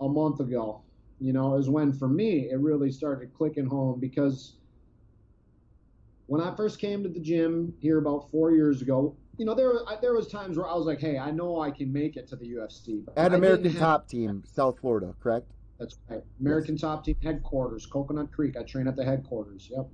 a 0.00 0.08
month 0.08 0.40
ago. 0.40 0.82
You 1.20 1.32
know, 1.32 1.56
is 1.56 1.68
when 1.68 1.92
for 1.92 2.08
me 2.08 2.48
it 2.50 2.58
really 2.58 2.90
started 2.90 3.34
clicking 3.34 3.66
home 3.66 4.00
because 4.00 4.56
when 6.26 6.40
I 6.40 6.54
first 6.56 6.78
came 6.78 7.02
to 7.02 7.08
the 7.08 7.20
gym 7.20 7.74
here 7.80 7.98
about 7.98 8.30
four 8.30 8.52
years 8.52 8.80
ago, 8.80 9.16
you 9.36 9.44
know, 9.44 9.54
there 9.54 9.72
there 10.00 10.14
was 10.14 10.28
times 10.28 10.56
where 10.56 10.68
I 10.68 10.74
was 10.74 10.86
like, 10.86 11.00
hey, 11.00 11.18
I 11.18 11.30
know 11.30 11.60
I 11.60 11.70
can 11.70 11.92
make 11.92 12.16
it 12.16 12.28
to 12.28 12.36
the 12.36 12.46
UFC. 12.46 13.04
But 13.04 13.18
At 13.18 13.34
American 13.34 13.74
Top 13.74 14.08
Team, 14.08 14.44
South 14.46 14.78
Florida, 14.80 15.14
correct? 15.20 15.50
That's 15.78 15.98
right. 16.08 16.22
American 16.40 16.74
yes. 16.74 16.82
Top 16.82 17.04
Team 17.04 17.16
headquarters, 17.22 17.86
Coconut 17.86 18.30
Creek. 18.30 18.56
I 18.56 18.62
train 18.62 18.86
at 18.86 18.94
the 18.94 19.04
headquarters. 19.04 19.68
Yep. 19.70 19.88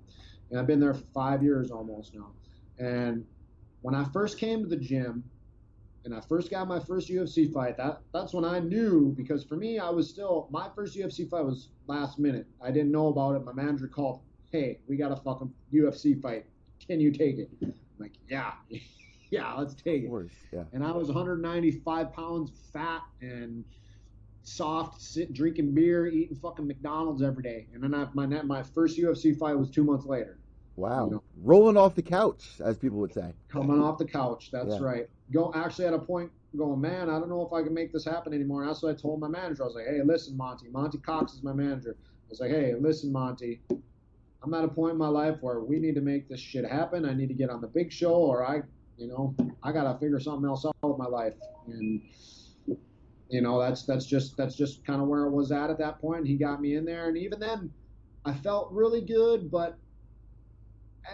And 0.51 0.61
I've 0.61 0.67
been 0.67 0.81
there 0.81 0.95
for 0.95 1.05
five 1.15 1.43
years 1.43 1.71
almost 1.71 2.15
now. 2.15 2.33
And 2.79 3.25
when 3.83 3.95
I 3.95 4.05
first 4.05 4.39
came 4.39 4.63
to 4.63 4.69
the 4.69 4.77
gym 4.77 5.25
and 6.05 6.15
I 6.15 6.21
first 6.21 6.51
got 6.51 6.69
my 6.69 6.81
first 6.81 7.09
UFC 7.09 7.53
fight, 7.53 7.77
that 7.77 8.01
that's 8.13 8.33
when 8.33 8.45
I 8.45 8.61
knew 8.61 9.15
because 9.17 9.45
for 9.45 9.57
me 9.57 9.79
I 9.79 9.91
was 9.91 10.09
still 10.09 10.49
my 10.51 10.69
first 10.75 10.97
UFC 10.97 11.29
fight 11.29 11.45
was 11.45 11.69
last 11.87 12.19
minute. 12.19 12.47
I 12.63 12.71
didn't 12.71 12.93
know 12.93 13.09
about 13.09 13.37
it. 13.37 13.45
My 13.45 13.53
manager 13.53 13.89
called, 13.89 14.21
"Hey, 14.51 14.81
we 14.89 14.97
got 14.97 15.13
a 15.13 15.17
fucking 15.17 15.53
UFC 15.73 16.21
fight. 16.21 16.47
Can 16.87 17.01
you 17.01 17.11
take 17.11 17.39
it?" 17.39 17.51
I'm 17.63 17.75
like, 17.99 18.13
"Yeah." 18.29 18.53
yeah, 19.31 19.55
let's 19.55 19.75
take 19.75 20.05
it. 20.05 20.09
Course, 20.09 20.33
yeah. 20.53 20.65
And 20.73 20.85
I 20.85 20.93
was 20.93 21.09
195 21.09 22.13
pounds 22.13 22.53
fat 22.73 23.03
and 23.21 23.65
soft, 24.43 25.01
sitting 25.01 25.35
drinking 25.35 25.75
beer, 25.75 26.07
eating 26.07 26.37
fucking 26.37 26.67
McDonald's 26.67 27.23
every 27.23 27.43
day. 27.43 27.67
And 27.75 27.83
then 27.83 27.95
I, 27.95 28.09
my 28.15 28.27
my 28.43 28.63
first 28.63 28.99
UFC 28.99 29.37
fight 29.37 29.59
was 29.59 29.71
two 29.71 29.85
months 29.85 30.07
later. 30.07 30.38
Wow. 30.79 31.07
You 31.07 31.11
know? 31.11 31.23
Rolling 31.43 31.77
off 31.77 31.97
the 31.97 32.03
couch, 32.03 32.51
as 32.61 32.79
people 32.79 32.99
would 32.99 33.13
say. 33.13 33.35
Coming 33.49 33.83
off 33.83 33.99
the 33.99 34.05
couch. 34.05 34.51
That's 34.53 34.75
yeah. 34.75 34.81
right. 34.81 35.09
Go 35.33 35.53
actually 35.55 35.87
at 35.87 35.95
a 35.95 35.99
point 35.99 36.31
going, 36.57 36.81
man, 36.81 37.11
I 37.11 37.19
don't 37.19 37.29
know 37.29 37.45
if 37.45 37.53
I 37.53 37.63
can 37.63 37.75
make 37.75 37.93
this 37.93 38.05
happen 38.05 38.33
anymore. 38.33 38.63
And 38.63 38.71
that's 38.71 38.83
what 38.83 38.97
I 38.97 39.01
told 39.01 39.21
my 39.21 39.29
manager. 39.29 39.65
I 39.65 39.67
was 39.67 39.75
like, 39.75 39.87
hey, 39.87 40.01
listen, 40.05 40.37
Monty. 40.37 40.69
Monty 40.69 40.99
Cox 40.99 41.35
is 41.35 41.43
my 41.43 41.53
manager. 41.53 41.97
I 42.01 42.31
was 42.31 42.41
like, 42.41 42.51
hey, 42.51 42.75
listen, 42.79 43.11
Monty. 43.13 43.61
I'm 44.43 44.55
at 44.55 44.65
a 44.65 44.69
point 44.69 44.93
in 44.93 44.99
my 44.99 45.09
life 45.09 45.39
where 45.41 45.61
we 45.61 45.81
need 45.81 45.97
to 45.97 46.01
make 46.01 46.29
this 46.29 46.41
shit 46.41 46.65
happen. 46.65 47.05
I 47.05 47.13
need 47.13 47.29
to 47.29 47.35
get 47.35 47.51
on 47.51 47.61
the 47.61 47.67
big 47.67 47.93
show, 47.93 48.15
or 48.15 48.47
I, 48.47 48.63
you 48.97 49.09
know, 49.09 49.35
I 49.65 49.73
gotta 49.73 49.99
figure 49.99 50.21
something 50.21 50.49
else 50.49 50.65
out 50.65 50.77
with 50.81 50.97
my 50.97 51.09
life. 51.09 51.35
And 51.67 52.01
you 53.29 53.41
know, 53.43 53.61
that's 53.61 53.85
that's 53.85 54.07
just 54.07 54.37
that's 54.37 54.55
just 54.55 54.87
kind 54.87 55.03
of 55.03 55.09
where 55.09 55.27
I 55.27 55.29
was 55.29 55.51
at 55.51 55.71
at 55.71 55.79
that 55.79 56.01
point. 56.01 56.27
He 56.27 56.37
got 56.37 56.61
me 56.61 56.77
in 56.77 56.85
there, 56.85 57.09
and 57.09 57.19
even 57.19 57.41
then, 57.41 57.73
I 58.25 58.33
felt 58.33 58.71
really 58.71 59.01
good, 59.01 59.51
but 59.51 59.77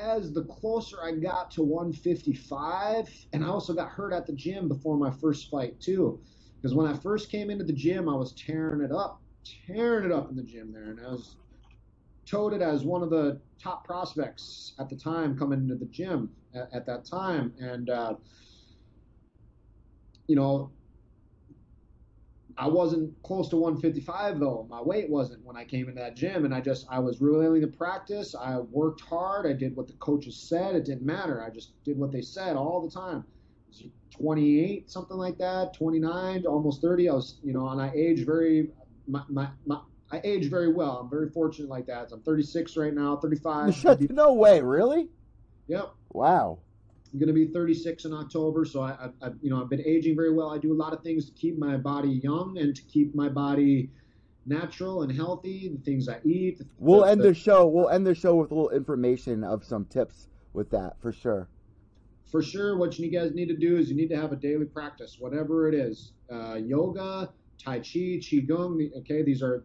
as 0.01 0.33
the 0.33 0.45
closer 0.45 1.03
I 1.03 1.13
got 1.13 1.51
to 1.53 1.63
155, 1.63 3.09
and 3.33 3.45
I 3.45 3.49
also 3.49 3.75
got 3.75 3.89
hurt 3.89 4.13
at 4.13 4.27
the 4.27 4.33
gym 4.33 4.69
before 4.69 4.97
my 4.97 5.11
first 5.11 5.51
fight 5.51 5.81
too, 5.81 6.21
because 6.57 6.75
when 6.75 6.87
I 6.87 6.95
first 6.95 7.31
came 7.31 7.51
into 7.51 7.65
the 7.65 7.73
gym, 7.73 8.09
I 8.09 8.15
was 8.15 8.33
tearing 8.33 8.83
it 8.83 8.93
up, 8.93 9.21
tearing 9.67 10.05
it 10.05 10.13
up 10.13 10.31
in 10.31 10.37
the 10.37 10.43
gym 10.43 10.73
there, 10.73 10.91
and 10.91 11.01
I 11.01 11.11
was 11.11 11.37
touted 12.27 12.63
as 12.63 12.85
one 12.85 13.03
of 13.03 13.11
the 13.11 13.41
top 13.63 13.85
prospects 13.85 14.75
at 14.79 14.89
the 14.89 14.97
time 14.97 15.39
coming 15.39 15.61
into 15.61 15.75
the 15.75 15.87
gym 15.87 16.31
at, 16.55 16.69
at 16.73 16.87
that 16.87 17.05
time, 17.05 17.53
and 17.61 17.91
uh, 17.91 18.15
you 20.27 20.37
know 20.37 20.71
I 22.57 22.69
wasn't 22.69 23.21
close 23.23 23.49
to 23.51 23.57
155 23.57 24.39
though. 24.39 24.67
My 24.71 24.81
weight 24.81 25.11
wasn't 25.11 25.45
when 25.45 25.57
I 25.57 25.65
came 25.65 25.89
into 25.89 26.01
that 26.01 26.17
gym, 26.17 26.45
and 26.45 26.55
I 26.55 26.61
just 26.61 26.87
I 26.91 26.99
was 26.99 27.21
really 27.21 27.47
willing 27.47 27.63
to 27.63 27.67
practice. 27.67 28.35
I 28.35 28.59
worked 28.59 29.01
hard. 29.01 29.47
I 29.47 29.53
did 29.53 29.77
what 29.77 29.87
the 29.87 29.95
coaches 29.95 30.37
said. 30.37 30.75
It 30.77 30.85
didn't 30.85 31.05
matter. 31.05 31.43
I 31.43 31.51
just 31.51 31.73
did 31.85 31.99
what 31.99 32.13
they 32.13 32.23
said 32.23 32.57
all 32.57 32.81
the 32.81 32.91
time. 32.91 33.25
28, 34.17 34.89
something 34.89 35.17
like 35.17 35.37
that, 35.39 35.75
29 35.75 36.47
almost 36.47 36.81
30. 36.81 37.09
I 37.09 37.13
was, 37.15 37.39
you 37.43 37.53
know, 37.53 37.69
and 37.71 37.81
I 37.81 37.91
aged 37.95 38.25
very, 38.25 38.69
my, 39.09 39.23
my, 39.29 39.49
my 39.67 39.81
I 40.13 40.21
aged 40.23 40.51
very 40.51 40.73
well. 40.73 40.99
I'm 40.99 41.11
very 41.11 41.29
fortunate 41.29 41.69
like 41.69 41.87
that. 41.87 42.11
I'm 42.13 42.21
36 42.21 42.77
right 42.77 42.95
now, 42.95 43.17
35. 43.17 43.85
no 44.11 44.35
way, 44.35 44.61
really? 44.61 45.09
Yep. 45.67 45.93
Wow. 46.11 46.59
I'm 47.15 47.21
going 47.21 47.29
to 47.29 47.33
be 47.33 47.47
36 47.47 48.07
in 48.07 48.13
October, 48.13 48.65
so 48.65 48.83
I, 48.83 49.09
I, 49.23 49.29
you 49.41 49.49
know, 49.49 49.63
I've 49.63 49.71
been 49.71 49.85
aging 49.87 50.17
very 50.17 50.33
well. 50.35 50.51
I 50.51 50.59
do 50.59 50.73
a 50.73 50.75
lot 50.75 50.93
of 50.93 51.05
things 51.05 51.27
to 51.27 51.33
keep 51.33 51.57
my 51.57 51.77
body 51.77 52.21
young 52.25 52.59
and 52.59 52.75
to 52.75 52.83
keep 52.83 53.15
my 53.15 53.29
body 53.29 53.89
natural 54.47 55.03
and 55.03 55.13
healthy. 55.13 55.69
The 55.69 55.79
things 55.85 56.09
I 56.09 56.19
eat. 56.25 56.59
The, 56.59 56.67
we'll 56.81 57.03
the, 57.03 57.13
end 57.13 57.21
the, 57.21 57.29
the 57.29 57.35
show. 57.35 57.69
We'll 57.69 57.89
end 57.89 58.05
the 58.05 58.17
show 58.17 58.35
with 58.35 58.51
a 58.51 58.55
little 58.55 58.71
information 58.71 59.45
of 59.45 59.63
some 59.63 59.85
tips 59.85 60.27
with 60.55 60.71
that 60.71 61.01
for 61.01 61.13
sure. 61.13 61.49
For 62.33 62.43
sure, 62.43 62.77
what 62.77 62.99
you 62.99 63.09
guys 63.09 63.33
need 63.33 63.47
to 63.47 63.57
do 63.57 63.77
is 63.77 63.89
you 63.89 63.95
need 63.95 64.09
to 64.09 64.17
have 64.17 64.33
a 64.33 64.37
daily 64.37 64.67
practice, 64.67 65.19
whatever 65.21 65.69
it 65.69 65.75
is. 65.77 66.15
Uh, 66.29 66.55
yoga, 66.55 67.33
Tai 67.65 67.79
Chi, 67.79 68.19
Qigong. 68.19 68.91
Okay, 68.99 69.23
these 69.23 69.41
are 69.41 69.63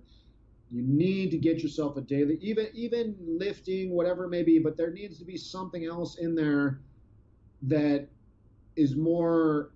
you 0.70 0.84
need 0.84 1.32
to 1.32 1.40
get 1.40 1.64
yourself 1.64 1.98
a 1.98 2.02
daily, 2.02 2.38
even 2.44 2.68
even 2.76 3.16
lifting, 3.26 3.90
whatever 3.90 4.26
it 4.26 4.30
may 4.30 4.44
be. 4.44 4.60
But 4.60 4.78
there 4.78 4.92
needs 4.92 5.18
to 5.18 5.26
be 5.26 5.36
something 5.36 5.86
else 5.86 6.20
in 6.20 6.36
there 6.36 6.82
that 7.64 8.08
is 8.76 8.96
more 8.96 9.72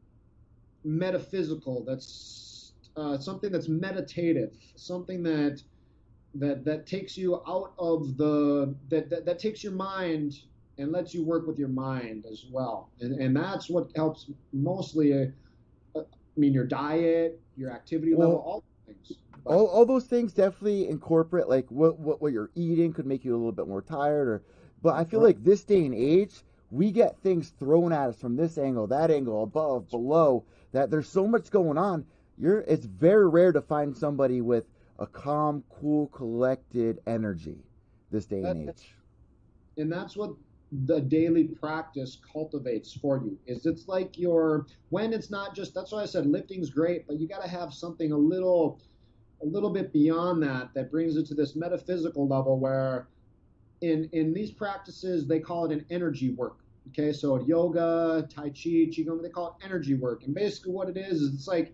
metaphysical. 0.84 1.84
That's 1.84 2.74
uh, 2.96 3.18
something 3.18 3.52
that's 3.52 3.70
meditative, 3.70 4.54
something 4.76 5.24
that 5.24 5.62
that 6.36 6.66
that 6.66 6.88
takes 6.88 7.18
you 7.18 7.42
out 7.48 7.74
of 7.78 8.18
the 8.18 8.76
that, 8.90 9.10
that 9.10 9.26
that 9.26 9.40
takes 9.40 9.64
your 9.64 9.74
mind 9.74 10.34
and 10.78 10.92
lets 10.92 11.14
you 11.14 11.24
work 11.24 11.46
with 11.46 11.60
your 11.60 11.68
mind 11.68 12.26
as 12.32 12.46
well. 12.52 12.90
And 13.00 13.20
and 13.20 13.36
that's 13.36 13.70
what 13.70 13.92
helps 13.96 14.30
mostly. 14.52 15.14
Uh, 15.14 15.26
uh 15.96 16.04
I 16.36 16.40
mean, 16.40 16.54
your 16.54 16.66
diet, 16.66 17.40
your 17.56 17.72
activity 17.72 18.16
well, 18.16 18.30
level, 18.30 18.44
all 18.44 18.64
things. 18.88 19.20
all, 19.46 19.68
all 19.68 19.86
those 19.86 20.06
things 20.06 20.34
definitely 20.34 20.90
incorporate 20.90 21.48
like 21.48 21.70
what, 21.70 22.00
what 22.00 22.22
what 22.22 22.34
you're 22.34 22.50
eating 22.56 22.92
could 22.94 23.06
make 23.06 23.24
you 23.24 23.36
a 23.36 23.38
little 23.38 23.52
bit 23.52 23.68
more 23.68 23.82
tired 23.82 24.28
or 24.28 24.44
but 24.82 24.96
I 24.96 25.06
feel 25.06 25.20
right. 25.20 25.28
like 25.28 25.44
this 25.44 25.64
day 25.64 25.86
and 25.86 25.94
age 25.94 26.44
we 26.74 26.92
get 26.92 27.20
things 27.20 27.50
thrown 27.60 27.94
at 27.94 28.10
us 28.10 28.20
from 28.20 28.36
this 28.36 28.58
angle, 28.58 28.88
that 28.88 29.12
angle, 29.12 29.44
above, 29.44 29.90
below, 29.92 30.44
that 30.72 30.90
there's 30.90 31.08
so 31.08 31.28
much 31.28 31.52
going 31.52 31.78
on. 31.78 32.04
You're 32.38 32.62
it's 32.62 32.86
very 32.86 33.30
rare 33.30 33.52
to 33.52 33.62
find 33.62 33.96
somebody 33.96 34.42
with 34.42 34.66
a 34.98 35.06
calm, 35.06 35.64
cool, 35.70 36.08
collected 36.08 37.00
energy 37.06 37.60
this 38.10 38.26
day 38.26 38.42
and 38.42 38.70
age. 38.70 38.96
And 39.78 39.92
that's 39.92 40.18
what 40.18 40.34
the 40.86 41.00
daily 41.00 41.44
practice 41.44 42.18
cultivates 42.32 42.92
for 42.92 43.18
you 43.18 43.38
is 43.46 43.68
it's 43.68 43.88
like 43.88 44.18
your 44.18 44.66
when 44.90 45.14
it's 45.14 45.30
not 45.30 45.54
just 45.54 45.72
that's 45.76 45.92
why 45.92 46.02
i 46.02 46.06
said 46.06 46.26
lifting's 46.26 46.72
great 46.72 47.06
but 47.06 47.20
you 47.20 47.28
got 47.28 47.44
to 47.44 47.48
have 47.48 47.72
something 47.72 48.12
a 48.12 48.18
little 48.18 48.80
a 49.44 49.46
little 49.46 49.70
bit 49.70 49.94
beyond 49.94 50.42
that 50.42 50.74
that 50.74 50.90
brings 50.90 51.16
it 51.16 51.28
to 51.28 51.36
this 51.36 51.56
metaphysical 51.56 52.28
level 52.28 52.58
where 52.58 53.08
in 53.82 54.10
in 54.14 54.34
these 54.34 54.50
practices 54.50 55.28
they 55.28 55.40
call 55.40 55.66
it 55.66 55.72
an 55.72 55.86
energy 55.92 56.32
work 56.32 56.63
okay 56.90 57.14
so 57.14 57.40
yoga 57.46 58.28
tai 58.34 58.50
chi 58.50 58.90
qigong 58.92 59.22
they 59.22 59.30
call 59.30 59.58
it 59.60 59.66
energy 59.66 59.96
work 59.96 60.24
and 60.24 60.34
basically 60.34 60.72
what 60.72 60.90
it 60.90 60.98
is 60.98 61.22
is 61.22 61.34
it's 61.34 61.48
like 61.48 61.74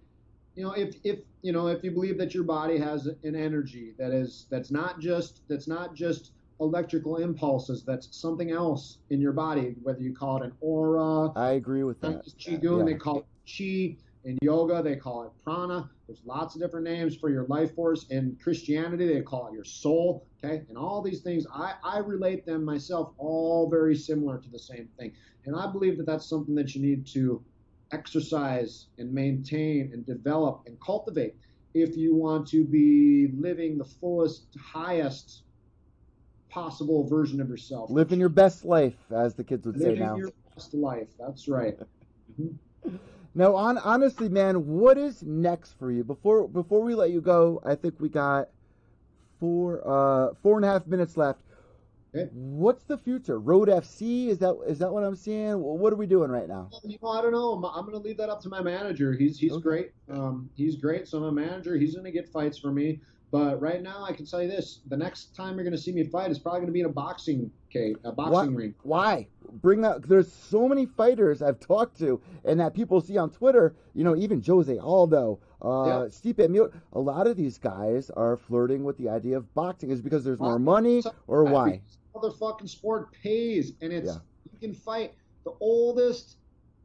you 0.55 0.63
know 0.63 0.71
if 0.73 0.95
if 1.03 1.19
you 1.41 1.51
know 1.51 1.67
if 1.67 1.83
you 1.83 1.91
believe 1.91 2.17
that 2.17 2.33
your 2.33 2.43
body 2.43 2.77
has 2.77 3.07
an 3.23 3.35
energy 3.35 3.93
that 3.97 4.11
is 4.11 4.45
that's 4.49 4.71
not 4.71 4.99
just 4.99 5.41
that's 5.47 5.67
not 5.67 5.95
just 5.95 6.31
electrical 6.59 7.17
impulses. 7.17 7.83
That's 7.83 8.07
something 8.15 8.51
else 8.51 8.97
in 9.09 9.21
your 9.21 9.31
body, 9.31 9.75
whether 9.81 10.01
you 10.01 10.13
call 10.13 10.37
it 10.37 10.45
an 10.45 10.53
aura. 10.61 11.31
I 11.35 11.51
agree 11.51 11.83
with 11.83 11.99
that. 12.01 12.25
Qigong, 12.37 12.79
yeah. 12.79 12.85
they 12.85 12.93
call 12.95 13.19
it 13.19 13.25
chi. 13.47 13.97
In 14.25 14.38
yoga, 14.41 14.84
they 14.84 14.95
call 14.95 15.23
it 15.23 15.32
prana. 15.45 15.89
There's 16.08 16.21
lots 16.25 16.55
of 16.55 16.62
different 16.62 16.86
names 16.86 17.15
for 17.15 17.29
your 17.29 17.45
life 17.45 17.73
force. 17.73 18.05
In 18.10 18.38
Christianity, 18.41 19.08
they 19.08 19.21
call 19.21 19.47
it 19.47 19.53
your 19.53 19.63
soul. 19.63 20.27
Okay, 20.43 20.63
and 20.67 20.77
all 20.77 21.01
these 21.01 21.21
things, 21.21 21.45
I, 21.53 21.75
I 21.84 21.99
relate 21.99 22.45
them 22.45 22.65
myself, 22.65 23.13
all 23.17 23.69
very 23.69 23.95
similar 23.95 24.38
to 24.38 24.49
the 24.49 24.60
same 24.60 24.89
thing. 24.97 25.13
And 25.45 25.55
I 25.55 25.71
believe 25.71 25.97
that 25.97 26.05
that's 26.05 26.27
something 26.27 26.55
that 26.55 26.75
you 26.75 26.82
need 26.82 27.08
to 27.08 27.43
exercise 27.91 28.88
and 28.97 29.12
maintain 29.13 29.91
and 29.93 30.05
develop 30.05 30.63
and 30.67 30.79
cultivate 30.82 31.36
if 31.73 31.95
you 31.95 32.15
want 32.15 32.47
to 32.47 32.65
be 32.65 33.29
living 33.38 33.77
the 33.77 33.86
fullest, 33.86 34.47
highest 34.60 35.43
possible 36.49 37.08
version 37.08 37.39
of 37.39 37.47
yourself. 37.47 37.89
Living 37.89 38.19
your 38.19 38.29
best 38.29 38.65
life, 38.65 38.95
as 39.15 39.36
the 39.36 39.43
kids 39.43 39.65
would 39.65 39.77
Living 39.77 39.95
say 39.95 39.99
now. 39.99 40.13
Living 40.13 40.17
your 40.17 40.32
best 40.55 40.73
life. 40.73 41.10
That's 41.19 41.47
right. 41.47 41.77
Mm-hmm. 42.39 42.95
Now, 43.35 43.55
on, 43.55 43.77
honestly, 43.77 44.29
man, 44.29 44.67
what 44.67 44.97
is 44.97 45.23
next 45.23 45.77
for 45.77 45.91
you? 45.91 46.03
Before 46.03 46.47
before 46.47 46.81
we 46.81 46.95
let 46.95 47.11
you 47.11 47.21
go, 47.21 47.61
I 47.65 47.75
think 47.75 47.95
we 47.99 48.09
got 48.09 48.49
four 49.39 49.81
uh, 49.85 50.33
four 50.41 50.57
and 50.57 50.65
a 50.65 50.67
half 50.67 50.87
minutes 50.87 51.15
left. 51.15 51.41
Okay. 52.15 52.27
What's 52.33 52.85
the 52.85 52.97
future? 52.97 53.39
Road 53.39 53.67
FC 53.67 54.29
is 54.29 54.39
that 54.39 54.57
is 54.67 54.79
that 54.79 54.91
what 54.91 55.03
I'm 55.03 55.15
seeing? 55.15 55.59
What 55.59 55.93
are 55.93 55.95
we 55.95 56.07
doing 56.07 56.31
right 56.31 56.47
now? 56.47 56.69
You 56.83 56.97
know, 57.01 57.09
I 57.09 57.21
don't 57.21 57.31
know. 57.31 57.53
I'm, 57.53 57.63
I'm 57.65 57.85
going 57.85 58.01
to 58.01 58.07
leave 58.07 58.17
that 58.17 58.29
up 58.29 58.41
to 58.41 58.49
my 58.49 58.61
manager. 58.61 59.13
He's 59.13 59.37
he's 59.37 59.51
okay. 59.53 59.61
great. 59.61 59.91
Um, 60.11 60.49
he's 60.55 60.75
great. 60.75 61.07
So 61.07 61.19
my 61.19 61.29
manager, 61.29 61.77
he's 61.77 61.93
going 61.93 62.05
to 62.05 62.11
get 62.11 62.27
fights 62.27 62.57
for 62.57 62.71
me. 62.71 62.99
But 63.31 63.61
right 63.61 63.83
now, 63.83 64.03
I 64.03 64.13
can 64.13 64.25
tell 64.25 64.41
you 64.41 64.49
this: 64.49 64.79
the 64.87 64.97
next 64.97 65.35
time 65.35 65.53
you're 65.53 65.63
going 65.63 65.75
to 65.75 65.81
see 65.81 65.91
me 65.91 66.03
fight 66.05 66.31
is 66.31 66.39
probably 66.39 66.61
going 66.61 66.69
to 66.69 66.73
be 66.73 66.79
in 66.79 66.87
a 66.87 66.93
boxing 66.93 67.51
cage, 67.71 67.97
a 68.03 68.11
boxing 68.11 68.33
what? 68.33 68.53
ring. 68.53 68.73
Why? 68.81 69.27
Bring 69.53 69.81
that. 69.81 70.07
There's 70.07 70.31
so 70.31 70.67
many 70.67 70.85
fighters 70.85 71.41
I've 71.41 71.59
talked 71.59 71.97
to, 71.99 72.21
and 72.45 72.59
that 72.59 72.73
people 72.73 73.01
see 73.01 73.17
on 73.17 73.29
Twitter. 73.29 73.75
You 73.93 74.03
know, 74.03 74.15
even 74.15 74.43
Jose 74.43 74.77
Aldo, 74.77 75.39
uh, 75.62 76.03
yep. 76.03 76.12
Stipe 76.12 76.49
Mio. 76.49 76.71
A 76.93 76.99
lot 76.99 77.27
of 77.27 77.38
these 77.38 77.57
guys 77.57 78.09
are 78.12 78.38
flirting 78.38 78.83
with 78.83 78.97
the 78.97 79.09
idea 79.09 79.38
of 79.38 79.53
boxing. 79.53 79.89
Is 79.91 80.01
because 80.01 80.23
there's 80.23 80.39
more 80.39 80.59
money, 80.59 81.03
or 81.27 81.43
why? 81.43 81.81
Motherfucking 82.15 82.69
sport 82.69 83.12
pays, 83.12 83.73
and 83.81 83.93
it's 83.93 84.07
yeah. 84.07 84.17
you 84.51 84.59
can 84.59 84.73
fight. 84.73 85.13
The 85.45 85.53
oldest 85.59 86.38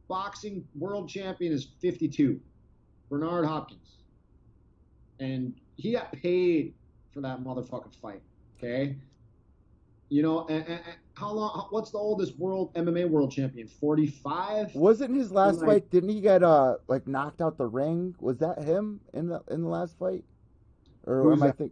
boxing 0.07 0.65
world 0.77 1.09
champion 1.09 1.51
is 1.51 1.67
52, 1.81 2.39
Bernard 3.09 3.45
Hopkins, 3.45 3.97
and 5.19 5.53
he 5.77 5.91
got 5.91 6.11
paid 6.11 6.73
for 7.13 7.21
that 7.21 7.43
motherfucking 7.43 7.95
fight. 8.01 8.21
Okay. 8.57 8.95
You 10.09 10.21
know, 10.21 10.45
and, 10.47 10.65
and 10.67 10.81
how 11.15 11.31
long? 11.31 11.67
What's 11.69 11.91
the 11.91 11.97
oldest 11.97 12.37
world 12.37 12.73
MMA 12.75 13.09
world 13.09 13.31
champion? 13.31 13.67
Forty 13.67 14.07
five. 14.07 14.73
Wasn't 14.75 15.15
his 15.15 15.31
last 15.31 15.59
like, 15.59 15.67
fight? 15.67 15.89
Didn't 15.89 16.09
he 16.09 16.21
get 16.21 16.43
uh 16.43 16.77
like 16.87 17.07
knocked 17.07 17.41
out 17.41 17.57
the 17.57 17.67
ring? 17.67 18.15
Was 18.19 18.37
that 18.39 18.63
him 18.63 18.99
in 19.13 19.27
the 19.27 19.41
in 19.49 19.61
the 19.61 19.69
last 19.69 19.97
fight? 19.97 20.23
Or 21.05 21.31
am 21.31 21.39
that? 21.39 21.47
I 21.47 21.51
think 21.51 21.71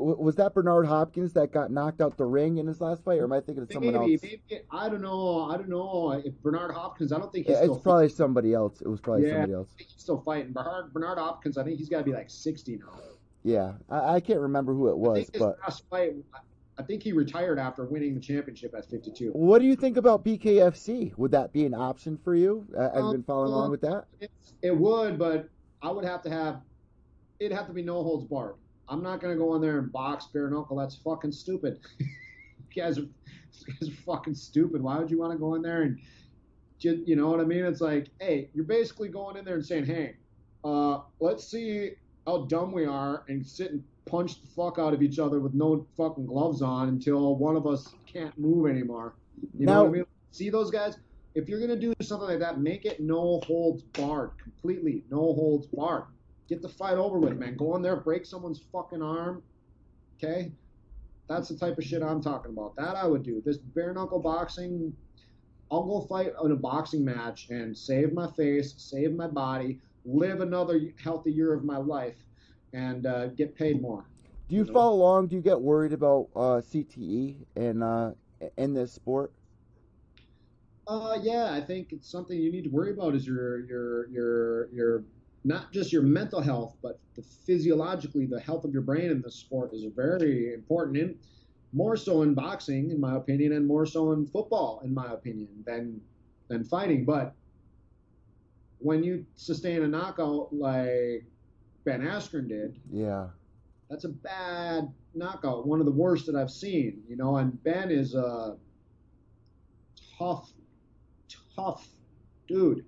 was 0.00 0.36
that 0.36 0.54
Bernard 0.54 0.86
Hopkins 0.86 1.32
that 1.34 1.52
got 1.52 1.70
knocked 1.70 2.00
out 2.00 2.16
the 2.16 2.24
ring 2.24 2.58
in 2.58 2.66
his 2.66 2.80
last 2.80 3.04
fight, 3.04 3.20
or 3.20 3.24
am 3.24 3.32
I 3.32 3.40
thinking 3.40 3.62
of 3.62 3.72
someone 3.72 3.94
else? 3.94 4.06
Maybe, 4.06 4.40
I 4.70 4.88
don't 4.88 5.02
know. 5.02 5.50
I 5.50 5.56
don't 5.56 5.68
know 5.68 6.12
if 6.12 6.34
Bernard 6.42 6.72
Hopkins. 6.72 7.12
I 7.12 7.18
don't 7.18 7.30
think 7.30 7.46
he's. 7.46 7.56
Yeah, 7.56 7.64
it's 7.64 7.82
probably 7.82 8.08
somebody 8.08 8.54
else. 8.54 8.80
It 8.80 8.88
was 8.88 9.00
probably 9.00 9.26
yeah, 9.26 9.34
somebody 9.34 9.52
else. 9.54 9.68
he's 9.76 9.94
still 9.96 10.20
fighting. 10.20 10.52
Bernard, 10.52 10.92
Bernard 10.92 11.18
Hopkins. 11.18 11.58
I 11.58 11.64
think 11.64 11.78
he's 11.78 11.88
got 11.88 11.98
to 11.98 12.04
be 12.04 12.12
like 12.12 12.30
sixty 12.30 12.76
now. 12.76 12.98
Yeah, 13.42 13.72
I, 13.88 14.16
I 14.16 14.20
can't 14.20 14.40
remember 14.40 14.74
who 14.74 14.88
it 14.88 14.96
was, 14.96 15.30
but 15.30 15.58
last 15.62 15.84
fight, 15.90 16.14
I 16.80 16.82
think 16.82 17.02
he 17.02 17.12
retired 17.12 17.58
after 17.58 17.84
winning 17.84 18.14
the 18.14 18.20
championship 18.20 18.74
at 18.74 18.88
52. 18.88 19.32
What 19.32 19.58
do 19.58 19.66
you 19.66 19.76
think 19.76 19.98
about 19.98 20.24
BKFC? 20.24 21.16
Would 21.18 21.30
that 21.32 21.52
be 21.52 21.66
an 21.66 21.74
option 21.74 22.16
for 22.16 22.34
you? 22.34 22.66
Have 22.74 22.92
you 22.94 23.00
um, 23.02 23.12
been 23.12 23.22
following 23.22 23.52
along 23.52 23.70
with 23.70 23.82
that? 23.82 24.06
It 24.62 24.74
would, 24.74 25.18
but 25.18 25.50
I 25.82 25.90
would 25.90 26.06
have 26.06 26.22
to 26.22 26.30
have 26.30 26.62
it'd 27.38 27.56
have 27.56 27.66
to 27.66 27.74
be 27.74 27.82
no 27.82 28.02
holds 28.02 28.24
barred. 28.24 28.54
I'm 28.88 29.02
not 29.02 29.20
gonna 29.20 29.36
go 29.36 29.54
in 29.56 29.60
there 29.60 29.78
and 29.78 29.92
box 29.92 30.28
bare 30.32 30.48
knuckle. 30.48 30.78
That's 30.78 30.94
fucking 30.94 31.32
stupid. 31.32 31.80
you 31.98 32.06
guys 32.74 32.96
are 32.96 33.02
you 33.02 33.74
guys 33.78 33.90
are 33.90 34.02
fucking 34.06 34.34
stupid. 34.34 34.82
Why 34.82 34.98
would 34.98 35.10
you 35.10 35.18
want 35.18 35.32
to 35.32 35.38
go 35.38 35.56
in 35.56 35.62
there 35.62 35.82
and 35.82 35.98
you 36.82 37.14
know 37.14 37.28
what 37.28 37.40
I 37.40 37.44
mean? 37.44 37.66
It's 37.66 37.82
like, 37.82 38.08
hey, 38.20 38.48
you're 38.54 38.64
basically 38.64 39.10
going 39.10 39.36
in 39.36 39.44
there 39.44 39.56
and 39.56 39.66
saying, 39.66 39.84
hey, 39.84 40.16
uh, 40.64 41.00
let's 41.20 41.46
see 41.46 41.90
how 42.26 42.44
dumb 42.46 42.72
we 42.72 42.84
are 42.84 43.24
and 43.28 43.46
sit 43.46 43.70
and 43.72 43.82
punch 44.06 44.40
the 44.40 44.46
fuck 44.48 44.78
out 44.78 44.92
of 44.92 45.02
each 45.02 45.18
other 45.18 45.40
with 45.40 45.54
no 45.54 45.86
fucking 45.96 46.26
gloves 46.26 46.62
on 46.62 46.88
until 46.88 47.36
one 47.36 47.56
of 47.56 47.66
us 47.66 47.94
can't 48.06 48.36
move 48.38 48.68
anymore. 48.68 49.14
You 49.58 49.66
now, 49.66 49.74
know 49.74 49.82
what 49.82 49.88
I 49.88 49.92
mean? 49.92 50.04
See 50.32 50.50
those 50.50 50.70
guys? 50.70 50.98
If 51.34 51.48
you're 51.48 51.60
gonna 51.60 51.78
do 51.78 51.92
something 52.02 52.28
like 52.28 52.40
that, 52.40 52.60
make 52.60 52.84
it 52.84 53.00
no 53.00 53.40
holds 53.46 53.82
barred, 53.82 54.30
completely 54.42 55.04
no 55.10 55.18
holds 55.18 55.66
barred. 55.68 56.04
Get 56.48 56.60
the 56.62 56.68
fight 56.68 56.98
over 56.98 57.18
with, 57.18 57.38
man. 57.38 57.56
Go 57.56 57.76
in 57.76 57.82
there, 57.82 57.96
break 57.96 58.26
someone's 58.26 58.60
fucking 58.72 59.00
arm. 59.00 59.42
Okay, 60.16 60.50
that's 61.28 61.48
the 61.48 61.56
type 61.56 61.78
of 61.78 61.84
shit 61.84 62.02
I'm 62.02 62.20
talking 62.20 62.52
about. 62.52 62.74
That 62.76 62.96
I 62.96 63.06
would 63.06 63.22
do. 63.22 63.40
This 63.44 63.58
bare 63.58 63.94
knuckle 63.94 64.18
boxing, 64.18 64.92
I'll 65.70 65.84
go 65.84 66.00
fight 66.08 66.32
in 66.44 66.50
a 66.50 66.56
boxing 66.56 67.04
match 67.04 67.48
and 67.50 67.76
save 67.76 68.12
my 68.12 68.28
face, 68.32 68.74
save 68.76 69.14
my 69.14 69.28
body, 69.28 69.78
live 70.04 70.40
another 70.40 70.80
healthy 71.02 71.32
year 71.32 71.52
of 71.54 71.64
my 71.64 71.76
life 71.76 72.16
and 72.72 73.06
uh, 73.06 73.28
get 73.28 73.56
paid 73.56 73.80
more. 73.80 74.04
Do 74.48 74.56
you, 74.56 74.62
you 74.62 74.66
know? 74.66 74.72
follow 74.72 74.96
along? 74.96 75.28
Do 75.28 75.36
you 75.36 75.42
get 75.42 75.60
worried 75.60 75.92
about 75.92 76.28
uh, 76.34 76.60
CTE 76.60 77.36
in 77.56 77.82
uh, 77.82 78.12
in 78.56 78.74
this 78.74 78.92
sport? 78.92 79.32
Uh, 80.88 81.18
yeah, 81.22 81.52
I 81.52 81.60
think 81.60 81.92
it's 81.92 82.10
something 82.10 82.36
you 82.36 82.50
need 82.50 82.64
to 82.64 82.70
worry 82.70 82.90
about. 82.90 83.14
Is 83.14 83.26
your 83.26 83.64
your 83.66 84.08
your 84.08 84.72
your 84.72 85.04
not 85.44 85.72
just 85.72 85.92
your 85.92 86.02
mental 86.02 86.40
health, 86.40 86.76
but 86.82 86.98
the 87.14 87.22
physiologically 87.22 88.26
the 88.26 88.40
health 88.40 88.64
of 88.64 88.72
your 88.72 88.82
brain 88.82 89.10
in 89.10 89.22
this 89.22 89.36
sport 89.36 89.72
is 89.72 89.84
very 89.94 90.52
important. 90.52 90.96
In 90.96 91.16
more 91.72 91.96
so 91.96 92.22
in 92.22 92.34
boxing, 92.34 92.90
in 92.90 93.00
my 93.00 93.16
opinion, 93.16 93.52
and 93.52 93.66
more 93.66 93.86
so 93.86 94.12
in 94.12 94.26
football, 94.26 94.80
in 94.84 94.92
my 94.92 95.12
opinion, 95.12 95.48
than 95.64 96.00
than 96.48 96.64
fighting. 96.64 97.04
But 97.04 97.34
when 98.80 99.02
you 99.02 99.24
sustain 99.36 99.82
a 99.82 99.88
knockout 99.88 100.52
like 100.52 101.24
Ben 101.84 102.00
Askren 102.00 102.48
did, 102.48 102.80
yeah, 102.90 103.26
that's 103.88 104.04
a 104.04 104.08
bad 104.08 104.92
knockout, 105.14 105.66
one 105.66 105.80
of 105.80 105.86
the 105.86 105.92
worst 105.92 106.26
that 106.26 106.34
I've 106.34 106.50
seen. 106.50 107.02
You 107.08 107.16
know, 107.16 107.36
and 107.36 107.62
Ben 107.62 107.90
is 107.90 108.14
a 108.14 108.56
tough, 110.18 110.50
tough 111.54 111.86
dude. 112.48 112.84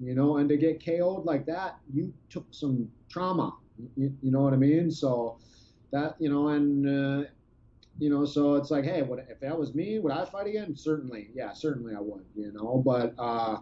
You 0.00 0.14
know, 0.14 0.38
and 0.38 0.48
to 0.48 0.56
get 0.56 0.84
KO'd 0.84 1.24
like 1.24 1.46
that, 1.46 1.78
you 1.92 2.12
took 2.28 2.46
some 2.50 2.90
trauma. 3.08 3.54
You, 3.96 4.12
you 4.22 4.32
know 4.32 4.40
what 4.40 4.52
I 4.52 4.56
mean? 4.56 4.90
So 4.90 5.38
that 5.92 6.16
you 6.18 6.30
know, 6.30 6.48
and 6.48 6.86
uh, 6.86 7.28
you 7.98 8.10
know, 8.10 8.24
so 8.24 8.56
it's 8.56 8.70
like, 8.70 8.84
hey, 8.84 9.02
what 9.02 9.20
if 9.28 9.38
that 9.40 9.56
was 9.58 9.74
me? 9.74 9.98
Would 10.00 10.12
I 10.12 10.24
fight 10.24 10.46
again? 10.46 10.74
Certainly, 10.76 11.28
yeah, 11.34 11.52
certainly 11.52 11.94
I 11.94 12.00
would. 12.00 12.24
You 12.34 12.52
know, 12.52 12.82
but. 12.84 13.14
uh 13.18 13.58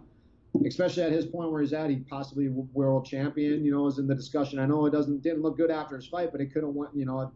especially 0.66 1.02
at 1.02 1.12
his 1.12 1.26
point 1.26 1.50
where 1.50 1.60
he's 1.60 1.72
at, 1.72 1.90
he 1.90 1.96
possibly 1.96 2.48
world 2.48 3.06
champion. 3.06 3.64
You 3.64 3.72
know, 3.72 3.86
is 3.86 3.98
in 3.98 4.06
the 4.06 4.14
discussion. 4.14 4.58
I 4.58 4.66
know 4.66 4.86
it 4.86 4.90
doesn't 4.90 5.22
didn't 5.22 5.42
look 5.42 5.56
good 5.56 5.70
after 5.70 5.96
his 5.96 6.06
fight, 6.06 6.30
but 6.32 6.40
it 6.40 6.52
could 6.52 6.62
have 6.62 6.72
went. 6.72 6.94
You 6.94 7.06
know, 7.06 7.32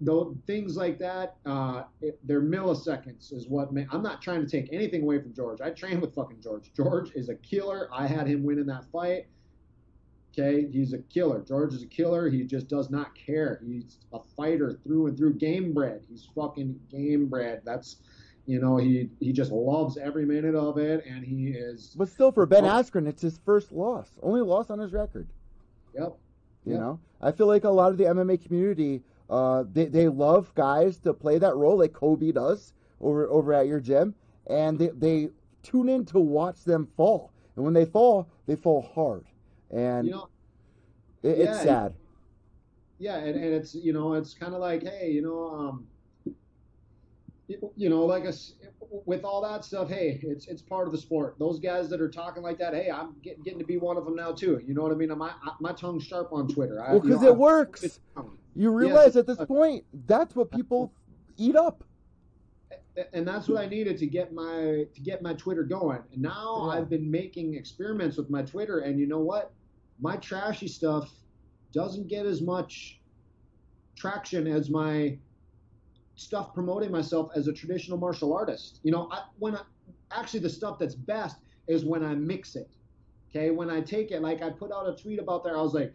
though 0.00 0.36
things 0.46 0.76
like 0.76 0.98
that, 0.98 1.36
uh, 1.46 1.84
it, 2.00 2.18
they're 2.26 2.42
milliseconds 2.42 3.32
is 3.32 3.46
what. 3.48 3.72
May, 3.72 3.86
I'm 3.90 4.02
not 4.02 4.22
trying 4.22 4.44
to 4.44 4.50
take 4.50 4.72
anything 4.72 5.02
away 5.02 5.20
from 5.20 5.32
George. 5.34 5.60
I 5.60 5.70
trained 5.70 6.00
with 6.00 6.14
fucking 6.14 6.40
George. 6.40 6.72
George 6.74 7.12
is 7.14 7.28
a 7.28 7.34
killer. 7.36 7.88
I 7.92 8.06
had 8.06 8.26
him 8.26 8.44
win 8.44 8.58
in 8.58 8.66
that 8.66 8.84
fight. 8.92 9.26
Okay, 10.32 10.68
he's 10.70 10.92
a 10.92 10.98
killer. 10.98 11.40
George 11.40 11.74
is 11.74 11.82
a 11.82 11.86
killer. 11.86 12.30
He 12.30 12.44
just 12.44 12.68
does 12.68 12.88
not 12.88 13.16
care. 13.16 13.60
He's 13.66 13.98
a 14.12 14.20
fighter 14.36 14.78
through 14.84 15.08
and 15.08 15.16
through. 15.16 15.34
Game 15.34 15.72
bred. 15.72 16.02
He's 16.08 16.28
fucking 16.36 16.78
game 16.88 17.26
bred. 17.26 17.62
That's 17.64 17.96
you 18.50 18.60
know, 18.60 18.76
he 18.78 19.10
he 19.20 19.32
just 19.32 19.52
loves 19.52 19.96
every 19.96 20.26
minute 20.26 20.56
of 20.56 20.76
it, 20.78 21.04
and 21.06 21.24
he 21.24 21.48
is. 21.50 21.94
But 21.94 22.08
still, 22.08 22.32
for 22.32 22.46
Ben 22.46 22.64
Askren, 22.64 23.06
it's 23.06 23.22
his 23.22 23.38
first 23.38 23.70
loss, 23.72 24.18
only 24.22 24.40
loss 24.42 24.70
on 24.70 24.78
his 24.80 24.92
record. 24.92 25.28
Yep. 25.94 26.18
You 26.64 26.72
yep. 26.72 26.80
know, 26.80 27.00
I 27.20 27.32
feel 27.32 27.46
like 27.46 27.64
a 27.64 27.70
lot 27.70 27.92
of 27.92 27.98
the 27.98 28.04
MMA 28.04 28.44
community, 28.44 29.04
uh, 29.28 29.64
they 29.72 29.86
they 29.86 30.08
love 30.08 30.54
guys 30.54 30.98
to 31.00 31.14
play 31.14 31.38
that 31.38 31.54
role, 31.56 31.78
like 31.78 31.92
Colby 31.92 32.32
does, 32.32 32.74
over 33.00 33.28
over 33.28 33.52
at 33.54 33.68
your 33.68 33.80
gym, 33.80 34.14
and 34.46 34.78
they 34.78 34.88
they 34.88 35.30
tune 35.62 35.88
in 35.88 36.04
to 36.06 36.18
watch 36.18 36.64
them 36.64 36.86
fall. 36.96 37.32
And 37.56 37.64
when 37.64 37.74
they 37.74 37.84
fall, 37.84 38.28
they 38.46 38.56
fall 38.56 38.82
hard, 38.82 39.26
and 39.70 40.06
You 40.06 40.10
know, 40.12 40.28
it, 41.22 41.38
it's 41.38 41.62
yeah, 41.62 41.62
sad. 41.62 41.94
yeah, 42.98 43.16
and, 43.18 43.36
and 43.36 43.54
it's 43.54 43.74
you 43.74 43.92
know 43.92 44.14
it's 44.14 44.34
kind 44.34 44.54
of 44.54 44.60
like 44.60 44.82
hey, 44.82 45.10
you 45.10 45.22
know, 45.22 45.48
um, 45.54 45.86
you, 47.50 47.72
you 47.76 47.88
know, 47.88 48.04
like 48.04 48.26
us 48.26 48.54
with 49.06 49.24
all 49.24 49.42
that 49.42 49.64
stuff. 49.64 49.88
Hey, 49.88 50.20
it's 50.22 50.46
it's 50.46 50.62
part 50.62 50.86
of 50.86 50.92
the 50.92 50.98
sport. 50.98 51.36
Those 51.38 51.58
guys 51.58 51.88
that 51.90 52.00
are 52.00 52.08
talking 52.08 52.42
like 52.42 52.58
that, 52.58 52.74
hey, 52.74 52.90
I'm 52.90 53.14
get, 53.22 53.42
getting 53.42 53.58
to 53.58 53.64
be 53.64 53.76
one 53.76 53.96
of 53.96 54.04
them 54.04 54.14
now 54.14 54.32
too. 54.32 54.60
You 54.64 54.74
know 54.74 54.82
what 54.82 54.92
I 54.92 54.94
mean? 54.94 55.16
My 55.18 55.32
my 55.60 55.72
tongue's 55.72 56.04
sharp 56.04 56.32
on 56.32 56.48
Twitter. 56.48 56.80
I, 56.82 56.92
Well, 56.92 56.96
you 56.96 57.02
because 57.02 57.22
know, 57.22 57.28
it 57.28 57.30
I'm- 57.32 57.38
works. 57.38 58.00
You 58.54 58.70
realize 58.70 59.16
at 59.16 59.26
this 59.26 59.38
point 59.38 59.84
that's 60.06 60.34
what 60.34 60.50
people 60.50 60.92
eat 61.36 61.56
up. 61.56 61.84
and 63.12 63.26
that's 63.26 63.48
what 63.48 63.58
I 63.62 63.66
needed 63.66 63.96
to 63.98 64.06
get 64.06 64.32
my 64.32 64.86
to 64.94 65.00
get 65.02 65.22
my 65.22 65.34
Twitter 65.34 65.62
going. 65.64 66.00
And 66.12 66.22
now 66.22 66.66
Yeah. 66.66 66.78
I've 66.78 66.88
been 66.90 67.10
making 67.10 67.54
experiments 67.54 68.16
with 68.16 68.28
my 68.30 68.42
Twitter, 68.42 68.80
and 68.80 68.98
you 68.98 69.06
know 69.06 69.20
what? 69.20 69.52
My 70.00 70.16
trashy 70.16 70.68
stuff 70.68 71.12
doesn't 71.72 72.08
get 72.08 72.26
as 72.26 72.42
much 72.42 73.00
traction 73.96 74.46
as 74.46 74.70
my 74.70 75.16
stuff 76.20 76.52
promoting 76.52 76.90
myself 76.90 77.30
as 77.34 77.48
a 77.48 77.52
traditional 77.52 77.96
martial 77.96 78.34
artist. 78.34 78.80
You 78.82 78.92
know, 78.92 79.08
I, 79.10 79.22
when 79.38 79.56
I, 79.56 79.62
actually 80.10 80.40
the 80.40 80.50
stuff 80.50 80.78
that's 80.78 80.94
best 80.94 81.38
is 81.66 81.84
when 81.84 82.04
I 82.04 82.14
mix 82.14 82.56
it. 82.56 82.70
Okay, 83.30 83.50
when 83.50 83.70
I 83.70 83.80
take 83.80 84.10
it, 84.10 84.20
like 84.20 84.42
I 84.42 84.50
put 84.50 84.72
out 84.72 84.88
a 84.88 84.94
tweet 85.00 85.18
about 85.18 85.44
there, 85.44 85.56
I 85.56 85.62
was 85.62 85.72
like, 85.72 85.94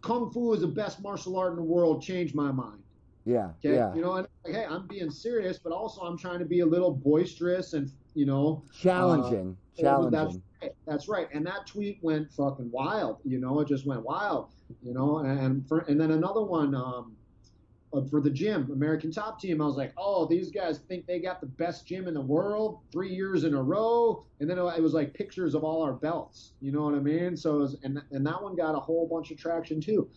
"Kung 0.00 0.30
Fu 0.30 0.52
is 0.54 0.60
the 0.60 0.66
best 0.66 1.02
martial 1.02 1.36
art 1.36 1.50
in 1.50 1.56
the 1.56 1.62
world." 1.62 2.02
Changed 2.02 2.34
my 2.34 2.50
mind. 2.50 2.82
Yeah, 3.24 3.50
Okay, 3.64 3.76
yeah. 3.76 3.94
you 3.94 4.00
know, 4.00 4.14
and 4.14 4.26
like, 4.44 4.54
hey, 4.54 4.64
I'm 4.68 4.88
being 4.88 5.10
serious, 5.10 5.58
but 5.58 5.72
also 5.72 6.00
I'm 6.00 6.18
trying 6.18 6.40
to 6.40 6.44
be 6.44 6.60
a 6.60 6.66
little 6.66 6.90
boisterous 6.90 7.74
and 7.74 7.88
you 8.14 8.26
know, 8.26 8.64
Challenging, 8.72 9.56
uh, 9.78 9.80
challenging. 9.80 10.10
That's 10.10 10.34
right. 10.60 10.72
That's 10.86 11.08
right. 11.08 11.28
And 11.32 11.46
that 11.46 11.66
tweet 11.66 11.98
went 12.02 12.32
fucking 12.32 12.70
wild. 12.70 13.18
You 13.24 13.38
know, 13.38 13.60
it 13.60 13.68
just 13.68 13.86
went 13.86 14.02
wild. 14.02 14.50
You 14.82 14.92
know, 14.94 15.18
and 15.18 15.66
for 15.68 15.80
and 15.80 16.00
then 16.00 16.10
another 16.10 16.42
one 16.42 16.74
um, 16.74 17.16
for 18.10 18.20
the 18.22 18.30
gym, 18.30 18.70
American 18.72 19.12
Top 19.12 19.38
Team. 19.38 19.60
I 19.60 19.66
was 19.66 19.76
like, 19.76 19.92
oh, 19.98 20.26
these 20.26 20.50
guys 20.50 20.78
think 20.78 21.06
they 21.06 21.18
got 21.18 21.40
the 21.40 21.46
best 21.46 21.86
gym 21.86 22.08
in 22.08 22.14
the 22.14 22.20
world 22.22 22.80
three 22.90 23.10
years 23.14 23.44
in 23.44 23.54
a 23.54 23.62
row, 23.62 24.24
and 24.40 24.48
then 24.48 24.56
it 24.58 24.82
was 24.82 24.94
like 24.94 25.12
pictures 25.12 25.54
of 25.54 25.62
all 25.62 25.82
our 25.82 25.92
belts. 25.92 26.52
You 26.60 26.72
know 26.72 26.82
what 26.84 26.94
I 26.94 27.00
mean? 27.00 27.36
So 27.36 27.58
was, 27.58 27.76
and 27.82 28.00
and 28.10 28.26
that 28.26 28.42
one 28.42 28.56
got 28.56 28.74
a 28.74 28.80
whole 28.80 29.06
bunch 29.06 29.30
of 29.30 29.36
traction 29.38 29.80
too. 29.80 30.08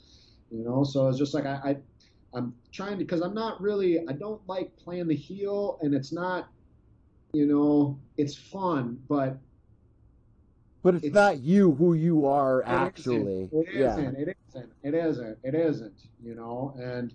You 0.51 0.63
know, 0.63 0.83
so 0.85 1.09
it's 1.09 1.17
just 1.17 1.33
like 1.33 1.45
I, 1.45 1.59
I 1.65 1.77
I'm 2.33 2.53
trying 2.71 2.91
to 2.99 3.03
because 3.03 3.21
I'm 3.21 3.33
not 3.33 3.59
really 3.61 3.99
I 4.07 4.13
don't 4.13 4.41
like 4.47 4.75
playing 4.77 5.07
the 5.07 5.15
heel 5.15 5.77
and 5.81 5.93
it's 5.93 6.13
not 6.13 6.47
you 7.33 7.45
know 7.47 7.99
it's 8.17 8.35
fun 8.35 8.99
but 9.09 9.37
But 10.83 10.95
it's, 10.95 11.05
it's- 11.05 11.13
not 11.15 11.39
you 11.43 11.71
who 11.73 11.93
you 11.93 12.25
are 12.25 12.61
it 12.61 12.65
isn't. 12.67 12.77
actually. 12.77 13.49
it 13.51 13.67
yeah. 13.73 13.91
isn't 13.97 14.15
it 14.17 14.37
isn't 14.49 14.71
it 14.83 14.93
isn't 14.93 15.37
it 15.43 15.55
isn't 15.55 16.01
you 16.23 16.35
know 16.35 16.73
and 16.77 17.13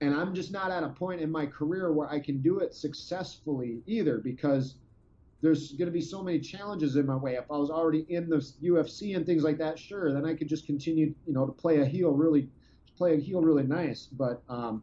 and 0.00 0.14
I'm 0.14 0.34
just 0.34 0.52
not 0.52 0.70
at 0.70 0.82
a 0.82 0.88
point 0.88 1.20
in 1.20 1.30
my 1.30 1.46
career 1.46 1.92
where 1.92 2.08
I 2.08 2.20
can 2.20 2.42
do 2.42 2.58
it 2.58 2.74
successfully 2.74 3.82
either 3.86 4.18
because 4.18 4.76
there's 5.42 5.72
going 5.72 5.86
to 5.86 5.92
be 5.92 6.00
so 6.00 6.22
many 6.22 6.38
challenges 6.40 6.96
in 6.96 7.06
my 7.06 7.16
way. 7.16 7.34
If 7.34 7.50
I 7.50 7.56
was 7.56 7.70
already 7.70 8.06
in 8.08 8.28
the 8.28 8.44
UFC 8.62 9.16
and 9.16 9.24
things 9.24 9.42
like 9.42 9.58
that, 9.58 9.78
sure, 9.78 10.12
then 10.12 10.24
I 10.24 10.34
could 10.34 10.48
just 10.48 10.66
continue, 10.66 11.14
you 11.26 11.32
know, 11.32 11.46
to 11.46 11.52
play 11.52 11.80
a 11.80 11.84
heel 11.84 12.12
really, 12.12 12.48
play 12.96 13.14
a 13.14 13.16
heel 13.18 13.40
really 13.40 13.62
nice. 13.62 14.06
But 14.06 14.42
um, 14.48 14.82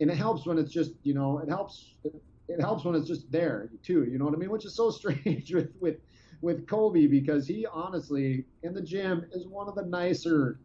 and 0.00 0.10
it 0.10 0.16
helps 0.16 0.46
when 0.46 0.58
it's 0.58 0.72
just, 0.72 0.92
you 1.02 1.14
know, 1.14 1.38
it 1.38 1.48
helps. 1.48 1.94
It, 2.04 2.60
helps 2.60 2.84
when 2.84 2.94
it's 2.94 3.08
just 3.08 3.32
there 3.32 3.70
too. 3.82 4.04
You 4.04 4.18
know 4.18 4.26
what 4.26 4.34
I 4.34 4.36
mean? 4.36 4.50
Which 4.50 4.66
is 4.66 4.74
so 4.74 4.90
strange 4.98 5.52
with 5.54 5.70
with 5.80 5.96
with 6.42 6.66
Colby 6.66 7.06
because 7.06 7.46
he 7.46 7.66
honestly 7.72 8.44
in 8.62 8.74
the 8.74 8.82
gym 8.82 9.24
is 9.32 9.46
one 9.46 9.66
of 9.66 9.74
the 9.74 9.84
nicer, 9.86 10.60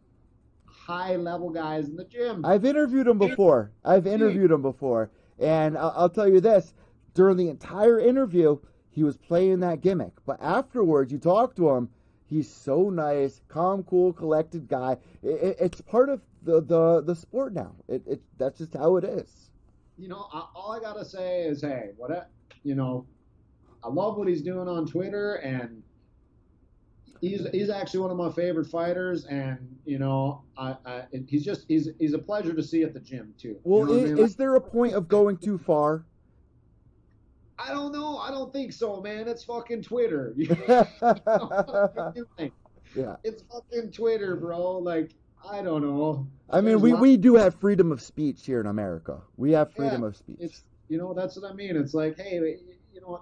high 0.86 1.16
level 1.16 1.50
guys 1.50 1.88
in 1.90 1.96
the 1.96 2.06
gym. 2.06 2.46
I've 2.46 2.66
interviewed 2.66 3.08
him 3.08 3.18
before. 3.18 3.72
I've 3.86 4.08
interviewed 4.08 4.52
him 4.52 4.62
before, 4.62 5.10
and 5.40 5.78
I'll, 5.78 5.94
I'll 5.96 6.10
tell 6.10 6.28
you 6.28 6.40
this: 6.42 6.74
during 7.14 7.38
the 7.38 7.50
entire 7.50 8.00
interview, 8.00 8.58
he 8.90 9.04
was 9.04 9.18
playing 9.18 9.60
that 9.62 9.82
gimmick. 9.82 10.14
But 10.26 10.38
afterwards, 10.42 11.12
you 11.12 11.18
talk 11.20 11.56
to 11.58 11.70
him, 11.70 11.90
he's 12.26 12.52
so 12.52 12.90
nice, 12.90 13.42
calm, 13.48 13.84
cool, 13.84 14.14
collected 14.14 14.68
guy. 14.68 14.98
It, 15.22 15.30
it, 15.30 15.58
it's 15.60 15.82
part 15.82 16.10
of 16.10 16.22
the, 16.44 16.62
the, 16.62 17.02
the 17.02 17.16
sport 17.16 17.54
now. 17.54 17.74
It, 17.88 18.02
it 18.08 18.22
that's 18.38 18.58
just 18.58 18.74
how 18.74 18.96
it 18.98 19.04
is. 19.04 19.52
you 19.98 20.08
know, 20.08 20.28
I, 20.34 20.46
all 20.56 20.72
I 20.72 20.80
gotta 20.80 21.06
say 21.06 21.42
is, 21.44 21.62
hey, 21.62 21.90
what, 21.98 22.12
a- 22.12 22.28
you 22.64 22.76
know, 22.76 23.06
I 23.84 23.88
love 23.90 24.18
what 24.18 24.28
he's 24.28 24.42
doing 24.42 24.68
on 24.68 24.86
Twitter, 24.86 25.36
and 25.36 25.82
he's 27.22 27.48
he's 27.52 27.70
actually 27.70 28.02
one 28.02 28.12
of 28.12 28.18
my 28.18 28.32
favorite 28.32 28.66
fighters, 28.68 29.26
and 29.26 29.58
you 29.86 30.00
know, 30.00 30.44
I, 30.58 30.76
I 30.86 31.04
he's 31.28 31.44
just 31.46 31.66
he's 31.68 31.90
he's 32.00 32.14
a 32.14 32.20
pleasure 32.20 32.54
to 32.54 32.64
see 32.64 32.84
at 32.84 32.94
the 32.94 33.00
gym 33.00 33.34
too. 33.38 33.60
You 33.74 33.84
Well, 33.84 33.86
know 33.86 33.92
what 33.94 34.00
I 34.00 34.04
is, 34.04 34.12
mean? 34.14 34.18
is 34.18 34.36
there 34.36 34.56
a 34.56 34.62
point 34.62 34.94
of 34.96 35.08
going 35.08 35.38
too 35.38 35.58
far? 35.58 36.06
I 37.58 37.70
don't 37.70 37.92
know. 37.92 38.18
I 38.18 38.32
don't 38.32 38.52
think 38.54 38.72
so, 38.74 39.02
man. 39.02 39.28
It's 39.28 39.44
fucking 39.44 39.84
Twitter. 39.84 40.34
You 40.38 40.48
know 40.50 41.54
what 41.66 41.86
you're 42.16 42.26
doing? 42.40 42.52
yeah. 42.96 43.16
it's 43.24 43.44
fucking 43.52 43.92
Twitter, 43.92 44.36
bro. 44.36 44.78
Like 44.80 45.16
I 45.50 45.62
don't 45.62 45.82
know. 45.82 46.28
I 46.50 46.62
mean, 46.62 46.80
There's 46.80 46.82
we, 46.82 46.94
we 46.94 47.18
do 47.18 47.36
have 47.36 47.56
freedom 47.56 47.92
of 47.92 48.02
speech 48.02 48.46
here 48.46 48.60
in 48.60 48.68
America. 48.68 49.22
We 49.38 49.52
have 49.54 49.74
freedom 49.74 50.04
Yeah, 50.04 50.08
of 50.08 50.16
speech. 50.18 50.38
It's 50.40 50.64
you 50.88 50.98
know 50.98 51.14
that's 51.14 51.36
what 51.40 51.50
I 51.50 51.54
mean. 51.54 51.76
It's 51.76 51.94
like, 51.94 52.18
hey, 52.18 52.36
you 52.94 53.02
know, 53.02 53.22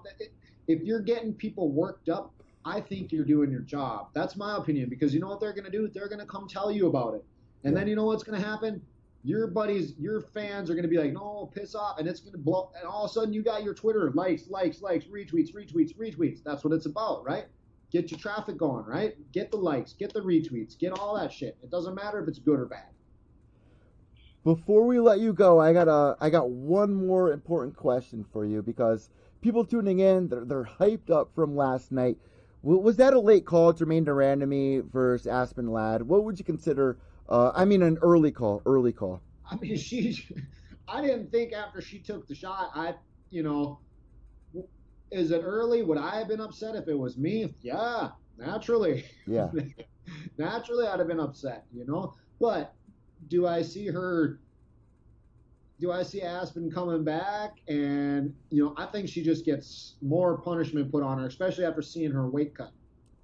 if 0.66 0.82
you're 0.82 1.00
getting 1.00 1.34
people 1.34 1.70
worked 1.72 2.08
up, 2.08 2.34
I 2.68 2.82
think 2.82 3.12
you're 3.12 3.24
doing 3.24 3.50
your 3.50 3.62
job. 3.62 4.10
That's 4.12 4.36
my 4.36 4.56
opinion 4.58 4.90
because 4.90 5.14
you 5.14 5.20
know 5.20 5.28
what 5.28 5.40
they're 5.40 5.54
gonna 5.54 5.70
do? 5.70 5.88
They're 5.88 6.08
gonna 6.08 6.26
come 6.26 6.46
tell 6.46 6.70
you 6.70 6.86
about 6.86 7.14
it, 7.14 7.24
and 7.64 7.72
Yeah. 7.72 7.80
then 7.80 7.88
you 7.88 7.96
know 7.96 8.04
what's 8.04 8.22
gonna 8.22 8.40
happen? 8.40 8.82
Your 9.24 9.46
buddies, 9.48 9.94
your 9.98 10.20
fans 10.20 10.70
are 10.70 10.74
gonna 10.74 10.88
be 10.88 10.98
like, 10.98 11.12
no, 11.12 11.50
piss 11.54 11.74
off, 11.74 11.98
and 11.98 12.06
it's 12.06 12.20
gonna 12.20 12.38
blow. 12.38 12.70
And 12.76 12.86
all 12.86 13.04
of 13.04 13.10
a 13.10 13.14
sudden, 13.14 13.32
you 13.32 13.42
got 13.42 13.64
your 13.64 13.74
Twitter 13.74 14.12
likes, 14.12 14.48
likes, 14.48 14.82
likes, 14.82 15.06
retweets, 15.06 15.54
retweets, 15.54 15.96
retweets. 15.96 16.42
That's 16.44 16.62
what 16.62 16.74
it's 16.74 16.86
about, 16.86 17.24
right? 17.24 17.46
Get 17.90 18.10
your 18.10 18.20
traffic 18.20 18.58
going, 18.58 18.84
right? 18.84 19.16
Get 19.32 19.50
the 19.50 19.56
likes, 19.56 19.94
get 19.94 20.12
the 20.12 20.20
retweets, 20.20 20.78
get 20.78 20.92
all 20.92 21.16
that 21.16 21.32
shit. 21.32 21.56
It 21.62 21.70
doesn't 21.70 21.94
matter 21.94 22.20
if 22.22 22.28
it's 22.28 22.38
good 22.38 22.60
or 22.60 22.66
bad. 22.66 22.90
Before 24.44 24.86
we 24.86 25.00
let 25.00 25.20
you 25.20 25.32
go, 25.32 25.58
I 25.60 25.72
got 25.72 25.88
a 25.88 26.16
I 26.20 26.30
got 26.30 26.50
one 26.50 26.94
more 26.94 27.32
important 27.32 27.76
question 27.76 28.24
for 28.32 28.44
you 28.44 28.62
because 28.62 29.10
people 29.40 29.64
tuning 29.64 29.98
in, 30.00 30.28
they're, 30.28 30.44
they're 30.44 30.64
hyped 30.78 31.10
up 31.10 31.34
from 31.34 31.56
last 31.56 31.92
night. 31.92 32.18
Was 32.62 32.96
that 32.96 33.14
a 33.14 33.20
late 33.20 33.46
call, 33.46 33.72
Germaine 33.72 34.04
de 34.04 34.10
Randamie 34.10 34.82
versus 34.90 35.26
Aspen 35.26 35.68
Ladd? 35.68 36.02
What 36.02 36.24
would 36.24 36.38
you 36.38 36.44
consider? 36.44 36.98
Uh, 37.28 37.52
I 37.54 37.64
mean, 37.64 37.82
an 37.82 37.98
early 38.02 38.32
call, 38.32 38.62
early 38.66 38.92
call. 38.92 39.22
I 39.50 39.56
mean, 39.56 39.76
she. 39.78 40.18
I 40.88 41.02
didn't 41.02 41.30
think 41.30 41.52
after 41.52 41.80
she 41.80 41.98
took 41.98 42.26
the 42.26 42.34
shot, 42.34 42.70
I, 42.74 42.94
you 43.30 43.42
know, 43.42 43.80
is 45.10 45.30
it 45.30 45.42
early? 45.44 45.82
Would 45.82 45.98
I 45.98 46.18
have 46.18 46.28
been 46.28 46.40
upset 46.40 46.74
if 46.74 46.88
it 46.88 46.98
was 46.98 47.16
me? 47.16 47.54
Yeah, 47.60 48.08
naturally. 48.38 49.04
Yeah. 49.26 49.50
naturally, 50.38 50.86
I'd 50.86 50.98
have 50.98 51.08
been 51.08 51.20
upset, 51.20 51.66
you 51.72 51.86
know. 51.86 52.14
But 52.40 52.74
do 53.28 53.46
I 53.46 53.62
see 53.62 53.86
her? 53.86 54.40
Do 55.80 55.92
I 55.92 56.02
see 56.02 56.22
Aspen 56.22 56.70
coming 56.70 57.04
back? 57.04 57.58
And 57.68 58.34
you 58.50 58.64
know, 58.64 58.74
I 58.76 58.86
think 58.86 59.08
she 59.08 59.22
just 59.22 59.44
gets 59.44 59.94
more 60.02 60.38
punishment 60.38 60.90
put 60.90 61.02
on 61.02 61.18
her, 61.18 61.26
especially 61.26 61.64
after 61.64 61.82
seeing 61.82 62.10
her 62.10 62.28
weight 62.28 62.54
cut. 62.54 62.72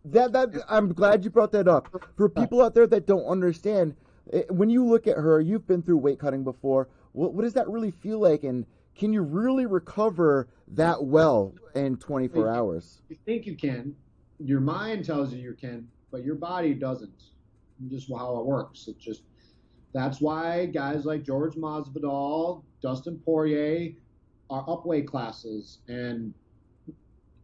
That 0.05 0.33
that 0.33 0.51
I'm 0.69 0.93
glad 0.93 1.25
you 1.25 1.31
brought 1.31 1.53
that 1.53 1.67
up. 1.67 1.89
For 2.17 2.29
people 2.29 2.63
out 2.63 2.75
there 2.75 2.87
that 2.87 3.07
don't 3.07 3.25
understand, 3.25 3.97
eh, 4.33 4.43
when 4.51 4.71
you 4.71 4.85
look 4.85 5.07
at 5.07 5.17
her, 5.17 5.41
you've 5.41 5.67
been 5.67 5.83
through 5.83 5.99
weight 5.99 6.19
cutting 6.21 6.45
before. 6.45 6.89
What 7.13 7.35
what 7.35 7.43
does 7.43 7.55
that 7.55 7.69
really 7.69 7.91
feel 7.91 8.21
like, 8.21 8.45
and 8.45 8.67
can 8.95 9.13
you 9.13 9.23
really 9.23 9.67
recover 9.67 10.49
that 10.69 11.03
well 11.03 11.55
in 11.75 11.97
24 11.97 12.49
hours? 12.49 13.03
You 13.09 13.17
think 13.25 13.47
you 13.47 13.57
can, 13.57 13.97
your 14.39 14.61
mind 14.61 15.05
tells 15.05 15.33
you 15.33 15.41
you 15.41 15.55
can, 15.55 15.89
but 16.11 16.25
your 16.25 16.37
body 16.37 16.75
doesn't. 16.75 17.23
Just 17.89 18.09
how 18.09 18.39
it 18.39 18.47
works. 18.47 18.87
It 18.87 18.99
just 18.99 19.23
that's 19.95 20.21
why 20.21 20.67
guys 20.67 21.05
like 21.07 21.23
George 21.23 21.55
Masvidal, 21.55 22.63
Dustin 22.83 23.19
Poirier 23.25 23.93
are 24.51 24.69
up 24.69 24.85
weight 24.85 25.07
classes 25.07 25.79
and 25.89 26.35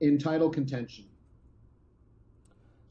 in 0.00 0.18
title 0.18 0.50
contention. 0.50 1.06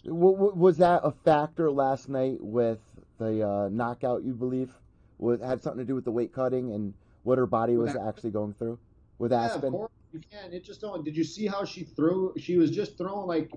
W- 0.06 0.34
w- 0.36 0.54
was 0.56 0.78
that 0.78 1.02
a 1.04 1.12
factor 1.12 1.70
last 1.70 2.08
night 2.10 2.38
with 2.42 2.80
the 3.20 3.48
uh, 3.48 3.70
knockout? 3.70 4.24
You 4.24 4.34
believe 4.34 4.72
was 5.18 5.42
had 5.42 5.62
something 5.62 5.80
to 5.80 5.86
do 5.86 5.96
with 5.96 6.06
the 6.06 6.12
weight 6.12 6.34
cutting 6.34 6.74
and 6.74 6.94
what 7.24 7.38
her 7.38 7.46
body 7.46 7.76
was 7.76 7.90
Aspen. 7.90 8.08
actually 8.08 8.32
going 8.32 8.54
through 8.54 8.80
with 9.18 9.32
Yeah, 9.34 9.46
of 9.46 9.52
Aspen? 9.58 9.72
course 9.72 9.92
you 10.14 10.22
can. 10.32 10.54
It 10.54 10.64
just 10.64 10.80
don't. 10.80 11.04
Did 11.04 11.18
you 11.18 11.26
see 11.26 11.46
how 11.48 11.66
she 11.66 11.84
threw? 11.84 12.34
She 12.38 12.58
was 12.58 12.72
just 12.72 12.98
throwing 12.98 13.28
like 13.28 13.52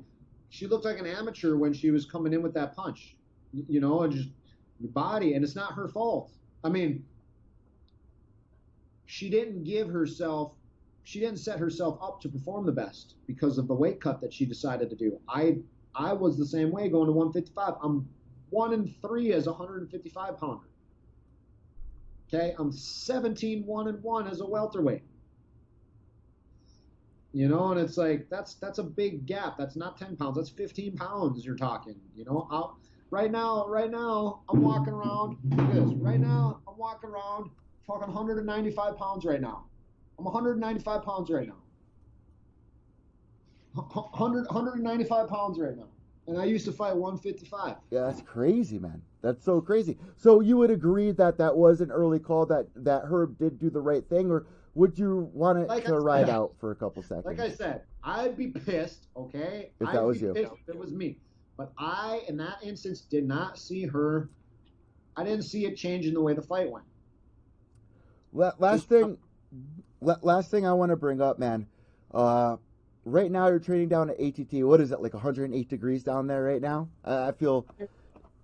she 0.50 0.66
looked 0.66 0.84
like 0.84 0.98
an 0.98 1.06
amateur 1.06 1.54
when 1.56 1.72
she 1.72 1.92
was 1.92 2.04
coming 2.04 2.32
in 2.32 2.42
with 2.42 2.54
that 2.54 2.74
punch. 2.74 3.16
You 3.52 3.80
know, 3.80 4.02
and 4.02 4.12
just 4.12 4.30
your 4.82 4.92
body, 4.92 5.34
and 5.34 5.44
it's 5.44 5.56
not 5.56 5.74
her 5.74 5.88
fault. 5.88 6.30
I 6.64 6.68
mean, 6.68 7.04
she 9.06 9.30
didn't 9.30 9.64
give 9.64 9.88
herself 9.88 10.52
she 11.04 11.18
didn't 11.18 11.38
set 11.38 11.58
herself 11.58 11.98
up 12.00 12.20
to 12.20 12.28
perform 12.28 12.64
the 12.64 12.72
best 12.72 13.16
because 13.26 13.58
of 13.58 13.66
the 13.66 13.74
weight 13.74 14.00
cut 14.00 14.20
that 14.20 14.32
she 14.32 14.46
decided 14.46 14.88
to 14.90 14.96
do. 14.96 15.18
I 15.28 15.58
I 15.94 16.12
was 16.12 16.38
the 16.38 16.46
same 16.46 16.70
way 16.70 16.88
going 16.88 17.06
to 17.06 17.12
155. 17.12 17.74
I'm 17.82 18.08
one 18.50 18.72
and 18.72 18.94
three 19.02 19.32
as 19.32 19.46
a 19.46 19.50
155 19.50 20.38
pounder. 20.38 20.66
Okay, 22.28 22.54
I'm 22.58 22.72
17 22.72 23.66
one 23.66 23.88
and 23.88 24.02
one 24.02 24.26
as 24.26 24.40
a 24.40 24.46
welterweight. 24.46 25.02
You 27.32 27.48
know, 27.48 27.72
and 27.72 27.80
it's 27.80 27.96
like 27.96 28.28
that's 28.30 28.54
that's 28.54 28.78
a 28.78 28.82
big 28.82 29.26
gap. 29.26 29.58
That's 29.58 29.76
not 29.76 29.98
10 29.98 30.16
pounds. 30.16 30.36
That's 30.36 30.50
15 30.50 30.96
pounds. 30.96 31.44
You're 31.44 31.56
talking. 31.56 31.96
You 32.14 32.24
know, 32.24 32.46
I'll, 32.50 32.78
right 33.12 33.30
now, 33.30 33.66
right 33.68 33.90
now, 33.90 34.40
I'm 34.48 34.62
walking 34.62 34.94
around. 34.94 35.36
Look 35.44 35.72
this. 35.72 35.94
Right 35.98 36.18
now, 36.18 36.60
I'm 36.66 36.76
walking 36.76 37.10
around, 37.10 37.50
fucking 37.86 38.12
195 38.12 38.96
pounds 38.96 39.24
right 39.24 39.40
now. 39.40 39.66
I'm 40.18 40.24
195 40.24 41.02
pounds 41.02 41.30
right 41.30 41.46
now. 41.46 41.58
100, 43.74 44.46
195 44.46 45.28
pounds 45.28 45.58
right 45.58 45.76
now. 45.76 45.88
And 46.26 46.40
I 46.40 46.44
used 46.44 46.64
to 46.66 46.72
fight 46.72 46.96
155. 46.96 47.76
Yeah, 47.90 48.02
that's 48.02 48.22
crazy, 48.22 48.78
man. 48.78 49.02
That's 49.22 49.44
so 49.44 49.60
crazy. 49.60 49.98
So 50.16 50.40
you 50.40 50.56
would 50.56 50.70
agree 50.70 51.10
that 51.12 51.36
that 51.38 51.56
was 51.56 51.80
an 51.80 51.90
early 51.90 52.18
call 52.18 52.46
that 52.46 52.66
that 52.76 53.02
Herb 53.04 53.38
did 53.38 53.58
do 53.58 53.70
the 53.70 53.80
right 53.80 54.04
thing, 54.08 54.30
or 54.30 54.46
would 54.74 54.98
you 54.98 55.30
want 55.32 55.58
it 55.58 55.68
Like 55.68 55.84
to 55.84 55.94
I 55.94 55.98
ride 55.98 56.30
out 56.30 56.54
for 56.60 56.70
a 56.70 56.76
couple 56.76 57.02
seconds? 57.02 57.26
Like 57.26 57.40
I 57.40 57.50
said, 57.50 57.82
I'd 58.04 58.36
be 58.36 58.48
pissed, 58.48 59.08
okay? 59.16 59.70
If 59.80 59.88
I'd 59.88 59.96
that 59.96 60.04
was 60.04 60.20
you. 60.20 60.32
pissed 60.32 60.52
if 60.52 60.68
it 60.68 60.78
was 60.78 60.92
me. 60.92 61.18
But 61.56 61.72
I, 61.78 62.22
in 62.28 62.36
that 62.38 62.58
instance, 62.62 63.02
did 63.02 63.26
not 63.26 63.58
see 63.58 63.86
her. 63.86 64.28
I 65.16 65.24
didn't 65.24 65.42
see 65.42 65.66
it 65.66 65.76
changing 65.76 66.14
the 66.14 66.20
way 66.20 66.32
the 66.34 66.42
fight 66.42 66.70
went. 66.70 66.84
Last 68.32 68.58
Just- 68.60 68.88
thing, 68.88 69.18
la- 70.00 70.16
last 70.22 70.50
thing 70.50 70.66
I 70.66 70.72
want 70.72 70.90
to 70.90 70.96
bring 70.96 71.20
up, 71.20 71.38
man. 71.38 71.66
Uh, 72.12 72.56
right 73.04 73.30
now 73.30 73.48
you're 73.48 73.58
training 73.58 73.88
down 73.88 74.10
at 74.10 74.18
ATT. 74.18 74.64
What 74.64 74.80
is 74.80 74.92
it 74.92 75.00
like 75.00 75.12
108 75.12 75.68
degrees 75.68 76.02
down 76.02 76.26
there 76.26 76.42
right 76.42 76.60
now? 76.62 76.88
Uh, 77.04 77.26
I 77.28 77.32
feel 77.32 77.66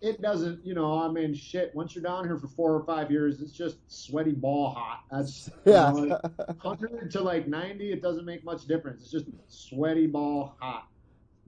It 0.00 0.20
doesn't, 0.20 0.64
you 0.64 0.74
know, 0.74 1.00
I 1.02 1.08
mean, 1.10 1.34
shit, 1.34 1.74
once 1.74 1.94
you're 1.94 2.04
down 2.04 2.24
here 2.24 2.36
for 2.36 2.46
four 2.48 2.74
or 2.74 2.84
five 2.84 3.10
years, 3.10 3.40
it's 3.40 3.52
just 3.52 3.78
sweaty 3.88 4.32
ball 4.32 4.70
hot. 4.70 5.04
That's, 5.10 5.48
you 5.64 5.72
yeah. 5.72 5.90
know, 5.90 6.20
100 6.62 7.10
to 7.12 7.20
like 7.22 7.48
90, 7.48 7.92
it 7.92 8.02
doesn't 8.02 8.24
make 8.26 8.44
much 8.44 8.66
difference. 8.66 9.02
It's 9.02 9.10
just 9.10 9.26
sweaty 9.48 10.06
ball 10.06 10.54
hot. 10.60 10.86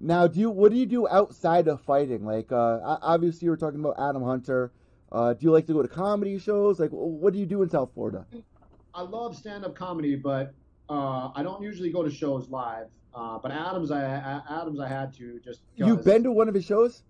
Now, 0.01 0.27
do 0.27 0.41
you 0.41 0.51
what 0.51 0.73
do 0.73 0.79
you 0.79 0.87
do 0.87 1.07
outside 1.07 1.69
of 1.69 1.83
fighting? 1.83 2.25
Like, 2.25 2.51
uh, 2.51 2.99
obviously 3.03 3.45
you 3.47 3.51
were 3.51 3.57
talking 3.57 3.81
about 3.81 3.97
Adam 3.99 4.23
Hunter. 4.23 4.73
Uh, 5.13 5.35
do 5.35 5.45
you 5.45 5.51
like 5.51 5.67
to 5.67 5.73
go 5.75 5.83
to 5.83 5.89
comedy 5.89 6.39
shows? 6.39 6.81
Like, 6.81 6.91
what 6.91 7.33
do 7.33 7.39
you 7.39 7.47
do 7.47 7.63
in 7.63 7.69
South 7.69 7.91
Florida? 7.95 8.25
I 8.95 9.03
love 9.03 9.37
stand-up 9.37 9.75
comedy, 9.75 10.17
but 10.17 10.55
uh, 10.89 11.31
I 11.35 11.43
don't 11.43 11.63
usually 11.63 11.91
go 11.93 12.03
to 12.03 12.11
shows 12.11 12.49
live. 12.49 12.87
Uh, 13.15 13.39
but 13.39 13.51
Adams, 13.51 13.91
I, 13.91 14.05
I 14.05 14.61
Adams, 14.61 14.81
I 14.81 14.89
had 14.89 15.13
to 15.15 15.41
just. 15.45 15.61
You've 15.75 16.05
been 16.05 16.23
to 16.23 16.33
one 16.33 16.49
of 16.49 16.55
his 16.55 16.65
shows? 16.65 17.03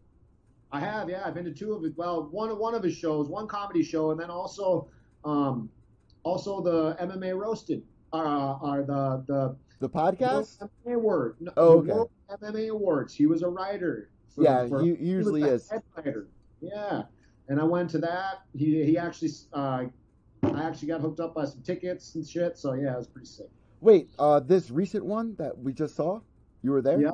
I 0.73 0.81
have, 0.81 1.11
yeah. 1.11 1.23
I've 1.25 1.35
been 1.35 1.45
to 1.45 1.53
two 1.53 1.75
of 1.75 1.83
his. 1.83 1.93
Well, 1.97 2.29
one 2.31 2.59
one 2.59 2.75
of 2.75 2.83
his 2.83 2.97
shows, 2.97 3.29
one 3.29 3.47
comedy 3.47 3.83
show, 3.83 4.11
and 4.11 4.19
then 4.21 4.31
also, 4.31 4.89
um, 5.25 5.69
also 6.23 6.63
the 6.63 6.97
MMA 7.05 7.37
roasted, 7.39 7.83
uh, 8.13 8.59
or 8.63 8.83
the 8.83 9.25
the 9.27 9.57
The 9.81 9.89
podcast? 9.89 10.61
World 10.61 10.71
MMA 10.87 10.95
award. 10.95 11.37
No, 11.41 11.53
Oh, 11.57 11.79
okay. 11.79 11.93
World 11.93 12.11
MMA 12.31 12.69
awards. 12.71 13.15
He 13.15 13.27
was 13.27 13.43
a 13.43 13.49
writer. 13.49 14.11
for- 14.35 14.45
Yeah, 14.45 14.69
for- 14.69 14.81
he 14.83 14.89
he 14.89 14.93
was 14.93 15.01
usually 15.01 15.43
the 15.43 15.55
is. 15.55 15.69
head 15.69 15.83
writer. 15.97 16.29
Yeah, 16.61 17.03
and 17.49 17.59
I 17.61 17.65
went 17.65 17.91
to 17.91 17.99
that. 17.99 18.43
He 18.55 18.85
he 18.85 18.97
actually, 18.99 19.31
uh, 19.53 19.87
I 20.45 20.63
actually 20.63 20.89
got 20.89 21.01
hooked 21.01 21.19
up 21.21 21.35
by 21.35 21.47
some 21.47 21.63
tickets 21.63 22.15
and 22.15 22.27
shit. 22.27 22.57
So 22.57 22.75
yeah, 22.75 22.93
it 22.95 22.99
was 22.99 23.09
pretty 23.09 23.27
sick. 23.27 23.49
Wait, 23.81 24.11
uh, 24.19 24.39
this 24.41 24.71
recent 24.71 25.05
one 25.05 25.35
that 25.39 25.59
we 25.59 25.73
just 25.73 25.97
saw, 25.97 26.21
you 26.63 26.71
were 26.71 26.83
there? 26.83 27.01
Yeah. 27.01 27.13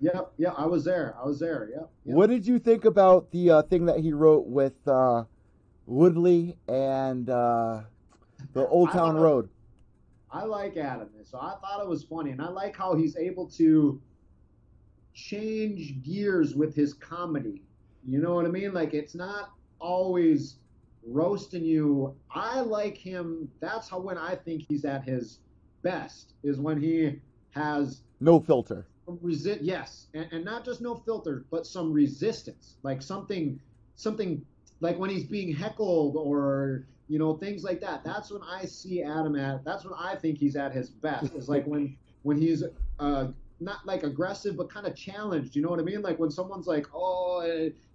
Yep, 0.00 0.32
yeah, 0.38 0.52
I 0.56 0.66
was 0.66 0.84
there. 0.84 1.14
I 1.20 1.26
was 1.26 1.38
there. 1.40 1.70
Yep. 1.74 1.90
What 2.04 2.28
did 2.28 2.46
you 2.46 2.58
think 2.58 2.84
about 2.84 3.30
the 3.30 3.50
uh, 3.50 3.62
thing 3.62 3.86
that 3.86 4.00
he 4.00 4.12
wrote 4.12 4.46
with 4.46 4.74
uh, 4.86 5.24
Woodley 5.86 6.56
and 6.68 7.28
uh, 7.30 7.82
the 8.52 8.66
Old 8.66 8.90
Town 8.90 9.16
Road? 9.16 9.48
I 10.34 10.44
like 10.44 10.76
Adam, 10.76 11.10
so 11.22 11.38
I 11.38 11.54
thought 11.60 11.80
it 11.80 11.88
was 11.88 12.02
funny, 12.02 12.32
and 12.32 12.42
I 12.42 12.48
like 12.48 12.76
how 12.76 12.96
he's 12.96 13.16
able 13.16 13.46
to 13.50 14.00
change 15.14 16.02
gears 16.02 16.56
with 16.56 16.74
his 16.74 16.92
comedy. 16.92 17.62
You 18.06 18.20
know 18.20 18.34
what 18.34 18.44
I 18.44 18.48
mean? 18.48 18.74
Like 18.74 18.94
it's 18.94 19.14
not 19.14 19.50
always 19.78 20.56
roasting 21.06 21.64
you. 21.64 22.16
I 22.34 22.60
like 22.60 22.96
him. 22.96 23.48
That's 23.60 23.88
how 23.88 24.00
when 24.00 24.18
I 24.18 24.34
think 24.34 24.64
he's 24.68 24.84
at 24.84 25.04
his 25.04 25.38
best 25.82 26.32
is 26.42 26.58
when 26.58 26.80
he 26.80 27.20
has 27.50 28.02
No 28.20 28.40
filter. 28.40 28.86
resist. 29.06 29.60
Yes, 29.62 30.08
and, 30.14 30.26
and 30.32 30.44
not 30.44 30.64
just 30.64 30.80
no 30.80 30.96
filter, 30.96 31.44
but 31.50 31.64
some 31.64 31.92
resistance, 31.92 32.76
like 32.82 33.02
something, 33.02 33.60
something 33.94 34.44
like 34.80 34.98
when 34.98 35.10
he's 35.10 35.24
being 35.24 35.54
heckled 35.54 36.16
or 36.16 36.86
you 37.08 37.18
know 37.18 37.36
things 37.36 37.62
like 37.64 37.80
that. 37.80 38.04
That's 38.04 38.30
when 38.30 38.42
I 38.42 38.64
see 38.64 39.02
Adam 39.02 39.36
at. 39.36 39.64
That's 39.64 39.84
when 39.84 39.94
I 39.98 40.16
think 40.16 40.38
he's 40.38 40.56
at 40.56 40.72
his 40.72 40.90
best. 40.90 41.34
Is 41.34 41.48
like 41.48 41.66
when 41.66 41.96
when 42.22 42.38
he's 42.38 42.64
uh 42.98 43.28
not 43.60 43.86
like 43.86 44.02
aggressive, 44.02 44.56
but 44.56 44.70
kind 44.70 44.86
of 44.86 44.96
challenged. 44.96 45.54
You 45.54 45.62
know 45.62 45.68
what 45.68 45.80
I 45.80 45.82
mean? 45.82 46.02
Like 46.02 46.18
when 46.18 46.30
someone's 46.30 46.66
like, 46.66 46.86
oh, 46.94 47.42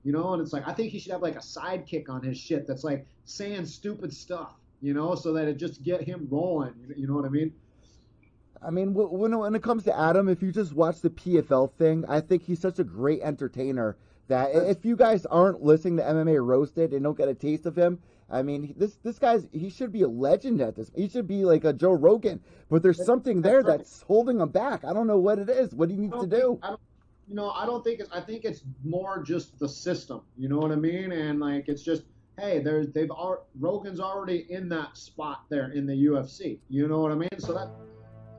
you 0.03 0.11
know, 0.11 0.33
and 0.33 0.41
it's 0.41 0.53
like 0.53 0.67
I 0.67 0.73
think 0.73 0.91
he 0.91 0.99
should 0.99 1.11
have 1.11 1.21
like 1.21 1.35
a 1.35 1.39
sidekick 1.39 2.09
on 2.09 2.23
his 2.23 2.37
shit 2.37 2.67
that's 2.67 2.83
like 2.83 3.05
saying 3.25 3.65
stupid 3.65 4.13
stuff. 4.13 4.53
You 4.81 4.93
know, 4.93 5.15
so 5.15 5.33
that 5.33 5.47
it 5.47 5.57
just 5.57 5.83
get 5.83 6.01
him 6.01 6.27
rolling. 6.29 6.73
You- 6.95 7.07
know 7.07 7.15
what 7.15 7.25
I 7.25 7.29
mean? 7.29 7.51
I 8.61 8.71
mean, 8.71 8.93
when, 8.93 9.37
when 9.37 9.55
it 9.55 9.63
comes 9.63 9.83
to 9.85 9.97
Adam, 9.97 10.27
if 10.27 10.41
you 10.41 10.51
just 10.51 10.73
watch 10.73 10.99
the 11.01 11.09
PFL 11.09 11.71
thing, 11.73 12.05
I 12.07 12.19
think 12.21 12.43
he's 12.43 12.59
such 12.59 12.79
a 12.79 12.83
great 12.83 13.21
entertainer 13.21 13.97
that 14.27 14.51
if 14.53 14.85
you 14.85 14.95
guys 14.95 15.25
aren't 15.25 15.61
listening 15.63 15.97
to 15.97 16.03
MMA 16.03 16.45
Roasted 16.45 16.93
and 16.93 17.03
don't 17.03 17.17
get 17.17 17.27
a 17.27 17.33
taste 17.33 17.65
of 17.65 17.75
him, 17.75 17.99
I 18.31 18.43
mean, 18.43 18.75
this 18.77 18.95
this 19.03 19.17
guy's 19.17 19.47
he 19.51 19.69
should 19.69 19.91
be 19.91 20.03
a 20.03 20.07
legend 20.07 20.61
at 20.61 20.75
this. 20.75 20.91
He 20.95 21.09
should 21.09 21.27
be 21.27 21.45
like 21.45 21.63
a 21.63 21.73
Joe 21.73 21.93
Rogan, 21.93 22.41
but 22.69 22.83
there's 22.83 23.03
something 23.03 23.41
there 23.41 23.63
that's 23.63 24.01
holding 24.03 24.39
him 24.39 24.49
back. 24.49 24.85
I 24.85 24.93
don't 24.93 25.07
know 25.07 25.17
what 25.17 25.39
it 25.39 25.49
is. 25.49 25.73
What 25.73 25.89
he 25.89 25.95
needs 25.97 26.13
I 26.13 26.21
to 26.21 26.27
think- 26.27 26.59
I 26.63 26.67
don't, 26.69 26.79
you 27.27 27.35
know, 27.35 27.49
I 27.51 27.65
don't 27.65 27.83
think 27.83 27.99
it's. 27.99 28.09
I 28.11 28.21
think 28.21 28.45
it's 28.45 28.61
more 28.83 29.23
just 29.23 29.57
the 29.59 29.69
system. 29.69 30.21
You 30.37 30.49
know 30.49 30.57
what 30.57 30.71
I 30.71 30.75
mean? 30.75 31.11
And 31.11 31.39
like, 31.39 31.69
it's 31.69 31.83
just, 31.83 32.03
hey, 32.39 32.59
there's 32.59 32.91
they've 32.91 33.09
al- 33.11 33.45
Rogan's 33.59 33.99
already 33.99 34.45
in 34.49 34.69
that 34.69 34.97
spot 34.97 35.43
there 35.49 35.71
in 35.71 35.85
the 35.85 35.93
UFC. 35.93 36.59
You 36.69 36.87
know 36.87 36.99
what 36.99 37.11
I 37.11 37.15
mean? 37.15 37.29
So 37.39 37.53
that 37.53 37.69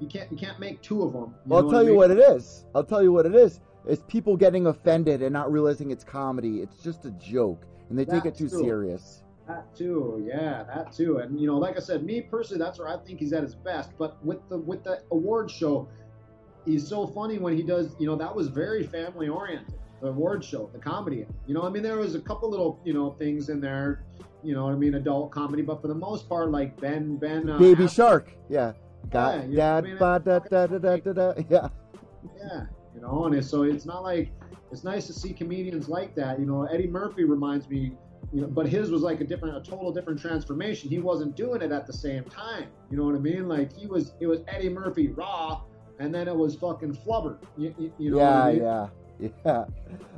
you 0.01 0.07
can't 0.07 0.30
you 0.30 0.36
can't 0.38 0.59
make 0.61 0.82
two 0.82 1.03
of 1.03 1.12
them. 1.12 1.34
Well, 1.47 1.64
I'll 1.64 1.70
tell 1.70 1.84
you 1.84 1.95
what 1.95 2.11
it 2.11 2.18
is. 2.18 2.64
I'll 2.74 2.84
tell 2.84 3.03
you 3.03 3.12
what 3.12 3.26
it 3.26 3.34
is. 3.34 3.61
It's 3.86 4.03
people 4.09 4.36
getting 4.36 4.66
offended 4.66 5.22
and 5.22 5.32
not 5.32 5.51
realizing 5.51 5.91
it's 5.91 6.05
comedy. 6.05 6.61
It's 6.61 6.82
just 6.82 7.07
a 7.07 7.11
joke, 7.12 7.66
and 7.88 7.99
they 7.99 8.05
take 8.05 8.24
it 8.24 8.34
too 8.34 8.49
true. 8.49 8.62
serious. 8.62 9.24
That 9.51 9.75
too, 9.75 10.25
yeah, 10.25 10.63
that 10.73 10.93
too. 10.93 11.19
And 11.19 11.41
you 11.41 11.49
know, 11.49 11.59
like 11.59 11.77
I 11.77 11.81
said, 11.81 12.05
me 12.05 12.21
personally, 12.21 12.63
that's 12.63 12.79
where 12.79 12.89
I 12.89 12.97
think 12.99 13.19
he's 13.19 13.33
at 13.33 13.43
his 13.43 13.57
best. 13.57 13.91
But 13.99 14.25
with 14.25 14.39
the 14.49 14.59
with 14.59 14.85
the 14.85 15.03
award 15.11 15.51
show, 15.51 15.89
he's 16.65 16.87
so 16.87 17.07
funny 17.07 17.39
when 17.39 17.57
he 17.57 17.65
does. 17.65 17.97
You 17.99 18.07
know, 18.07 18.15
that 18.17 18.35
was 18.35 18.47
very 18.47 18.87
family 18.87 19.29
oriented. 19.29 19.75
The 20.01 20.09
award 20.09 20.45
show, 20.45 20.71
the 20.73 20.79
comedy. 20.79 21.27
You 21.49 21.55
know, 21.55 21.63
I 21.63 21.69
mean, 21.69 21.83
there 21.83 21.99
was 21.99 22.15
a 22.15 22.21
couple 22.21 22.49
little 22.49 22.81
you 22.85 22.93
know 22.93 23.11
things 23.19 23.49
in 23.49 23.61
there. 23.61 24.05
You 24.45 24.55
know 24.55 24.67
what 24.67 24.73
I 24.73 24.77
mean, 24.77 24.95
adult 24.95 25.33
comedy, 25.33 25.63
but 25.63 25.83
for 25.83 25.89
the 25.89 25.97
most 25.97 26.29
part, 26.29 26.53
like 26.53 26.81
Ben 26.81 27.17
Ben. 27.17 27.51
Uh, 27.51 27.59
Baby 27.59 27.89
Shark, 27.89 28.31
yeah. 28.49 28.73
Got 29.11 29.35
Yeah, 29.35 29.43
you 29.43 29.49
know 29.49 29.57
dad, 29.57 29.85
I 29.85 29.89
mean? 29.89 29.99
ba, 29.99 30.23
da, 30.25 30.39
da, 30.39 30.67
da, 30.67 30.79
da, 30.79 30.97
da, 30.97 31.13
da. 31.13 31.43
yeah. 31.51 31.69
Yeah, 32.39 32.67
you 32.95 33.01
know, 33.01 33.25
and 33.25 33.35
it's, 33.35 33.49
so 33.49 33.65
it's 33.65 33.85
not 33.85 34.05
like 34.05 34.31
it's 34.71 34.85
nice 34.85 35.09
to 35.09 35.13
see 35.13 35.33
comedians 35.33 35.89
like 35.89 36.15
that. 36.15 36.39
You 36.39 36.47
know, 36.47 36.65
Eddie 36.65 36.87
Murphy 36.87 37.25
reminds 37.25 37.69
me, 37.69 37.93
you 38.33 38.43
know, 38.43 38.47
but 38.47 38.66
his 38.66 38.91
was 38.91 39.03
like 39.03 39.20
a 39.20 39.24
different, 39.24 39.57
a 39.57 39.70
total 39.70 39.93
different 39.93 40.20
transformation. 40.20 40.89
He 40.89 40.99
wasn't 40.99 41.37
doing 41.37 41.62
it 41.62 41.72
at 41.72 41.87
the 41.87 41.93
same 41.93 42.24
time. 42.24 42.68
You 42.91 42.97
know 42.97 43.05
what 43.05 43.14
I 43.14 43.18
mean? 43.18 43.49
Like 43.49 43.76
he 43.76 43.87
was, 43.87 44.12
it 44.20 44.26
was 44.26 44.41
Eddie 44.47 44.68
Murphy 44.68 45.09
raw, 45.09 45.62
and 45.99 46.14
then 46.14 46.28
it 46.28 46.37
was 46.37 46.55
fucking 46.55 46.97
flubber. 46.97 47.39
You, 47.57 47.74
you, 47.78 47.93
you 47.99 48.11
know 48.11 48.18
yeah, 48.18 48.43
I 48.43 48.53
mean? 48.53 48.62
yeah, 48.62 48.89
yeah. 49.45 49.64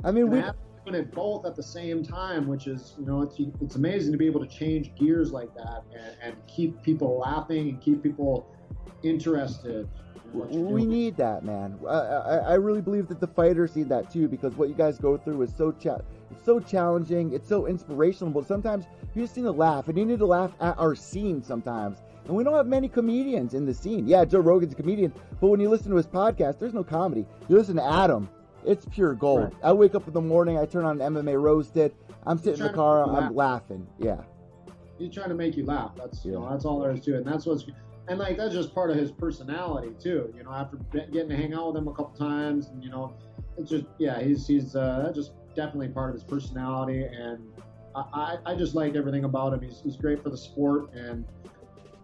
I 0.03 0.11
mean, 0.11 0.31
And 0.31 0.31
we 0.31 0.91
doing 0.91 1.01
it 1.01 1.11
both 1.11 1.45
at 1.45 1.55
the 1.55 1.63
same 1.63 2.03
time, 2.03 2.47
which 2.47 2.67
is, 2.67 2.93
you 2.99 3.05
know, 3.05 3.21
it's 3.21 3.37
it's 3.61 3.75
amazing 3.75 4.11
to 4.11 4.17
be 4.17 4.25
able 4.25 4.45
to 4.45 4.47
change 4.47 4.93
gears 4.95 5.31
like 5.31 5.53
that 5.55 5.83
and, 5.93 6.15
and 6.21 6.47
keep 6.47 6.81
people 6.83 7.19
laughing 7.19 7.69
and 7.69 7.81
keep 7.81 8.03
people 8.03 8.47
interested. 9.03 9.87
We 10.33 10.85
need 10.85 11.15
that, 11.17 11.43
man. 11.43 11.79
I, 11.87 11.93
I, 11.93 12.37
I 12.37 12.53
really 12.55 12.81
believe 12.81 13.07
that 13.07 13.19
the 13.19 13.27
fighters 13.27 13.75
need 13.75 13.89
that 13.89 14.11
too, 14.11 14.27
because 14.27 14.55
what 14.55 14.67
you 14.69 14.75
guys 14.75 14.97
go 14.97 15.17
through 15.17 15.41
is 15.43 15.53
so 15.55 15.71
cha- 15.71 15.99
it's 16.31 16.43
so 16.43 16.59
challenging, 16.59 17.33
it's 17.33 17.47
so 17.47 17.67
inspirational. 17.67 18.33
But 18.33 18.47
sometimes 18.47 18.85
you 19.13 19.21
just 19.23 19.37
need 19.37 19.43
to 19.43 19.51
laugh, 19.51 19.87
and 19.87 19.97
you 19.97 20.05
need 20.05 20.19
to 20.19 20.25
laugh 20.25 20.51
at 20.59 20.77
our 20.77 20.95
scene 20.95 21.43
sometimes. 21.43 22.01
And 22.25 22.35
we 22.35 22.43
don't 22.43 22.53
have 22.55 22.67
many 22.67 22.87
comedians 22.87 23.53
in 23.53 23.65
the 23.65 23.73
scene. 23.73 24.07
Yeah, 24.07 24.25
Joe 24.25 24.39
Rogan's 24.39 24.73
a 24.73 24.75
comedian, 24.75 25.13
but 25.41 25.47
when 25.47 25.59
you 25.59 25.69
listen 25.69 25.91
to 25.91 25.97
his 25.97 26.07
podcast, 26.07 26.57
there's 26.59 26.73
no 26.73 26.83
comedy. 26.83 27.25
You 27.49 27.57
listen 27.57 27.75
to 27.75 27.85
Adam, 27.85 28.29
it's 28.65 28.85
pure 28.85 29.13
gold. 29.13 29.43
Right. 29.43 29.53
I 29.63 29.73
wake 29.73 29.93
up 29.93 30.07
in 30.07 30.13
the 30.13 30.21
morning, 30.21 30.57
I 30.57 30.65
turn 30.65 30.85
on 30.85 30.99
MMA 30.99 31.39
Roasted, 31.41 31.93
I'm 32.25 32.37
sitting 32.37 32.61
in 32.61 32.67
the 32.67 32.73
car, 32.73 33.03
I'm 33.03 33.35
laughing. 33.35 33.85
Yeah. 33.99 34.21
he's 34.97 35.13
trying 35.13 35.29
to 35.29 35.35
make 35.35 35.57
you 35.57 35.65
laugh. 35.65 35.91
That's 35.97 36.23
you 36.25 36.31
know 36.31 36.49
that's 36.49 36.63
all 36.65 36.79
there 36.79 36.91
is 36.91 37.01
to 37.01 37.15
it, 37.15 37.17
and 37.17 37.25
that's 37.25 37.45
what's 37.45 37.65
and 38.07 38.19
like 38.19 38.37
that's 38.37 38.53
just 38.53 38.73
part 38.73 38.91
of 38.91 38.97
his 38.97 39.11
personality 39.11 39.93
too. 39.99 40.33
You 40.35 40.43
know, 40.43 40.51
after 40.51 40.77
getting 40.91 41.29
to 41.29 41.35
hang 41.35 41.53
out 41.53 41.67
with 41.67 41.77
him 41.77 41.87
a 41.87 41.93
couple 41.93 42.15
times, 42.17 42.67
and 42.67 42.83
you 42.83 42.89
know, 42.89 43.13
it's 43.57 43.69
just 43.69 43.85
yeah, 43.97 44.21
he's 44.21 44.47
he's 44.47 44.75
uh, 44.75 45.01
that's 45.03 45.15
just 45.15 45.33
definitely 45.55 45.89
part 45.89 46.09
of 46.09 46.15
his 46.15 46.23
personality, 46.23 47.03
and 47.03 47.39
I, 47.95 48.03
I, 48.13 48.37
I 48.51 48.55
just 48.55 48.75
like 48.75 48.95
everything 48.95 49.23
about 49.23 49.53
him. 49.53 49.61
He's 49.61 49.81
he's 49.81 49.95
great 49.95 50.21
for 50.21 50.29
the 50.29 50.37
sport, 50.37 50.93
and 50.93 51.25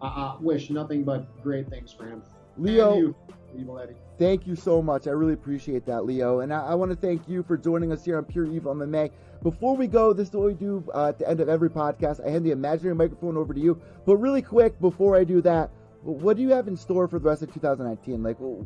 I, 0.00 0.06
I 0.06 0.36
wish 0.40 0.70
nothing 0.70 1.04
but 1.04 1.42
great 1.42 1.68
things 1.68 1.92
for 1.92 2.06
him. 2.06 2.22
Leo, 2.56 2.96
you, 2.96 3.16
Evil 3.58 3.78
Eddie. 3.78 3.96
Thank 4.18 4.46
you 4.46 4.54
so 4.54 4.82
much. 4.82 5.06
I 5.06 5.10
really 5.10 5.32
appreciate 5.32 5.86
that, 5.86 6.04
Leo. 6.04 6.40
And 6.40 6.52
I, 6.52 6.68
I 6.68 6.74
want 6.74 6.90
to 6.90 6.96
thank 6.96 7.28
you 7.28 7.42
for 7.42 7.56
joining 7.56 7.92
us 7.92 8.04
here 8.04 8.18
on 8.18 8.24
Pure 8.24 8.46
Evil 8.46 8.74
MMA. 8.74 9.10
Before 9.42 9.74
we 9.74 9.86
go, 9.86 10.12
this 10.12 10.28
is 10.28 10.34
what 10.34 10.46
we 10.46 10.54
do 10.54 10.84
uh, 10.94 11.08
at 11.08 11.18
the 11.18 11.28
end 11.28 11.40
of 11.40 11.48
every 11.48 11.70
podcast. 11.70 12.24
I 12.24 12.30
hand 12.30 12.44
the 12.44 12.50
imaginary 12.50 12.94
microphone 12.94 13.36
over 13.38 13.54
to 13.54 13.60
you. 13.60 13.80
But 14.04 14.16
really 14.16 14.42
quick, 14.42 14.78
before 14.80 15.16
I 15.16 15.24
do 15.24 15.40
that, 15.42 15.70
what 16.02 16.36
do 16.36 16.42
you 16.42 16.50
have 16.50 16.68
in 16.68 16.76
store 16.76 17.06
for 17.08 17.18
the 17.18 17.28
rest 17.28 17.42
of 17.42 17.52
2019? 17.52 18.22
Like, 18.22 18.38
wh- 18.38 18.64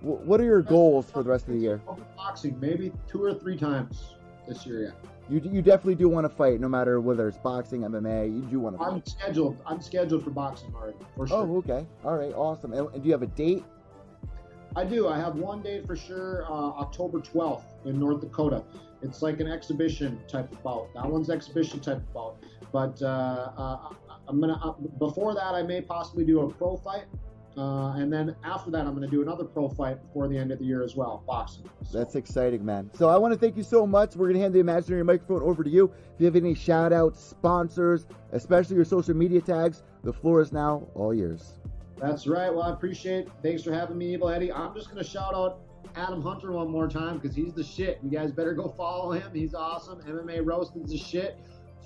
wh- 0.00 0.26
what 0.26 0.40
are 0.40 0.44
your 0.44 0.62
goals 0.62 1.10
for 1.10 1.22
the 1.22 1.30
rest 1.30 1.48
of 1.48 1.54
the 1.54 1.60
year? 1.60 1.80
Boxing, 2.16 2.58
maybe 2.60 2.92
two 3.08 3.22
or 3.22 3.34
three 3.34 3.56
times 3.56 4.14
this 4.46 4.64
year 4.66 4.82
yet. 4.82 4.94
You, 5.30 5.40
you 5.50 5.62
definitely 5.62 5.94
do 5.94 6.08
want 6.08 6.24
to 6.24 6.28
fight, 6.28 6.60
no 6.60 6.68
matter 6.68 7.00
whether 7.00 7.28
it's 7.28 7.38
boxing, 7.38 7.82
MMA. 7.82 8.26
You 8.34 8.42
do 8.42 8.60
want 8.60 8.76
to 8.78 8.82
I'm 8.84 8.94
fight. 8.94 9.08
scheduled. 9.08 9.56
I'm 9.66 9.80
scheduled 9.80 10.24
for 10.24 10.30
boxing 10.30 10.74
already, 10.74 10.98
for 11.16 11.26
sure. 11.26 11.46
Oh, 11.46 11.56
okay. 11.58 11.86
All 12.04 12.16
right. 12.16 12.32
Awesome. 12.34 12.72
And, 12.72 12.88
and 12.92 13.02
do 13.02 13.06
you 13.08 13.12
have 13.12 13.22
a 13.22 13.28
date? 13.28 13.64
I 14.74 14.84
do. 14.84 15.06
I 15.08 15.18
have 15.18 15.36
one 15.36 15.62
date 15.62 15.86
for 15.86 15.94
sure, 15.96 16.44
uh, 16.44 16.80
October 16.80 17.20
12th 17.20 17.62
in 17.84 17.98
North 18.00 18.20
Dakota. 18.20 18.64
It's 19.02 19.20
like 19.20 19.40
an 19.40 19.46
exhibition 19.46 20.18
type 20.28 20.50
of 20.52 20.62
bout. 20.62 20.88
That 20.94 21.06
one's 21.08 21.28
exhibition 21.30 21.80
type 21.80 21.98
of 21.98 22.12
bout. 22.12 22.36
But 22.72 23.00
uh, 23.02 23.52
uh, 23.56 23.78
I'm 24.32 24.40
gonna 24.40 24.58
uh, 24.64 24.72
before 24.98 25.34
that 25.34 25.54
I 25.54 25.62
may 25.62 25.82
possibly 25.82 26.24
do 26.24 26.40
a 26.40 26.50
pro 26.50 26.76
fight, 26.78 27.04
uh, 27.58 27.92
and 27.96 28.10
then 28.10 28.34
after 28.44 28.70
that 28.70 28.86
I'm 28.86 28.94
gonna 28.94 29.06
do 29.06 29.20
another 29.20 29.44
pro 29.44 29.68
fight 29.68 30.02
before 30.02 30.26
the 30.26 30.38
end 30.38 30.50
of 30.50 30.58
the 30.58 30.64
year 30.64 30.82
as 30.82 30.96
well, 30.96 31.22
boxing. 31.26 31.68
So, 31.84 31.98
That's 31.98 32.14
exciting, 32.14 32.64
man. 32.64 32.90
So 32.94 33.10
I 33.10 33.18
want 33.18 33.34
to 33.34 33.38
thank 33.38 33.58
you 33.58 33.62
so 33.62 33.86
much. 33.86 34.16
We're 34.16 34.28
going 34.28 34.36
to 34.36 34.40
hand 34.40 34.54
the 34.54 34.60
imaginary 34.60 35.04
microphone 35.04 35.42
over 35.42 35.62
to 35.62 35.68
you. 35.68 35.92
If 36.14 36.20
you 36.20 36.24
have 36.26 36.36
any 36.36 36.54
shout 36.54 36.94
outs, 36.94 37.22
sponsors, 37.22 38.06
especially 38.32 38.76
your 38.76 38.86
social 38.86 39.14
media 39.14 39.42
tags, 39.42 39.82
the 40.02 40.12
floor 40.12 40.40
is 40.40 40.50
now 40.50 40.88
all 40.94 41.12
yours. 41.12 41.52
that's 41.98 42.26
right. 42.26 42.52
Well, 42.52 42.62
I 42.62 42.72
appreciate. 42.72 43.26
It. 43.26 43.32
Thanks 43.42 43.62
for 43.62 43.72
having 43.74 43.98
me, 43.98 44.14
Evil 44.14 44.30
Eddie. 44.30 44.50
I'm 44.50 44.74
just 44.74 44.88
gonna 44.88 45.04
shout 45.04 45.34
out 45.34 45.60
Adam 45.94 46.22
Hunter 46.22 46.52
one 46.52 46.70
more 46.70 46.88
time 46.88 47.18
because 47.18 47.36
he's 47.36 47.52
the 47.52 47.64
shit. 47.64 47.98
You 48.02 48.08
guys 48.08 48.32
better 48.32 48.54
go 48.54 48.68
follow 48.78 49.12
him. 49.12 49.30
He's 49.34 49.52
awesome. 49.52 50.00
MMA 50.02 50.40
roasting's 50.42 50.90
the 50.90 50.96
shit. 50.96 51.38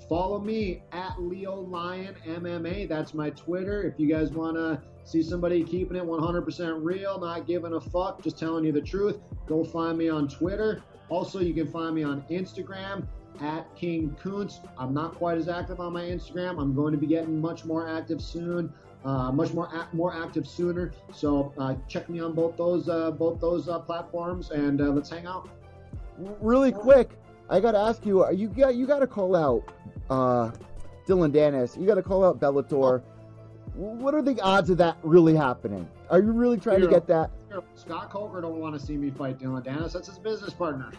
Follow 0.07 0.39
me 0.39 0.83
at 0.91 1.21
Leo 1.21 1.55
Lion 1.61 2.15
MMA. 2.25 2.87
That's 2.87 3.13
my 3.13 3.29
Twitter. 3.31 3.83
If 3.83 3.99
you 3.99 4.07
guys 4.07 4.31
want 4.31 4.55
to 4.55 4.81
see 5.03 5.21
somebody 5.21 5.63
keeping 5.63 5.97
it 5.97 6.03
100% 6.03 6.79
real, 6.81 7.19
not 7.19 7.47
giving 7.47 7.73
a 7.73 7.81
fuck, 7.81 8.21
just 8.23 8.37
telling 8.37 8.63
you 8.63 8.71
the 8.71 8.81
truth, 8.81 9.19
go 9.47 9.63
find 9.63 9.97
me 9.97 10.09
on 10.09 10.27
Twitter. 10.27 10.83
Also, 11.09 11.39
you 11.39 11.53
can 11.53 11.67
find 11.67 11.95
me 11.95 12.03
on 12.03 12.21
Instagram 12.29 13.07
at 13.41 13.73
King 13.75 14.15
Kuntz. 14.21 14.61
I'm 14.77 14.93
not 14.93 15.15
quite 15.15 15.37
as 15.37 15.47
active 15.47 15.79
on 15.79 15.93
my 15.93 16.03
Instagram. 16.03 16.61
I'm 16.61 16.73
going 16.73 16.91
to 16.91 16.97
be 16.97 17.07
getting 17.07 17.39
much 17.39 17.65
more 17.65 17.87
active 17.87 18.21
soon. 18.21 18.73
Uh, 19.05 19.31
much 19.31 19.53
more 19.53 19.69
more 19.93 20.13
active 20.13 20.47
sooner. 20.47 20.91
So 21.13 21.53
uh, 21.57 21.75
check 21.87 22.09
me 22.09 22.19
on 22.19 22.33
both 22.33 22.57
those 22.57 22.89
uh, 22.89 23.11
both 23.11 23.39
those 23.39 23.69
uh, 23.69 23.79
platforms 23.79 24.51
and 24.51 24.81
uh, 24.81 24.85
let's 24.85 25.09
hang 25.09 25.25
out. 25.25 25.47
Really 26.41 26.71
quick, 26.71 27.11
I 27.49 27.59
got 27.59 27.71
to 27.71 27.79
ask 27.79 28.05
you, 28.05 28.29
you 28.31 28.47
got 28.49 28.75
you 28.75 28.85
got 28.85 28.99
to 28.99 29.07
call 29.07 29.35
out 29.35 29.71
uh, 30.09 30.51
Dillon 31.05 31.31
Danis. 31.31 31.79
You 31.79 31.85
got 31.87 31.95
to 31.95 32.03
call 32.03 32.23
out 32.25 32.39
Bellator. 32.39 33.01
What 33.73 34.13
are 34.15 34.21
the 34.21 34.39
odds 34.41 34.69
of 34.69 34.77
that 34.79 34.97
really 35.03 35.35
happening? 35.35 35.87
Are 36.09 36.19
you 36.19 36.31
really 36.31 36.57
trying 36.57 36.81
to 36.81 36.87
get 36.87 37.07
that? 37.07 37.31
Scott 37.75 38.09
Coker 38.09 38.41
don't 38.41 38.59
want 38.59 38.79
to 38.79 38.85
see 38.85 38.97
me 38.97 39.11
fight 39.11 39.39
Dillon 39.39 39.63
Danis. 39.63 39.93
That's 39.93 40.07
his 40.07 40.17
business 40.17 40.53
partner. 40.53 40.91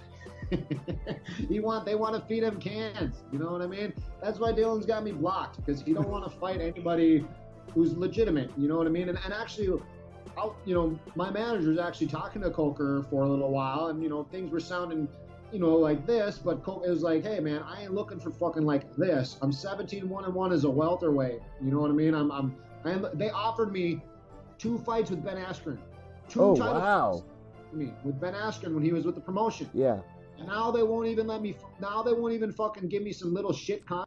he 1.49 1.61
want 1.61 1.85
they 1.85 1.95
want 1.95 2.15
to 2.15 2.21
feed 2.27 2.43
him 2.43 2.59
cans. 2.59 3.17
You 3.33 3.39
know 3.39 3.53
what 3.53 3.63
I 3.63 3.67
mean? 3.67 3.93
That's 4.23 4.39
why 4.39 4.53
Dillon's 4.53 4.87
got 4.87 5.05
me 5.05 5.13
blocked 5.13 5.57
because 5.57 5.83
he 5.83 5.93
don't 5.93 6.09
want 6.09 6.31
to 6.31 6.39
fight 6.39 6.61
anybody 6.61 7.27
who's 7.75 7.97
legitimate. 7.97 8.51
You 8.57 8.69
know 8.69 8.79
what 8.79 8.87
I 8.87 8.91
mean? 8.91 9.09
And, 9.09 9.19
and 9.25 9.35
actually, 9.35 9.81
I'll, 10.37 10.57
you 10.65 10.75
know, 10.75 10.99
my 11.17 11.31
manager's 11.31 11.79
actually 11.79 12.07
talking 12.07 12.43
to 12.43 12.51
Coker 12.51 13.05
for 13.11 13.25
a 13.25 13.29
little 13.29 13.51
while, 13.51 13.89
and 13.89 14.03
you 14.03 14.09
know 14.09 14.25
things 14.25 14.51
were 14.51 14.61
sounding. 14.61 15.09
You 15.53 15.59
know, 15.59 15.75
like 15.77 16.07
this, 16.07 16.39
but 16.39 16.63
Coker 16.63 16.91
is 16.91 17.03
like, 17.03 17.25
hey 17.25 17.41
man, 17.41 17.63
I 17.63 17.83
ain't 17.83 17.95
looking 17.95 18.21
for 18.21 18.31
fucking 18.31 18.65
like 18.65 18.95
this. 18.97 19.39
I'm 19.41 19.53
17 19.53 20.09
1 20.09 20.25
and 20.25 20.35
1 20.35 20.53
as 20.53 20.65
a 20.65 20.71
welterweight. 20.71 21.41
You 21.63 21.71
know 21.71 21.81
what 21.81 21.91
I 21.91 21.95
mean? 21.95 22.15
I'm, 22.15 22.31
I'm, 22.31 22.55
I 22.85 22.91
am, 22.91 23.07
they 23.15 23.31
offered 23.31 23.73
me 23.73 24.03
two 24.59 24.79
fights 24.79 25.11
with 25.11 25.25
Ben 25.25 25.37
Askren. 25.37 25.79
Two 26.29 26.43
Oh 26.43 26.57
title 26.57 26.75
wow! 26.75 27.13
fights 27.13 27.25
with 27.73 27.81
me 27.81 27.93
with 28.05 28.21
Ben 28.21 28.35
Askren 28.35 28.75
when 28.75 28.85
he 28.85 28.93
was 28.93 29.07
with 29.07 29.15
the 29.15 29.21
promotion. 29.23 29.71
Yeah. 29.73 30.01
And 30.39 30.49
now 30.49 30.71
they 30.71 30.83
won't 30.83 31.09
even 31.09 31.27
let 31.27 31.41
me. 31.41 31.57
Now 31.81 32.03
they 32.03 32.13
won't 32.13 32.35
even 32.35 32.53
fucking 32.53 32.89
give 32.89 33.03
me 33.03 33.13
some 33.13 33.33
little 33.33 33.53
shit 33.53 33.87
con. 33.87 34.05